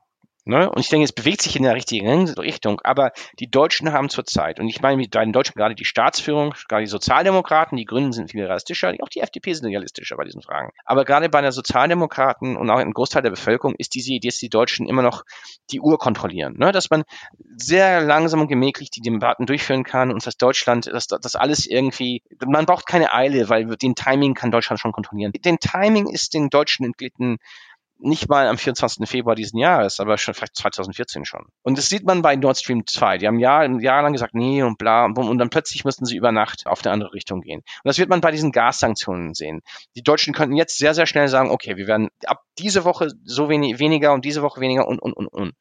Ne? 0.46 0.70
Und 0.70 0.80
ich 0.80 0.88
denke, 0.88 1.04
es 1.04 1.12
bewegt 1.12 1.42
sich 1.42 1.56
in 1.56 1.62
der 1.62 1.74
richtigen 1.74 2.26
Richtung. 2.30 2.80
Aber 2.82 3.12
die 3.38 3.50
Deutschen 3.50 3.92
haben 3.92 4.08
zurzeit, 4.08 4.58
und 4.58 4.66
ich 4.66 4.80
meine 4.80 4.96
mit 4.96 5.14
den 5.14 5.30
Deutschen 5.30 5.52
gerade 5.56 5.74
die 5.74 5.84
Staatsführung, 5.84 6.54
gerade 6.70 6.82
die 6.82 6.90
Sozialdemokraten, 6.90 7.76
die 7.76 7.84
Grünen 7.84 8.12
sind 8.12 8.30
viel 8.30 8.42
realistischer, 8.42 8.94
auch 9.02 9.10
die 9.10 9.20
FDP 9.20 9.52
sind 9.52 9.66
realistischer 9.66 10.16
bei 10.16 10.24
diesen 10.24 10.40
Fragen. 10.40 10.70
Aber 10.86 11.04
gerade 11.04 11.28
bei 11.28 11.42
den 11.42 11.52
Sozialdemokraten 11.52 12.56
und 12.56 12.70
auch 12.70 12.80
im 12.80 12.94
Großteil 12.94 13.20
der 13.20 13.30
Bevölkerung 13.30 13.74
ist 13.76 13.94
diese 13.94 14.14
Idee, 14.14 14.28
dass 14.28 14.38
die 14.38 14.48
Deutschen 14.48 14.88
immer 14.88 15.02
noch 15.02 15.24
die 15.70 15.80
Uhr 15.80 15.98
kontrollieren. 15.98 16.56
Ne? 16.56 16.72
Dass 16.72 16.88
man 16.88 17.04
sehr 17.54 18.00
langsam 18.00 18.40
und 18.40 18.48
gemächlich 18.48 18.90
die 18.90 19.02
Debatten 19.02 19.44
durchführen 19.44 19.84
kann 19.84 20.10
und 20.10 20.26
dass 20.26 20.38
Deutschland, 20.38 20.86
dass 20.86 21.08
das 21.08 21.36
alles 21.36 21.66
irgendwie, 21.66 22.22
man 22.44 22.64
braucht 22.64 22.86
keine 22.86 23.12
Eile, 23.12 23.50
weil 23.50 23.66
den 23.76 23.94
Timing 23.94 24.32
kann 24.32 24.50
Deutschland 24.50 24.80
schon 24.80 24.92
kontrollieren. 24.92 25.30
Den 25.44 25.58
Timing 25.58 26.08
ist 26.08 26.32
den 26.32 26.48
Deutschen 26.48 26.86
entglitten 26.86 27.36
nicht 28.02 28.28
mal 28.28 28.48
am 28.48 28.58
24. 28.58 29.08
Februar 29.08 29.34
diesen 29.34 29.58
Jahres, 29.58 30.00
aber 30.00 30.18
schon 30.18 30.34
vielleicht 30.34 30.56
2014 30.56 31.24
schon. 31.24 31.46
Und 31.62 31.78
das 31.78 31.88
sieht 31.88 32.04
man 32.04 32.22
bei 32.22 32.36
Nord 32.36 32.58
Stream 32.58 32.86
2. 32.86 33.18
Die 33.18 33.26
haben 33.26 33.38
Jahr, 33.38 33.68
jahrelang 33.80 34.12
gesagt, 34.12 34.34
nee 34.34 34.62
und 34.62 34.78
bla 34.78 35.04
und, 35.04 35.16
und 35.16 35.38
dann 35.38 35.50
plötzlich 35.50 35.84
mussten 35.84 36.04
sie 36.04 36.16
über 36.16 36.32
Nacht 36.32 36.66
auf 36.66 36.84
eine 36.84 36.92
andere 36.92 37.12
Richtung 37.12 37.40
gehen. 37.40 37.60
Und 37.60 37.88
das 37.88 37.98
wird 37.98 38.08
man 38.08 38.20
bei 38.20 38.30
diesen 38.30 38.52
Gassanktionen 38.52 39.34
sehen. 39.34 39.62
Die 39.96 40.02
Deutschen 40.02 40.34
könnten 40.34 40.56
jetzt 40.56 40.78
sehr, 40.78 40.94
sehr 40.94 41.06
schnell 41.06 41.28
sagen, 41.28 41.50
okay, 41.50 41.76
wir 41.76 41.86
werden 41.86 42.08
ab 42.26 42.42
diese 42.58 42.84
Woche 42.84 43.08
so 43.24 43.48
wenig, 43.48 43.78
weniger 43.78 44.12
und 44.12 44.24
diese 44.24 44.42
Woche 44.42 44.60
weniger 44.60 44.86
und, 44.86 45.00
und, 45.00 45.12
und, 45.12 45.28
und. 45.28 45.52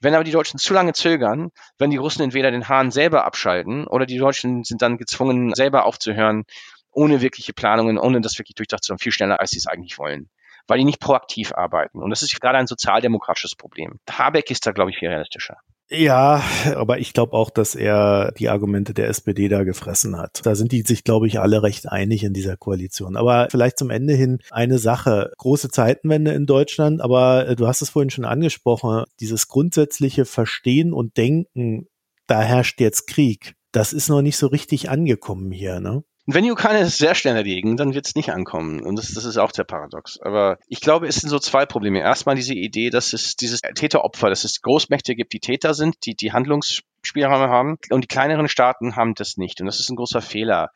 Wenn 0.00 0.14
aber 0.14 0.24
die 0.24 0.32
Deutschen 0.32 0.58
zu 0.58 0.72
lange 0.72 0.92
zögern, 0.92 1.50
wenn 1.78 1.90
die 1.90 1.98
Russen 1.98 2.22
entweder 2.22 2.50
den 2.50 2.68
Hahn 2.68 2.90
selber 2.90 3.24
abschalten 3.24 3.86
oder 3.86 4.06
die 4.06 4.18
Deutschen 4.18 4.64
sind 4.64 4.80
dann 4.82 4.96
gezwungen, 4.96 5.54
selber 5.54 5.84
aufzuhören, 5.84 6.44
ohne 6.90 7.20
wirkliche 7.20 7.52
Planungen, 7.52 7.98
ohne 7.98 8.20
das 8.20 8.38
wirklich 8.38 8.54
durchdacht 8.54 8.82
zu 8.82 8.92
haben, 8.92 8.98
viel 8.98 9.12
schneller, 9.12 9.40
als 9.40 9.50
sie 9.50 9.58
es 9.58 9.66
eigentlich 9.66 9.98
wollen 9.98 10.30
weil 10.66 10.78
die 10.78 10.84
nicht 10.84 11.00
proaktiv 11.00 11.52
arbeiten. 11.52 12.02
Und 12.02 12.10
das 12.10 12.22
ist 12.22 12.40
gerade 12.40 12.58
ein 12.58 12.66
sozialdemokratisches 12.66 13.54
Problem. 13.54 13.98
Habeck 14.10 14.50
ist 14.50 14.66
da, 14.66 14.72
glaube 14.72 14.90
ich, 14.90 14.98
viel 14.98 15.08
realistischer. 15.08 15.58
Ja, 15.92 16.44
aber 16.76 16.98
ich 17.00 17.12
glaube 17.12 17.32
auch, 17.32 17.50
dass 17.50 17.74
er 17.74 18.30
die 18.38 18.48
Argumente 18.48 18.94
der 18.94 19.08
SPD 19.08 19.48
da 19.48 19.64
gefressen 19.64 20.16
hat. 20.16 20.40
Da 20.44 20.54
sind 20.54 20.70
die 20.70 20.82
sich, 20.82 21.02
glaube 21.02 21.26
ich, 21.26 21.40
alle 21.40 21.64
recht 21.64 21.88
einig 21.88 22.22
in 22.22 22.32
dieser 22.32 22.56
Koalition. 22.56 23.16
Aber 23.16 23.48
vielleicht 23.50 23.76
zum 23.76 23.90
Ende 23.90 24.14
hin 24.14 24.38
eine 24.52 24.78
Sache. 24.78 25.32
Große 25.38 25.68
Zeitenwende 25.68 26.30
in 26.30 26.46
Deutschland, 26.46 27.00
aber 27.00 27.48
äh, 27.48 27.56
du 27.56 27.66
hast 27.66 27.82
es 27.82 27.90
vorhin 27.90 28.10
schon 28.10 28.24
angesprochen, 28.24 29.04
dieses 29.18 29.48
grundsätzliche 29.48 30.26
Verstehen 30.26 30.92
und 30.92 31.16
Denken, 31.16 31.88
da 32.28 32.40
herrscht 32.40 32.80
jetzt 32.80 33.08
Krieg. 33.08 33.54
Das 33.72 33.92
ist 33.92 34.08
noch 34.08 34.22
nicht 34.22 34.36
so 34.36 34.46
richtig 34.46 34.90
angekommen 34.90 35.50
hier, 35.50 35.80
ne? 35.80 36.04
Wenn 36.26 36.44
die 36.44 36.52
Ukraine 36.52 36.80
es 36.80 36.98
sehr 36.98 37.14
schnell 37.14 37.36
erledigen, 37.36 37.76
dann 37.76 37.94
wird 37.94 38.06
es 38.06 38.14
nicht 38.14 38.30
ankommen. 38.30 38.80
Und 38.82 38.96
das, 38.96 39.12
das 39.12 39.24
ist 39.24 39.38
auch 39.38 39.52
sehr 39.52 39.64
paradox. 39.64 40.18
Aber 40.20 40.58
ich 40.68 40.80
glaube, 40.80 41.06
es 41.06 41.16
sind 41.16 41.30
so 41.30 41.38
zwei 41.38 41.66
Probleme. 41.66 42.00
Erstmal 42.00 42.36
diese 42.36 42.54
Idee, 42.54 42.90
dass 42.90 43.12
es 43.12 43.36
dieses 43.36 43.60
Täteropfer, 43.60 44.28
dass 44.28 44.44
es 44.44 44.60
Großmächte 44.62 45.14
gibt, 45.14 45.32
die 45.32 45.40
Täter 45.40 45.74
sind, 45.74 45.96
die 46.04 46.14
die 46.14 46.32
Handlungsspielräume 46.32 47.48
haben. 47.48 47.78
Und 47.90 48.02
die 48.02 48.08
kleineren 48.08 48.48
Staaten 48.48 48.96
haben 48.96 49.14
das 49.14 49.36
nicht. 49.36 49.60
Und 49.60 49.66
das 49.66 49.80
ist 49.80 49.90
ein 49.90 49.96
großer 49.96 50.20
Fehler 50.20 50.70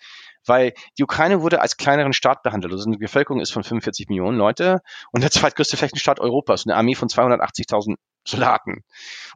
weil 0.46 0.74
die 0.98 1.04
Ukraine 1.04 1.40
wurde 1.40 1.60
als 1.60 1.76
kleineren 1.76 2.12
Staat 2.12 2.42
behandelt. 2.42 2.72
Also 2.72 2.90
die 2.90 2.98
Bevölkerung 2.98 3.40
ist 3.40 3.50
von 3.50 3.64
45 3.64 4.08
Millionen 4.08 4.36
Leute 4.36 4.82
und 5.10 5.22
der 5.22 5.30
zweitgrößte 5.30 5.76
Flächenstaat 5.76 6.20
Europas, 6.20 6.66
eine 6.66 6.76
Armee 6.76 6.94
von 6.94 7.08
280.000 7.08 7.96
Soldaten. 8.26 8.84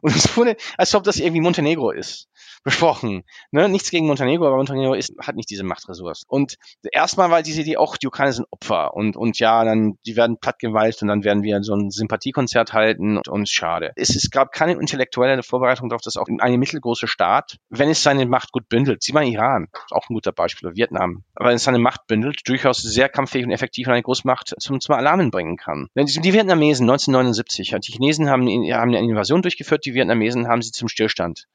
Und 0.01 0.15
es 0.15 0.35
wurde, 0.35 0.57
als 0.77 0.95
ob 0.95 1.03
das 1.03 1.17
irgendwie 1.17 1.41
Montenegro 1.41 1.91
ist 1.91 2.29
besprochen. 2.63 3.23
Ne? 3.51 3.69
Nichts 3.69 3.89
gegen 3.89 4.07
Montenegro, 4.07 4.47
aber 4.47 4.57
Montenegro 4.57 4.93
ist, 4.93 5.13
hat 5.19 5.35
nicht 5.35 5.49
diese 5.49 5.63
Machtressource. 5.63 6.23
Und 6.27 6.57
erstmal 6.91 7.31
war 7.31 7.41
diese 7.41 7.61
Idee 7.61 7.77
auch, 7.77 7.97
die 7.97 8.07
Ukraine 8.07 8.33
sind 8.33 8.47
Opfer 8.51 8.93
und, 8.93 9.15
und 9.15 9.39
ja, 9.39 9.63
dann, 9.63 9.97
die 10.05 10.15
werden 10.15 10.37
plattgewalzt 10.39 11.01
und 11.01 11.07
dann 11.07 11.23
werden 11.23 11.43
wir 11.43 11.61
so 11.63 11.73
ein 11.73 11.89
Sympathiekonzert 11.89 12.73
halten 12.73 13.17
und, 13.17 13.27
und 13.27 13.49
schade. 13.49 13.91
Es, 13.95 14.15
es 14.15 14.29
gab 14.29 14.51
keine 14.51 14.73
intellektuelle 14.73 15.41
Vorbereitung 15.43 15.89
darauf, 15.89 16.01
dass 16.01 16.17
auch 16.17 16.27
eine 16.39 16.57
mittelgroße 16.57 17.07
Staat, 17.07 17.57
wenn 17.69 17.89
es 17.89 18.03
seine 18.03 18.25
Macht 18.25 18.51
gut 18.51 18.67
bündelt, 18.67 19.03
sieh 19.03 19.13
mal 19.13 19.25
Iran, 19.25 19.67
auch 19.91 20.09
ein 20.09 20.13
guter 20.13 20.31
Beispiel, 20.31 20.75
Vietnam, 20.75 21.23
aber 21.35 21.49
wenn 21.49 21.55
es 21.55 21.63
seine 21.63 21.79
Macht 21.79 22.07
bündelt, 22.07 22.41
durchaus 22.47 22.81
sehr 22.81 23.09
kampffähig 23.09 23.45
und 23.45 23.51
effektiv 23.51 23.87
und 23.87 23.93
eine 23.93 24.03
Großmacht 24.03 24.55
zum, 24.59 24.79
zum 24.79 24.95
Alarmen 24.95 25.31
bringen 25.31 25.57
kann. 25.57 25.87
Die 25.95 26.33
Vietnamesen 26.33 26.89
1979, 26.89 27.75
die 27.83 27.91
Chinesen 27.91 28.29
haben, 28.29 28.47
haben 28.79 28.93
eine 28.93 28.99
Invasion 28.99 29.41
durchgeführt, 29.41 29.85
die 29.85 29.93
Vietnamesen 29.93 30.47
haben 30.47 30.61
sie 30.61 30.71
zum 30.71 30.87
Stillstand 30.87 31.47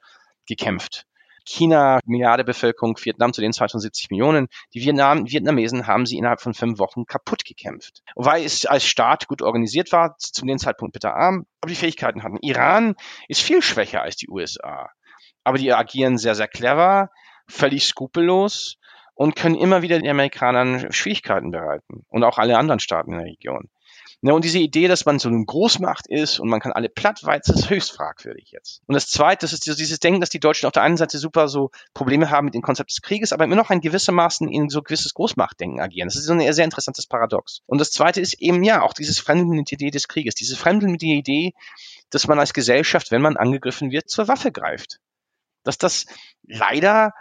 gekämpft. 0.46 1.06
China, 1.46 2.00
Milliarde 2.06 2.44
Bevölkerung, 2.44 2.98
Vietnam 3.02 3.32
zu 3.32 3.40
den 3.40 3.52
270 3.52 4.10
Millionen. 4.10 4.48
Die 4.72 4.80
Vietnam, 4.80 5.30
Vietnamesen 5.30 5.86
haben 5.86 6.06
sie 6.06 6.16
innerhalb 6.16 6.40
von 6.40 6.54
fünf 6.54 6.78
Wochen 6.78 7.04
kaputt 7.04 7.44
gekämpft. 7.44 8.02
Weil 8.14 8.44
es 8.44 8.64
als 8.64 8.86
Staat 8.86 9.28
gut 9.28 9.42
organisiert 9.42 9.92
war, 9.92 10.16
zu 10.18 10.44
dem 10.46 10.58
Zeitpunkt 10.58 10.94
bitter 10.94 11.14
arm, 11.14 11.46
aber 11.60 11.68
die 11.68 11.76
Fähigkeiten 11.76 12.22
hatten. 12.22 12.38
Iran 12.40 12.94
ist 13.28 13.42
viel 13.42 13.60
schwächer 13.62 14.02
als 14.02 14.16
die 14.16 14.28
USA. 14.28 14.90
Aber 15.44 15.58
die 15.58 15.72
agieren 15.72 16.16
sehr, 16.16 16.34
sehr 16.34 16.48
clever, 16.48 17.10
völlig 17.46 17.84
skrupellos 17.84 18.78
und 19.14 19.36
können 19.36 19.54
immer 19.54 19.82
wieder 19.82 19.98
den 19.98 20.10
Amerikanern 20.10 20.90
Schwierigkeiten 20.92 21.50
bereiten 21.50 22.04
und 22.08 22.24
auch 22.24 22.38
alle 22.38 22.56
anderen 22.56 22.80
Staaten 22.80 23.12
in 23.12 23.18
der 23.18 23.26
Region. 23.26 23.68
Ja, 24.24 24.30
ne, 24.30 24.36
und 24.36 24.44
diese 24.46 24.58
Idee, 24.58 24.88
dass 24.88 25.04
man 25.04 25.18
so 25.18 25.28
eine 25.28 25.44
Großmacht 25.44 26.06
ist 26.06 26.40
und 26.40 26.48
man 26.48 26.58
kann 26.58 26.72
alle 26.72 26.88
plattweizen, 26.88 27.56
ist 27.56 27.68
höchst 27.68 27.92
fragwürdig 27.92 28.52
jetzt. 28.52 28.80
Und 28.86 28.94
das 28.94 29.06
Zweite, 29.08 29.44
das 29.44 29.52
ist 29.52 29.66
dieses 29.66 30.00
Denken, 30.00 30.22
dass 30.22 30.30
die 30.30 30.40
Deutschen 30.40 30.66
auf 30.66 30.72
der 30.72 30.82
einen 30.82 30.96
Seite 30.96 31.18
super 31.18 31.46
so 31.46 31.70
Probleme 31.92 32.30
haben 32.30 32.46
mit 32.46 32.54
dem 32.54 32.62
Konzept 32.62 32.90
des 32.90 33.02
Krieges, 33.02 33.34
aber 33.34 33.44
immer 33.44 33.54
noch 33.54 33.68
ein 33.68 33.82
gewissermaßen 33.82 34.48
in 34.48 34.70
so 34.70 34.80
gewisses 34.80 35.12
Großmachtdenken 35.12 35.78
agieren. 35.78 36.08
Das 36.08 36.16
ist 36.16 36.24
so 36.24 36.32
ein 36.32 36.52
sehr 36.54 36.64
interessantes 36.64 37.06
Paradox. 37.06 37.60
Und 37.66 37.82
das 37.82 37.90
Zweite 37.90 38.22
ist 38.22 38.40
eben, 38.40 38.64
ja, 38.64 38.80
auch 38.80 38.94
dieses 38.94 39.18
Fremdeln 39.18 39.58
mit 39.58 39.70
der 39.70 39.76
Idee 39.76 39.90
des 39.90 40.08
Krieges, 40.08 40.34
diese 40.34 40.56
Fremdeln 40.56 40.92
mit 40.92 41.02
der 41.02 41.16
Idee, 41.16 41.52
dass 42.08 42.26
man 42.26 42.38
als 42.38 42.54
Gesellschaft, 42.54 43.10
wenn 43.10 43.20
man 43.20 43.36
angegriffen 43.36 43.90
wird, 43.90 44.08
zur 44.08 44.26
Waffe 44.26 44.52
greift. 44.52 45.00
Dass 45.64 45.76
das 45.76 46.06
leider 46.46 47.12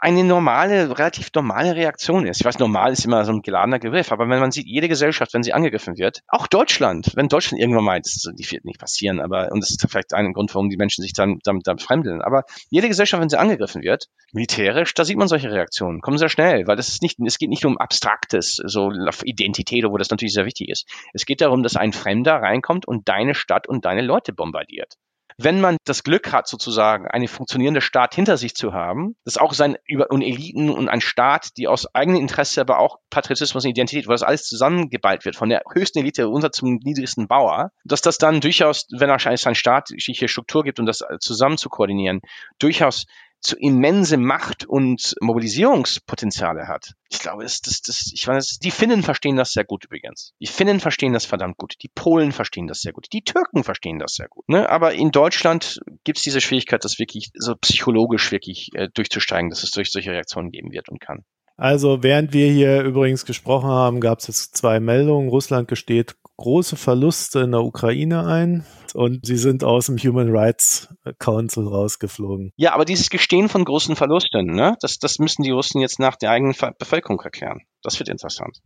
eine 0.00 0.24
normale, 0.24 0.88
relativ 0.98 1.30
normale 1.34 1.76
Reaktion 1.76 2.26
ist. 2.26 2.40
Ich 2.40 2.46
weiß, 2.46 2.58
normal 2.58 2.92
ist 2.92 3.04
immer 3.04 3.24
so 3.24 3.32
ein 3.32 3.42
geladener 3.42 3.78
Begriff, 3.78 4.10
aber 4.12 4.28
wenn 4.28 4.40
man 4.40 4.50
sieht, 4.50 4.66
jede 4.66 4.88
Gesellschaft, 4.88 5.34
wenn 5.34 5.42
sie 5.42 5.52
angegriffen 5.52 5.98
wird, 5.98 6.22
auch 6.28 6.46
Deutschland, 6.46 7.12
wenn 7.14 7.28
Deutschland 7.28 7.60
irgendwann 7.60 7.84
meint, 7.84 8.06
das 8.06 8.24
wird 8.24 8.64
nicht 8.64 8.80
passieren, 8.80 9.20
aber, 9.20 9.52
und 9.52 9.62
das 9.62 9.70
ist 9.70 9.86
vielleicht 9.88 10.14
ein 10.14 10.32
Grund, 10.32 10.54
warum 10.54 10.70
die 10.70 10.78
Menschen 10.78 11.02
sich 11.02 11.12
dann 11.12 11.38
damit, 11.44 11.66
damit 11.66 11.82
fremdeln, 11.82 12.22
aber 12.22 12.44
jede 12.70 12.88
Gesellschaft, 12.88 13.20
wenn 13.20 13.28
sie 13.28 13.38
angegriffen 13.38 13.82
wird, 13.82 14.06
militärisch, 14.32 14.94
da 14.94 15.04
sieht 15.04 15.18
man 15.18 15.28
solche 15.28 15.52
Reaktionen, 15.52 16.00
kommen 16.00 16.16
sehr 16.16 16.30
schnell, 16.30 16.66
weil 16.66 16.76
das 16.76 16.88
ist 16.88 17.02
nicht, 17.02 17.18
es 17.20 17.38
geht 17.38 17.50
nicht 17.50 17.66
um 17.66 17.76
Abstraktes, 17.76 18.56
so 18.64 18.90
Identität, 19.22 19.84
wo 19.84 19.98
das 19.98 20.10
natürlich 20.10 20.32
sehr 20.32 20.46
wichtig 20.46 20.70
ist. 20.70 20.88
Es 21.12 21.26
geht 21.26 21.42
darum, 21.42 21.62
dass 21.62 21.76
ein 21.76 21.92
Fremder 21.92 22.36
reinkommt 22.36 22.88
und 22.88 23.08
deine 23.08 23.34
Stadt 23.34 23.68
und 23.68 23.84
deine 23.84 24.02
Leute 24.02 24.32
bombardiert 24.32 24.94
wenn 25.42 25.60
man 25.60 25.76
das 25.84 26.04
Glück 26.04 26.32
hat, 26.32 26.48
sozusagen 26.48 27.06
eine 27.06 27.28
funktionierende 27.28 27.80
Staat 27.80 28.14
hinter 28.14 28.36
sich 28.36 28.54
zu 28.54 28.72
haben, 28.72 29.16
das 29.24 29.38
auch 29.38 29.52
sein 29.52 29.76
über 29.86 30.10
und 30.10 30.22
Eliten 30.22 30.70
und 30.70 30.88
ein 30.88 31.00
Staat, 31.00 31.56
die 31.56 31.66
aus 31.66 31.94
eigenem 31.94 32.20
Interesse, 32.20 32.60
aber 32.60 32.78
auch 32.78 32.98
Patriotismus 33.10 33.64
und 33.64 33.70
Identität, 33.70 34.06
wo 34.06 34.12
das 34.12 34.22
alles 34.22 34.44
zusammengeballt 34.44 35.24
wird, 35.24 35.36
von 35.36 35.48
der 35.48 35.62
höchsten 35.72 35.98
Elite 35.98 36.24
runter 36.24 36.52
zum 36.52 36.76
niedrigsten 36.82 37.26
Bauer, 37.26 37.70
dass 37.84 38.02
das 38.02 38.18
dann 38.18 38.40
durchaus, 38.40 38.86
wenn 38.90 39.10
es 39.10 39.46
eine 39.46 39.54
staatliche 39.54 40.28
Struktur 40.28 40.62
gibt 40.62 40.78
und 40.78 40.86
das 40.86 41.02
zusammen 41.20 41.58
zu 41.58 41.68
koordinieren, 41.68 42.20
durchaus 42.58 43.06
zu 43.40 43.56
immense 43.56 44.16
Macht 44.16 44.66
und 44.66 45.14
Mobilisierungspotenziale 45.20 46.68
hat. 46.68 46.92
Ich 47.08 47.18
glaube, 47.18 47.42
das, 47.42 47.60
das, 47.60 47.80
das, 47.80 48.10
ich 48.12 48.26
weiß, 48.26 48.58
die 48.58 48.70
Finnen 48.70 49.02
verstehen 49.02 49.36
das 49.36 49.52
sehr 49.52 49.64
gut 49.64 49.84
übrigens. 49.84 50.32
Die 50.40 50.46
Finnen 50.46 50.80
verstehen 50.80 51.12
das 51.12 51.24
verdammt 51.24 51.56
gut. 51.56 51.74
Die 51.82 51.90
Polen 51.94 52.32
verstehen 52.32 52.66
das 52.66 52.82
sehr 52.82 52.92
gut. 52.92 53.06
Die 53.12 53.22
Türken 53.22 53.64
verstehen 53.64 53.98
das 53.98 54.14
sehr 54.14 54.28
gut. 54.28 54.48
Ne? 54.48 54.68
Aber 54.68 54.92
in 54.92 55.10
Deutschland 55.10 55.80
gibt 56.04 56.18
es 56.18 56.24
diese 56.24 56.40
Schwierigkeit, 56.40 56.84
das 56.84 56.98
wirklich 56.98 57.30
so 57.34 57.54
psychologisch 57.56 58.30
wirklich 58.30 58.70
äh, 58.74 58.88
durchzusteigen, 58.92 59.50
dass 59.50 59.62
es 59.62 59.70
durch 59.70 59.90
solche 59.90 60.10
Reaktionen 60.10 60.50
geben 60.50 60.70
wird 60.72 60.88
und 60.88 61.00
kann. 61.00 61.24
Also 61.56 62.02
während 62.02 62.32
wir 62.32 62.50
hier 62.50 62.82
übrigens 62.82 63.26
gesprochen 63.26 63.68
haben, 63.68 64.00
gab 64.00 64.20
es 64.20 64.28
jetzt 64.28 64.56
zwei 64.56 64.80
Meldungen. 64.80 65.28
Russland 65.28 65.68
gesteht 65.68 66.16
große 66.40 66.76
Verluste 66.76 67.40
in 67.40 67.52
der 67.52 67.62
Ukraine 67.62 68.26
ein 68.26 68.64
und 68.94 69.26
sie 69.26 69.36
sind 69.36 69.62
aus 69.62 69.86
dem 69.86 69.98
Human 69.98 70.34
Rights 70.34 70.88
Council 71.18 71.66
rausgeflogen. 71.66 72.52
Ja, 72.56 72.72
aber 72.72 72.84
dieses 72.84 73.10
Gestehen 73.10 73.48
von 73.48 73.64
großen 73.64 73.94
Verlusten, 73.94 74.46
ne, 74.46 74.76
das, 74.80 74.98
das 74.98 75.18
müssen 75.18 75.42
die 75.42 75.50
Russen 75.50 75.80
jetzt 75.80 76.00
nach 76.00 76.16
der 76.16 76.30
eigenen 76.30 76.54
Bevölkerung 76.78 77.20
erklären. 77.20 77.60
Das 77.82 77.98
wird 77.98 78.08
interessant. 78.08 78.58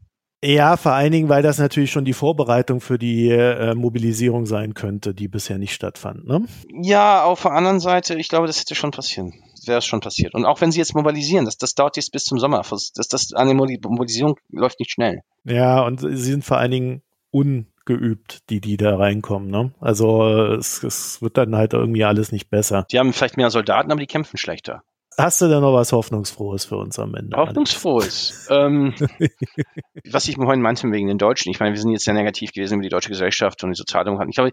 Ja, 0.45 0.77
vor 0.77 0.93
allen 0.93 1.11
Dingen, 1.11 1.31
weil 1.31 1.43
das 1.43 1.59
natürlich 1.59 1.91
schon 1.91 2.05
die 2.05 2.13
Vorbereitung 2.13 2.81
für 2.83 2.99
die 2.99 3.31
äh, 3.31 3.75
Mobilisierung 3.75 4.45
sein 4.45 4.75
könnte, 4.75 5.15
die 5.15 5.27
bisher 5.27 5.57
nicht 5.57 5.73
stattfand. 5.73 6.27
Ne? 6.27 6.45
Ja, 6.83 7.25
auf 7.25 7.43
der 7.43 7.53
anderen 7.53 7.81
Seite, 7.81 8.15
ich 8.17 8.29
glaube, 8.29 8.47
das 8.47 8.61
hätte 8.61 8.75
schon 8.75 8.91
passieren. 8.91 9.33
Wäre 9.65 9.79
es 9.79 9.87
schon 9.87 10.01
passiert. 10.01 10.35
Und 10.35 10.45
auch 10.45 10.61
wenn 10.61 10.71
sie 10.71 10.81
jetzt 10.81 10.95
mobilisieren, 10.95 11.47
das, 11.47 11.57
das 11.57 11.75
dauert 11.75 11.97
jetzt 11.97 12.13
bis 12.13 12.25
zum 12.25 12.39
Sommer. 12.39 12.63
Das, 12.69 12.93
das, 12.93 13.33
eine 13.33 13.55
Mobilisierung 13.55 14.37
läuft 14.51 14.81
nicht 14.81 14.93
schnell. 14.93 15.23
Ja, 15.45 15.81
und 15.81 16.01
sie 16.01 16.17
sind 16.17 16.45
vor 16.45 16.59
allen 16.59 16.73
Dingen 16.73 17.03
ungeübt, 17.35 18.49
die, 18.49 18.61
die 18.61 18.77
da 18.77 18.97
reinkommen. 18.97 19.51
Ne? 19.51 19.73
Also 19.81 20.27
es, 20.55 20.83
es 20.85 21.21
wird 21.21 21.37
dann 21.37 21.57
halt 21.57 21.73
irgendwie 21.73 22.05
alles 22.05 22.31
nicht 22.31 22.49
besser. 22.49 22.87
Die 22.91 22.99
haben 22.99 23.13
vielleicht 23.13 23.37
mehr 23.37 23.51
Soldaten, 23.51 23.91
aber 23.91 24.01
die 24.01 24.07
kämpfen 24.07 24.39
schlechter. 24.39 24.85
Hast 25.17 25.41
du 25.41 25.49
da 25.49 25.61
noch 25.61 25.73
was 25.73 25.93
Hoffnungsfrohes 25.93 26.65
für 26.65 26.77
uns 26.77 26.99
am 26.99 27.15
Ende? 27.15 27.37
Hoffnungsfrohes. 27.37 28.49
ähm, 28.51 28.95
was 30.11 30.29
ich 30.29 30.37
mir 30.37 30.45
vorhin 30.45 30.63
meinte 30.63 30.91
wegen 30.91 31.09
den 31.09 31.19
Deutschen. 31.19 31.51
Ich 31.51 31.61
meine, 31.61 31.73
wir 31.73 31.81
sind 31.81 31.93
jetzt 31.93 32.05
sehr 32.05 32.15
negativ 32.15 32.53
gewesen 32.53 32.75
über 32.75 32.83
die 32.83 32.89
deutsche 32.89 33.11
Gesellschaft 33.11 33.63
und 33.63 33.71
die 33.71 33.77
Sozialdemokraten. 33.77 34.31
Ich 34.31 34.37
glaube, 34.37 34.53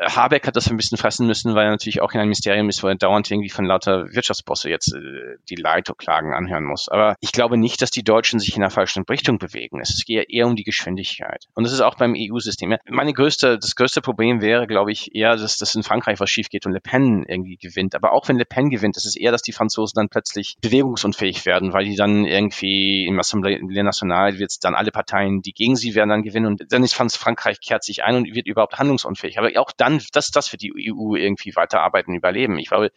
Habeck 0.00 0.46
hat 0.46 0.54
das 0.54 0.70
ein 0.70 0.76
bisschen 0.76 0.98
fressen 0.98 1.26
müssen, 1.26 1.54
weil 1.54 1.64
er 1.64 1.70
natürlich 1.70 2.00
auch 2.00 2.12
in 2.12 2.20
einem 2.20 2.28
Ministerium 2.28 2.68
ist, 2.68 2.82
wo 2.82 2.88
er 2.88 2.94
dauernd 2.94 3.30
irgendwie 3.30 3.50
von 3.50 3.64
lauter 3.64 4.06
Wirtschaftsbosse 4.12 4.70
jetzt 4.70 4.94
äh, 4.94 5.36
die 5.48 5.56
Leitklagen 5.56 6.32
anhören 6.32 6.64
muss. 6.64 6.88
Aber 6.88 7.16
ich 7.20 7.32
glaube 7.32 7.58
nicht, 7.58 7.82
dass 7.82 7.90
die 7.90 8.04
Deutschen 8.04 8.38
sich 8.38 8.54
in 8.54 8.60
der 8.60 8.70
falschen 8.70 9.02
Richtung 9.10 9.38
bewegen. 9.38 9.80
Es 9.80 10.04
geht 10.06 10.30
eher 10.30 10.46
um 10.46 10.54
die 10.54 10.62
Geschwindigkeit. 10.62 11.44
Und 11.54 11.64
das 11.64 11.72
ist 11.72 11.80
auch 11.80 11.96
beim 11.96 12.14
EU-System. 12.16 12.76
Meine 12.88 13.12
größte, 13.12 13.58
das 13.58 13.74
größte 13.74 14.00
Problem 14.00 14.40
wäre, 14.40 14.66
glaube 14.66 14.92
ich, 14.92 15.14
eher, 15.14 15.36
dass, 15.36 15.58
dass 15.58 15.74
in 15.74 15.82
Frankreich 15.82 16.20
was 16.20 16.30
schief 16.30 16.48
geht 16.48 16.66
und 16.66 16.72
Le 16.72 16.80
Pen 16.80 17.24
irgendwie 17.26 17.56
gewinnt. 17.56 17.96
Aber 17.96 18.12
auch 18.12 18.28
wenn 18.28 18.38
Le 18.38 18.44
Pen 18.44 18.70
gewinnt, 18.70 18.96
ist 18.96 19.06
es 19.06 19.16
eher, 19.16 19.32
dass 19.32 19.42
die 19.42 19.52
Franzosen 19.52 19.87
dann 19.92 20.08
plötzlich 20.08 20.56
bewegungsunfähig 20.60 21.44
werden, 21.44 21.72
weil 21.72 21.84
die 21.84 21.96
dann 21.96 22.24
irgendwie 22.24 23.06
im 23.06 23.18
Assemblée 23.18 23.58
Nationale 23.82 24.38
wird 24.38 24.64
dann 24.64 24.74
alle 24.74 24.90
Parteien, 24.90 25.42
die 25.42 25.52
gegen 25.52 25.76
sie 25.76 25.94
werden, 25.94 26.10
dann 26.10 26.22
gewinnen 26.22 26.46
und 26.46 26.64
dann 26.70 26.84
ist 26.84 26.94
Frankreich 26.94 27.60
kehrt 27.60 27.84
sich 27.84 28.04
ein 28.04 28.16
und 28.16 28.34
wird 28.34 28.46
überhaupt 28.46 28.78
handlungsunfähig. 28.78 29.38
Aber 29.38 29.50
auch 29.56 29.72
dann 29.76 29.88
dann, 29.88 30.02
das, 30.12 30.30
wird 30.52 30.62
die 30.62 30.92
EU 30.92 31.14
irgendwie 31.14 31.54
weiterarbeiten, 31.56 32.14
überleben. 32.14 32.58
Ich 32.58 32.68
glaube, 32.68 32.90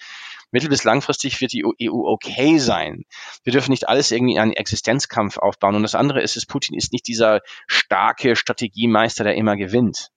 mittel- 0.52 0.70
bis 0.70 0.84
langfristig 0.84 1.42
wird 1.42 1.54
die 1.54 1.64
EU 1.66 2.06
okay 2.06 2.58
sein. 2.58 3.06
Wir 3.44 3.54
dürfen 3.54 3.72
nicht 3.72 3.88
alles 3.88 4.12
irgendwie 4.12 4.39
einen 4.39 4.54
Existenzkampf 4.54 5.38
aufbauen. 5.38 5.76
Und 5.76 5.84
das 5.84 5.96
andere 5.96 6.22
ist, 6.22 6.38
ist 6.38 6.48
Putin 6.48 6.78
ist 6.78 6.94
nicht 6.94 7.08
dieser 7.08 7.42
starke 7.68 8.36
Strategiemeister, 8.36 9.24
der 9.24 9.36
immer 9.36 9.56
gewinnt. 9.56 10.10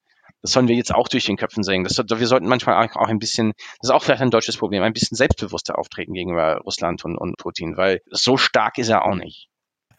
Das 0.44 0.52
sollen 0.52 0.68
wir 0.68 0.76
jetzt 0.76 0.94
auch 0.94 1.08
durch 1.08 1.24
den 1.24 1.38
Köpfen 1.38 1.62
sehen. 1.62 1.84
Das, 1.84 1.96
wir 1.96 2.26
sollten 2.26 2.46
manchmal 2.46 2.86
auch 2.86 3.08
ein 3.08 3.18
bisschen, 3.18 3.52
das 3.80 3.88
ist 3.88 3.94
auch 3.94 4.02
vielleicht 4.02 4.20
ein 4.20 4.30
deutsches 4.30 4.58
Problem, 4.58 4.82
ein 4.82 4.92
bisschen 4.92 5.16
selbstbewusster 5.16 5.78
auftreten 5.78 6.12
gegenüber 6.12 6.58
Russland 6.58 7.02
und, 7.06 7.16
und 7.16 7.38
Putin, 7.38 7.78
weil 7.78 8.02
so 8.10 8.36
stark 8.36 8.76
ist 8.76 8.90
er 8.90 9.06
auch 9.06 9.14
nicht. 9.14 9.48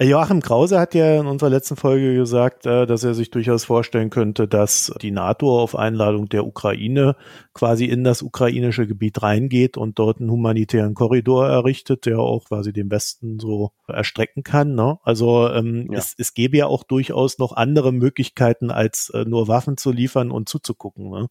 Joachim 0.01 0.41
Krause 0.41 0.77
hat 0.77 0.93
ja 0.93 1.21
in 1.21 1.25
unserer 1.25 1.49
letzten 1.49 1.77
Folge 1.77 2.15
gesagt, 2.15 2.65
äh, 2.65 2.85
dass 2.85 3.05
er 3.05 3.13
sich 3.13 3.31
durchaus 3.31 3.63
vorstellen 3.63 4.09
könnte, 4.09 4.45
dass 4.47 4.93
die 5.01 5.11
NATO 5.11 5.57
auf 5.59 5.75
Einladung 5.75 6.27
der 6.27 6.45
Ukraine 6.45 7.15
quasi 7.53 7.85
in 7.85 8.03
das 8.03 8.21
ukrainische 8.21 8.87
Gebiet 8.87 9.21
reingeht 9.23 9.77
und 9.77 9.97
dort 9.97 10.19
einen 10.19 10.31
humanitären 10.31 10.95
Korridor 10.95 11.47
errichtet, 11.47 12.05
der 12.05 12.19
auch 12.19 12.45
quasi 12.45 12.73
den 12.73 12.91
Westen 12.91 13.39
so 13.39 13.71
erstrecken 13.87 14.43
kann. 14.43 14.75
Ne? 14.75 14.97
Also 15.03 15.49
ähm, 15.49 15.87
ja. 15.89 15.99
es, 15.99 16.13
es 16.17 16.33
gäbe 16.33 16.57
ja 16.57 16.67
auch 16.67 16.83
durchaus 16.83 17.37
noch 17.37 17.53
andere 17.53 17.93
Möglichkeiten, 17.93 18.71
als 18.71 19.09
äh, 19.11 19.23
nur 19.23 19.47
Waffen 19.47 19.77
zu 19.77 19.91
liefern 19.91 20.29
und 20.29 20.49
zuzugucken. 20.49 21.09
Ne? 21.09 21.27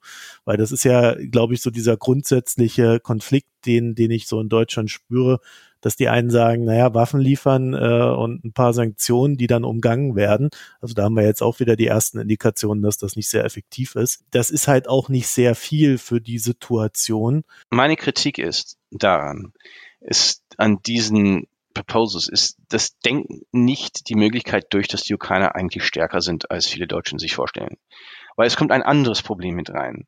Weil 0.46 0.56
das 0.56 0.72
ist 0.72 0.84
ja, 0.84 1.14
glaube 1.14 1.52
ich, 1.52 1.60
so 1.60 1.70
dieser 1.70 1.98
grundsätzliche 1.98 2.98
Konflikt, 2.98 3.48
den, 3.66 3.94
den 3.94 4.10
ich 4.10 4.26
so 4.26 4.40
in 4.40 4.48
Deutschland 4.48 4.90
spüre 4.90 5.40
dass 5.84 5.96
die 5.96 6.08
einen 6.08 6.30
sagen, 6.30 6.64
naja, 6.64 6.94
Waffen 6.94 7.20
liefern 7.20 7.74
äh, 7.74 8.14
und 8.16 8.42
ein 8.42 8.54
paar 8.54 8.72
Sanktionen, 8.72 9.36
die 9.36 9.46
dann 9.46 9.64
umgangen 9.64 10.16
werden. 10.16 10.48
Also 10.80 10.94
da 10.94 11.04
haben 11.04 11.14
wir 11.14 11.24
jetzt 11.24 11.42
auch 11.42 11.60
wieder 11.60 11.76
die 11.76 11.86
ersten 11.86 12.18
Indikationen, 12.18 12.82
dass 12.82 12.96
das 12.96 13.16
nicht 13.16 13.28
sehr 13.28 13.44
effektiv 13.44 13.94
ist. 13.94 14.24
Das 14.30 14.50
ist 14.50 14.66
halt 14.66 14.88
auch 14.88 15.10
nicht 15.10 15.28
sehr 15.28 15.54
viel 15.54 15.98
für 15.98 16.22
die 16.22 16.38
Situation. 16.38 17.44
Meine 17.68 17.96
Kritik 17.96 18.38
ist 18.38 18.78
daran, 18.90 19.52
ist 20.00 20.42
an 20.56 20.80
diesen 20.80 21.48
Proposals 21.74 22.28
ist, 22.28 22.56
das 22.68 22.98
denkt 23.00 23.28
nicht 23.52 24.08
die 24.08 24.14
Möglichkeit 24.14 24.66
durch, 24.70 24.86
dass 24.88 25.02
die 25.02 25.14
Ukrainer 25.14 25.56
eigentlich 25.56 25.84
stärker 25.84 26.20
sind, 26.20 26.50
als 26.50 26.68
viele 26.68 26.86
Deutschen 26.86 27.18
sich 27.18 27.34
vorstellen 27.34 27.76
weil 28.36 28.46
es 28.46 28.56
kommt 28.56 28.72
ein 28.72 28.82
anderes 28.82 29.22
Problem 29.22 29.54
mit 29.54 29.70
rein. 29.70 30.06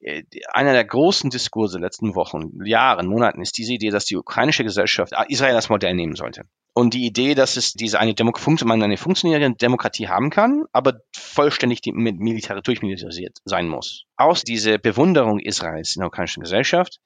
Äh, 0.00 0.22
einer 0.52 0.72
der 0.72 0.84
großen 0.84 1.30
Diskurse 1.30 1.78
letzten 1.78 2.14
Wochen, 2.14 2.64
Jahren, 2.64 3.06
Monaten 3.06 3.40
ist 3.40 3.58
diese 3.58 3.72
Idee, 3.72 3.90
dass 3.90 4.04
die 4.04 4.16
ukrainische 4.16 4.64
Gesellschaft 4.64 5.12
Israel 5.28 5.56
als 5.56 5.68
Modell 5.68 5.94
nehmen 5.94 6.16
sollte. 6.16 6.42
Und 6.76 6.92
die 6.92 7.06
Idee, 7.06 7.36
dass 7.36 7.56
es 7.56 7.72
diese 7.74 8.00
eine, 8.00 8.14
Demo 8.14 8.32
man 8.64 8.82
eine 8.82 8.96
funktionierende 8.96 9.56
Demokratie 9.56 10.08
haben 10.08 10.30
kann, 10.30 10.64
aber 10.72 10.94
vollständig 11.16 11.80
mit 11.92 12.18
Militär 12.18 12.60
durchmilitarisiert 12.60 13.38
sein 13.44 13.68
muss. 13.68 14.06
Aus 14.16 14.42
dieser 14.42 14.78
Bewunderung 14.78 15.38
Israels 15.38 15.94
in 15.94 16.00
der 16.00 16.08
ukrainischen 16.08 16.42
Gesellschaft 16.42 16.98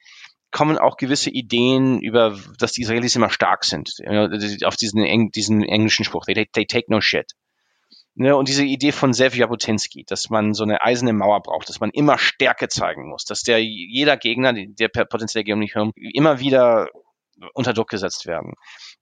kommen 0.50 0.78
auch 0.78 0.96
gewisse 0.96 1.28
Ideen 1.28 2.00
über, 2.00 2.38
dass 2.58 2.72
die 2.72 2.82
Israelis 2.82 3.14
immer 3.16 3.28
stark 3.28 3.64
sind. 3.64 3.90
Auf 4.64 4.76
diesen, 4.76 5.30
diesen 5.32 5.62
englischen 5.62 6.06
Spruch, 6.06 6.24
they, 6.24 6.48
they 6.50 6.64
take 6.64 6.86
no 6.88 7.02
shit. 7.02 7.32
Ne, 8.20 8.34
und 8.36 8.48
diese 8.48 8.64
Idee 8.64 8.90
von 8.90 9.12
Sev 9.12 9.36
Jabotinsky, 9.36 10.02
dass 10.04 10.28
man 10.28 10.52
so 10.52 10.64
eine 10.64 10.82
eiserne 10.82 11.12
Mauer 11.12 11.40
braucht, 11.40 11.68
dass 11.68 11.78
man 11.78 11.90
immer 11.90 12.18
Stärke 12.18 12.66
zeigen 12.66 13.08
muss, 13.08 13.24
dass 13.24 13.42
der 13.42 13.62
jeder 13.62 14.16
Gegner, 14.16 14.52
der 14.52 14.88
potenzielle 14.88 15.44
Gegner 15.44 15.92
immer 15.94 16.40
wieder 16.40 16.88
unter 17.54 17.72
Druck 17.72 17.90
gesetzt 17.90 18.26
werden 18.26 18.54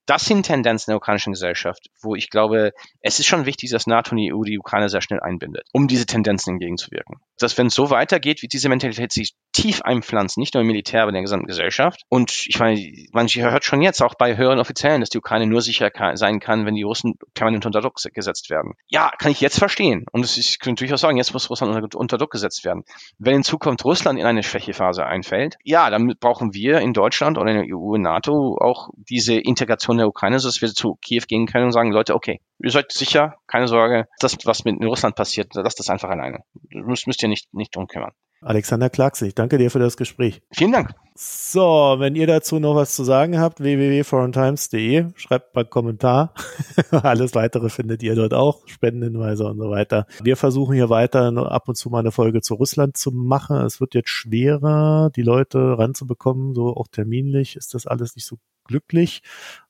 das 0.07 0.25
sind 0.25 0.45
Tendenzen 0.45 0.93
der 0.93 0.97
ukrainischen 0.97 1.33
Gesellschaft, 1.33 1.91
wo 2.01 2.15
ich 2.15 2.31
glaube, 2.31 2.73
es 3.01 3.19
ist 3.19 3.27
schon 3.27 3.45
wichtig, 3.45 3.71
dass 3.71 3.89
NATO 3.89 4.13
und 4.13 4.19
die 4.19 4.33
EU 4.33 4.43
die 4.43 4.59
Ukraine 4.59 4.89
sehr 4.89 5.03
schnell 5.03 5.21
einbindet, 5.21 5.69
um 5.73 5.89
diese 5.89 6.07
Tendenzen 6.07 6.55
entgegenzuwirken. 6.55 7.17
Dass 7.39 7.59
wenn 7.59 7.67
es 7.67 7.75
so 7.75 7.91
weitergeht, 7.91 8.41
wie 8.43 8.49
diese 8.49 8.69
Mentalität 8.69 9.13
sich 9.13 9.35
tief 9.57 9.81
einpflanzt, 9.81 10.37
nicht 10.37 10.53
nur 10.53 10.61
im 10.61 10.67
Militär, 10.67 11.01
aber 11.01 11.09
in 11.09 11.15
der 11.15 11.23
gesamten 11.23 11.47
Gesellschaft. 11.47 12.03
Und 12.11 12.45
ich 12.47 12.59
meine, 12.59 12.79
man 13.13 13.27
hört 13.27 13.65
schon 13.65 13.81
jetzt 13.81 14.03
auch 14.03 14.15
bei 14.15 14.37
höheren 14.37 14.59
Offiziellen, 14.59 15.01
dass 15.01 15.09
die 15.09 15.17
Ukraine 15.17 15.47
nur 15.47 15.63
sicher 15.63 15.91
sein 16.15 16.41
kann, 16.41 16.67
wenn 16.67 16.75
die 16.75 16.83
Russen 16.83 17.15
permanent 17.33 17.65
unter 17.65 17.81
Druck 17.81 17.97
gesetzt 18.13 18.51
werden. 18.51 18.75
Ja, 18.89 19.11
kann 19.19 19.33
ich 19.33 19.41
jetzt 19.41 19.59
verstehen. 19.59 20.05
Und 20.13 20.37
ich 20.37 20.59
könnte 20.59 20.85
durchaus 20.85 21.01
sagen, 21.01 21.17
jetzt 21.17 21.33
muss 21.33 21.49
Russland 21.49 21.75
unter, 21.75 21.99
unter 21.99 22.19
Druck 22.19 22.33
gesetzt 22.33 22.67
werden. 22.67 22.85
Wenn 23.19 23.37
in 23.37 23.43
Zukunft 23.45 23.83
Russland 23.87 24.19
in 24.19 24.27
eine 24.27 24.43
Schwächephase 24.43 25.07
einfällt, 25.07 25.57
ja, 25.65 25.89
dann 25.89 26.13
brauchen 26.21 26.53
wir 26.53 26.81
in 26.81 26.93
Deutschland 26.93 27.39
oder 27.39 27.51
in 27.51 27.57
der 27.57 27.75
EU 27.75 27.95
und 27.95 28.03
NATO 28.03 28.59
auch 28.61 28.91
diese 29.09 29.37
Integration 29.37 29.97
der 29.97 30.09
Ukraine, 30.09 30.37
dass 30.37 30.61
wir 30.61 30.69
zu 30.69 30.99
Kiew 31.01 31.23
gehen 31.27 31.47
können 31.47 31.65
und 31.65 31.73
sagen, 31.73 31.93
Leute, 31.93 32.15
okay, 32.15 32.41
ihr 32.63 32.71
seid 32.71 32.93
sicher, 32.93 33.37
keine 33.47 33.69
Sorge, 33.69 34.07
das, 34.21 34.37
was 34.45 34.65
mit 34.65 34.85
Russland 34.85 35.17
passiert, 35.17 35.55
lasst 35.55 35.79
das 35.79 35.89
einfach 35.89 36.11
alleine. 36.11 36.41
Das 36.71 37.07
müsst 37.07 37.23
ihr 37.23 37.29
nicht, 37.31 37.55
nicht 37.55 37.75
drum 37.75 37.87
kümmern. 37.87 38.13
Alexander 38.47 38.89
Klaxe, 38.89 39.27
ich 39.27 39.35
danke 39.35 39.59
dir 39.59 39.73
für 39.73 39.81
das 39.81 39.97
Gespräch. 39.97 40.41
Vielen 40.53 40.71
Dank. 40.71 40.95
So, 41.17 41.97
wenn 41.99 42.15
ihr 42.15 42.29
dazu 42.29 42.61
noch 42.61 42.77
was 42.77 42.95
zu 42.95 43.03
sagen 43.03 43.41
habt, 43.41 43.61
www.foreigntimes.de, 43.61 45.07
schreibt 45.17 45.55
mal 45.55 45.63
einen 45.63 45.71
Kommentar. 45.71 46.33
Alles 46.93 47.35
weitere 47.35 47.71
findet 47.71 48.05
ihr 48.05 48.15
dort 48.15 48.35
auch, 48.35 48.63
Spendenhinweise 48.69 49.47
und 49.47 49.59
so 49.59 49.69
weiter. 49.71 50.07
Wir 50.23 50.37
versuchen 50.37 50.75
hier 50.75 50.91
weiter 50.91 51.33
ab 51.51 51.69
und 51.69 51.75
zu 51.75 51.91
mal 51.91 51.99
eine 51.99 52.13
Folge 52.13 52.41
zu 52.41 52.55
Russland 52.55 52.97
zu 52.97 53.11
machen. 53.11 53.57
Es 53.63 53.81
wird 53.81 53.95
jetzt 53.95 54.11
schwerer, 54.11 55.11
die 55.11 55.23
Leute 55.23 55.77
ranzubekommen, 55.77 56.55
so 56.55 56.77
auch 56.77 56.87
terminlich 56.87 57.57
ist 57.57 57.75
das 57.75 57.89
alles 57.89 58.15
nicht 58.15 58.27
so 58.27 58.37
glücklich, 58.65 59.23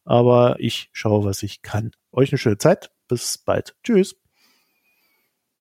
aber 0.04 0.56
ich 0.58 0.90
schaue, 0.92 1.24
was 1.24 1.42
ich 1.42 1.62
kann. 1.62 1.92
Euch 2.12 2.30
eine 2.30 2.38
schöne 2.38 2.58
Zeit. 2.58 2.90
Bis 3.08 3.38
bald. 3.38 3.74
Tschüss. 3.82 4.16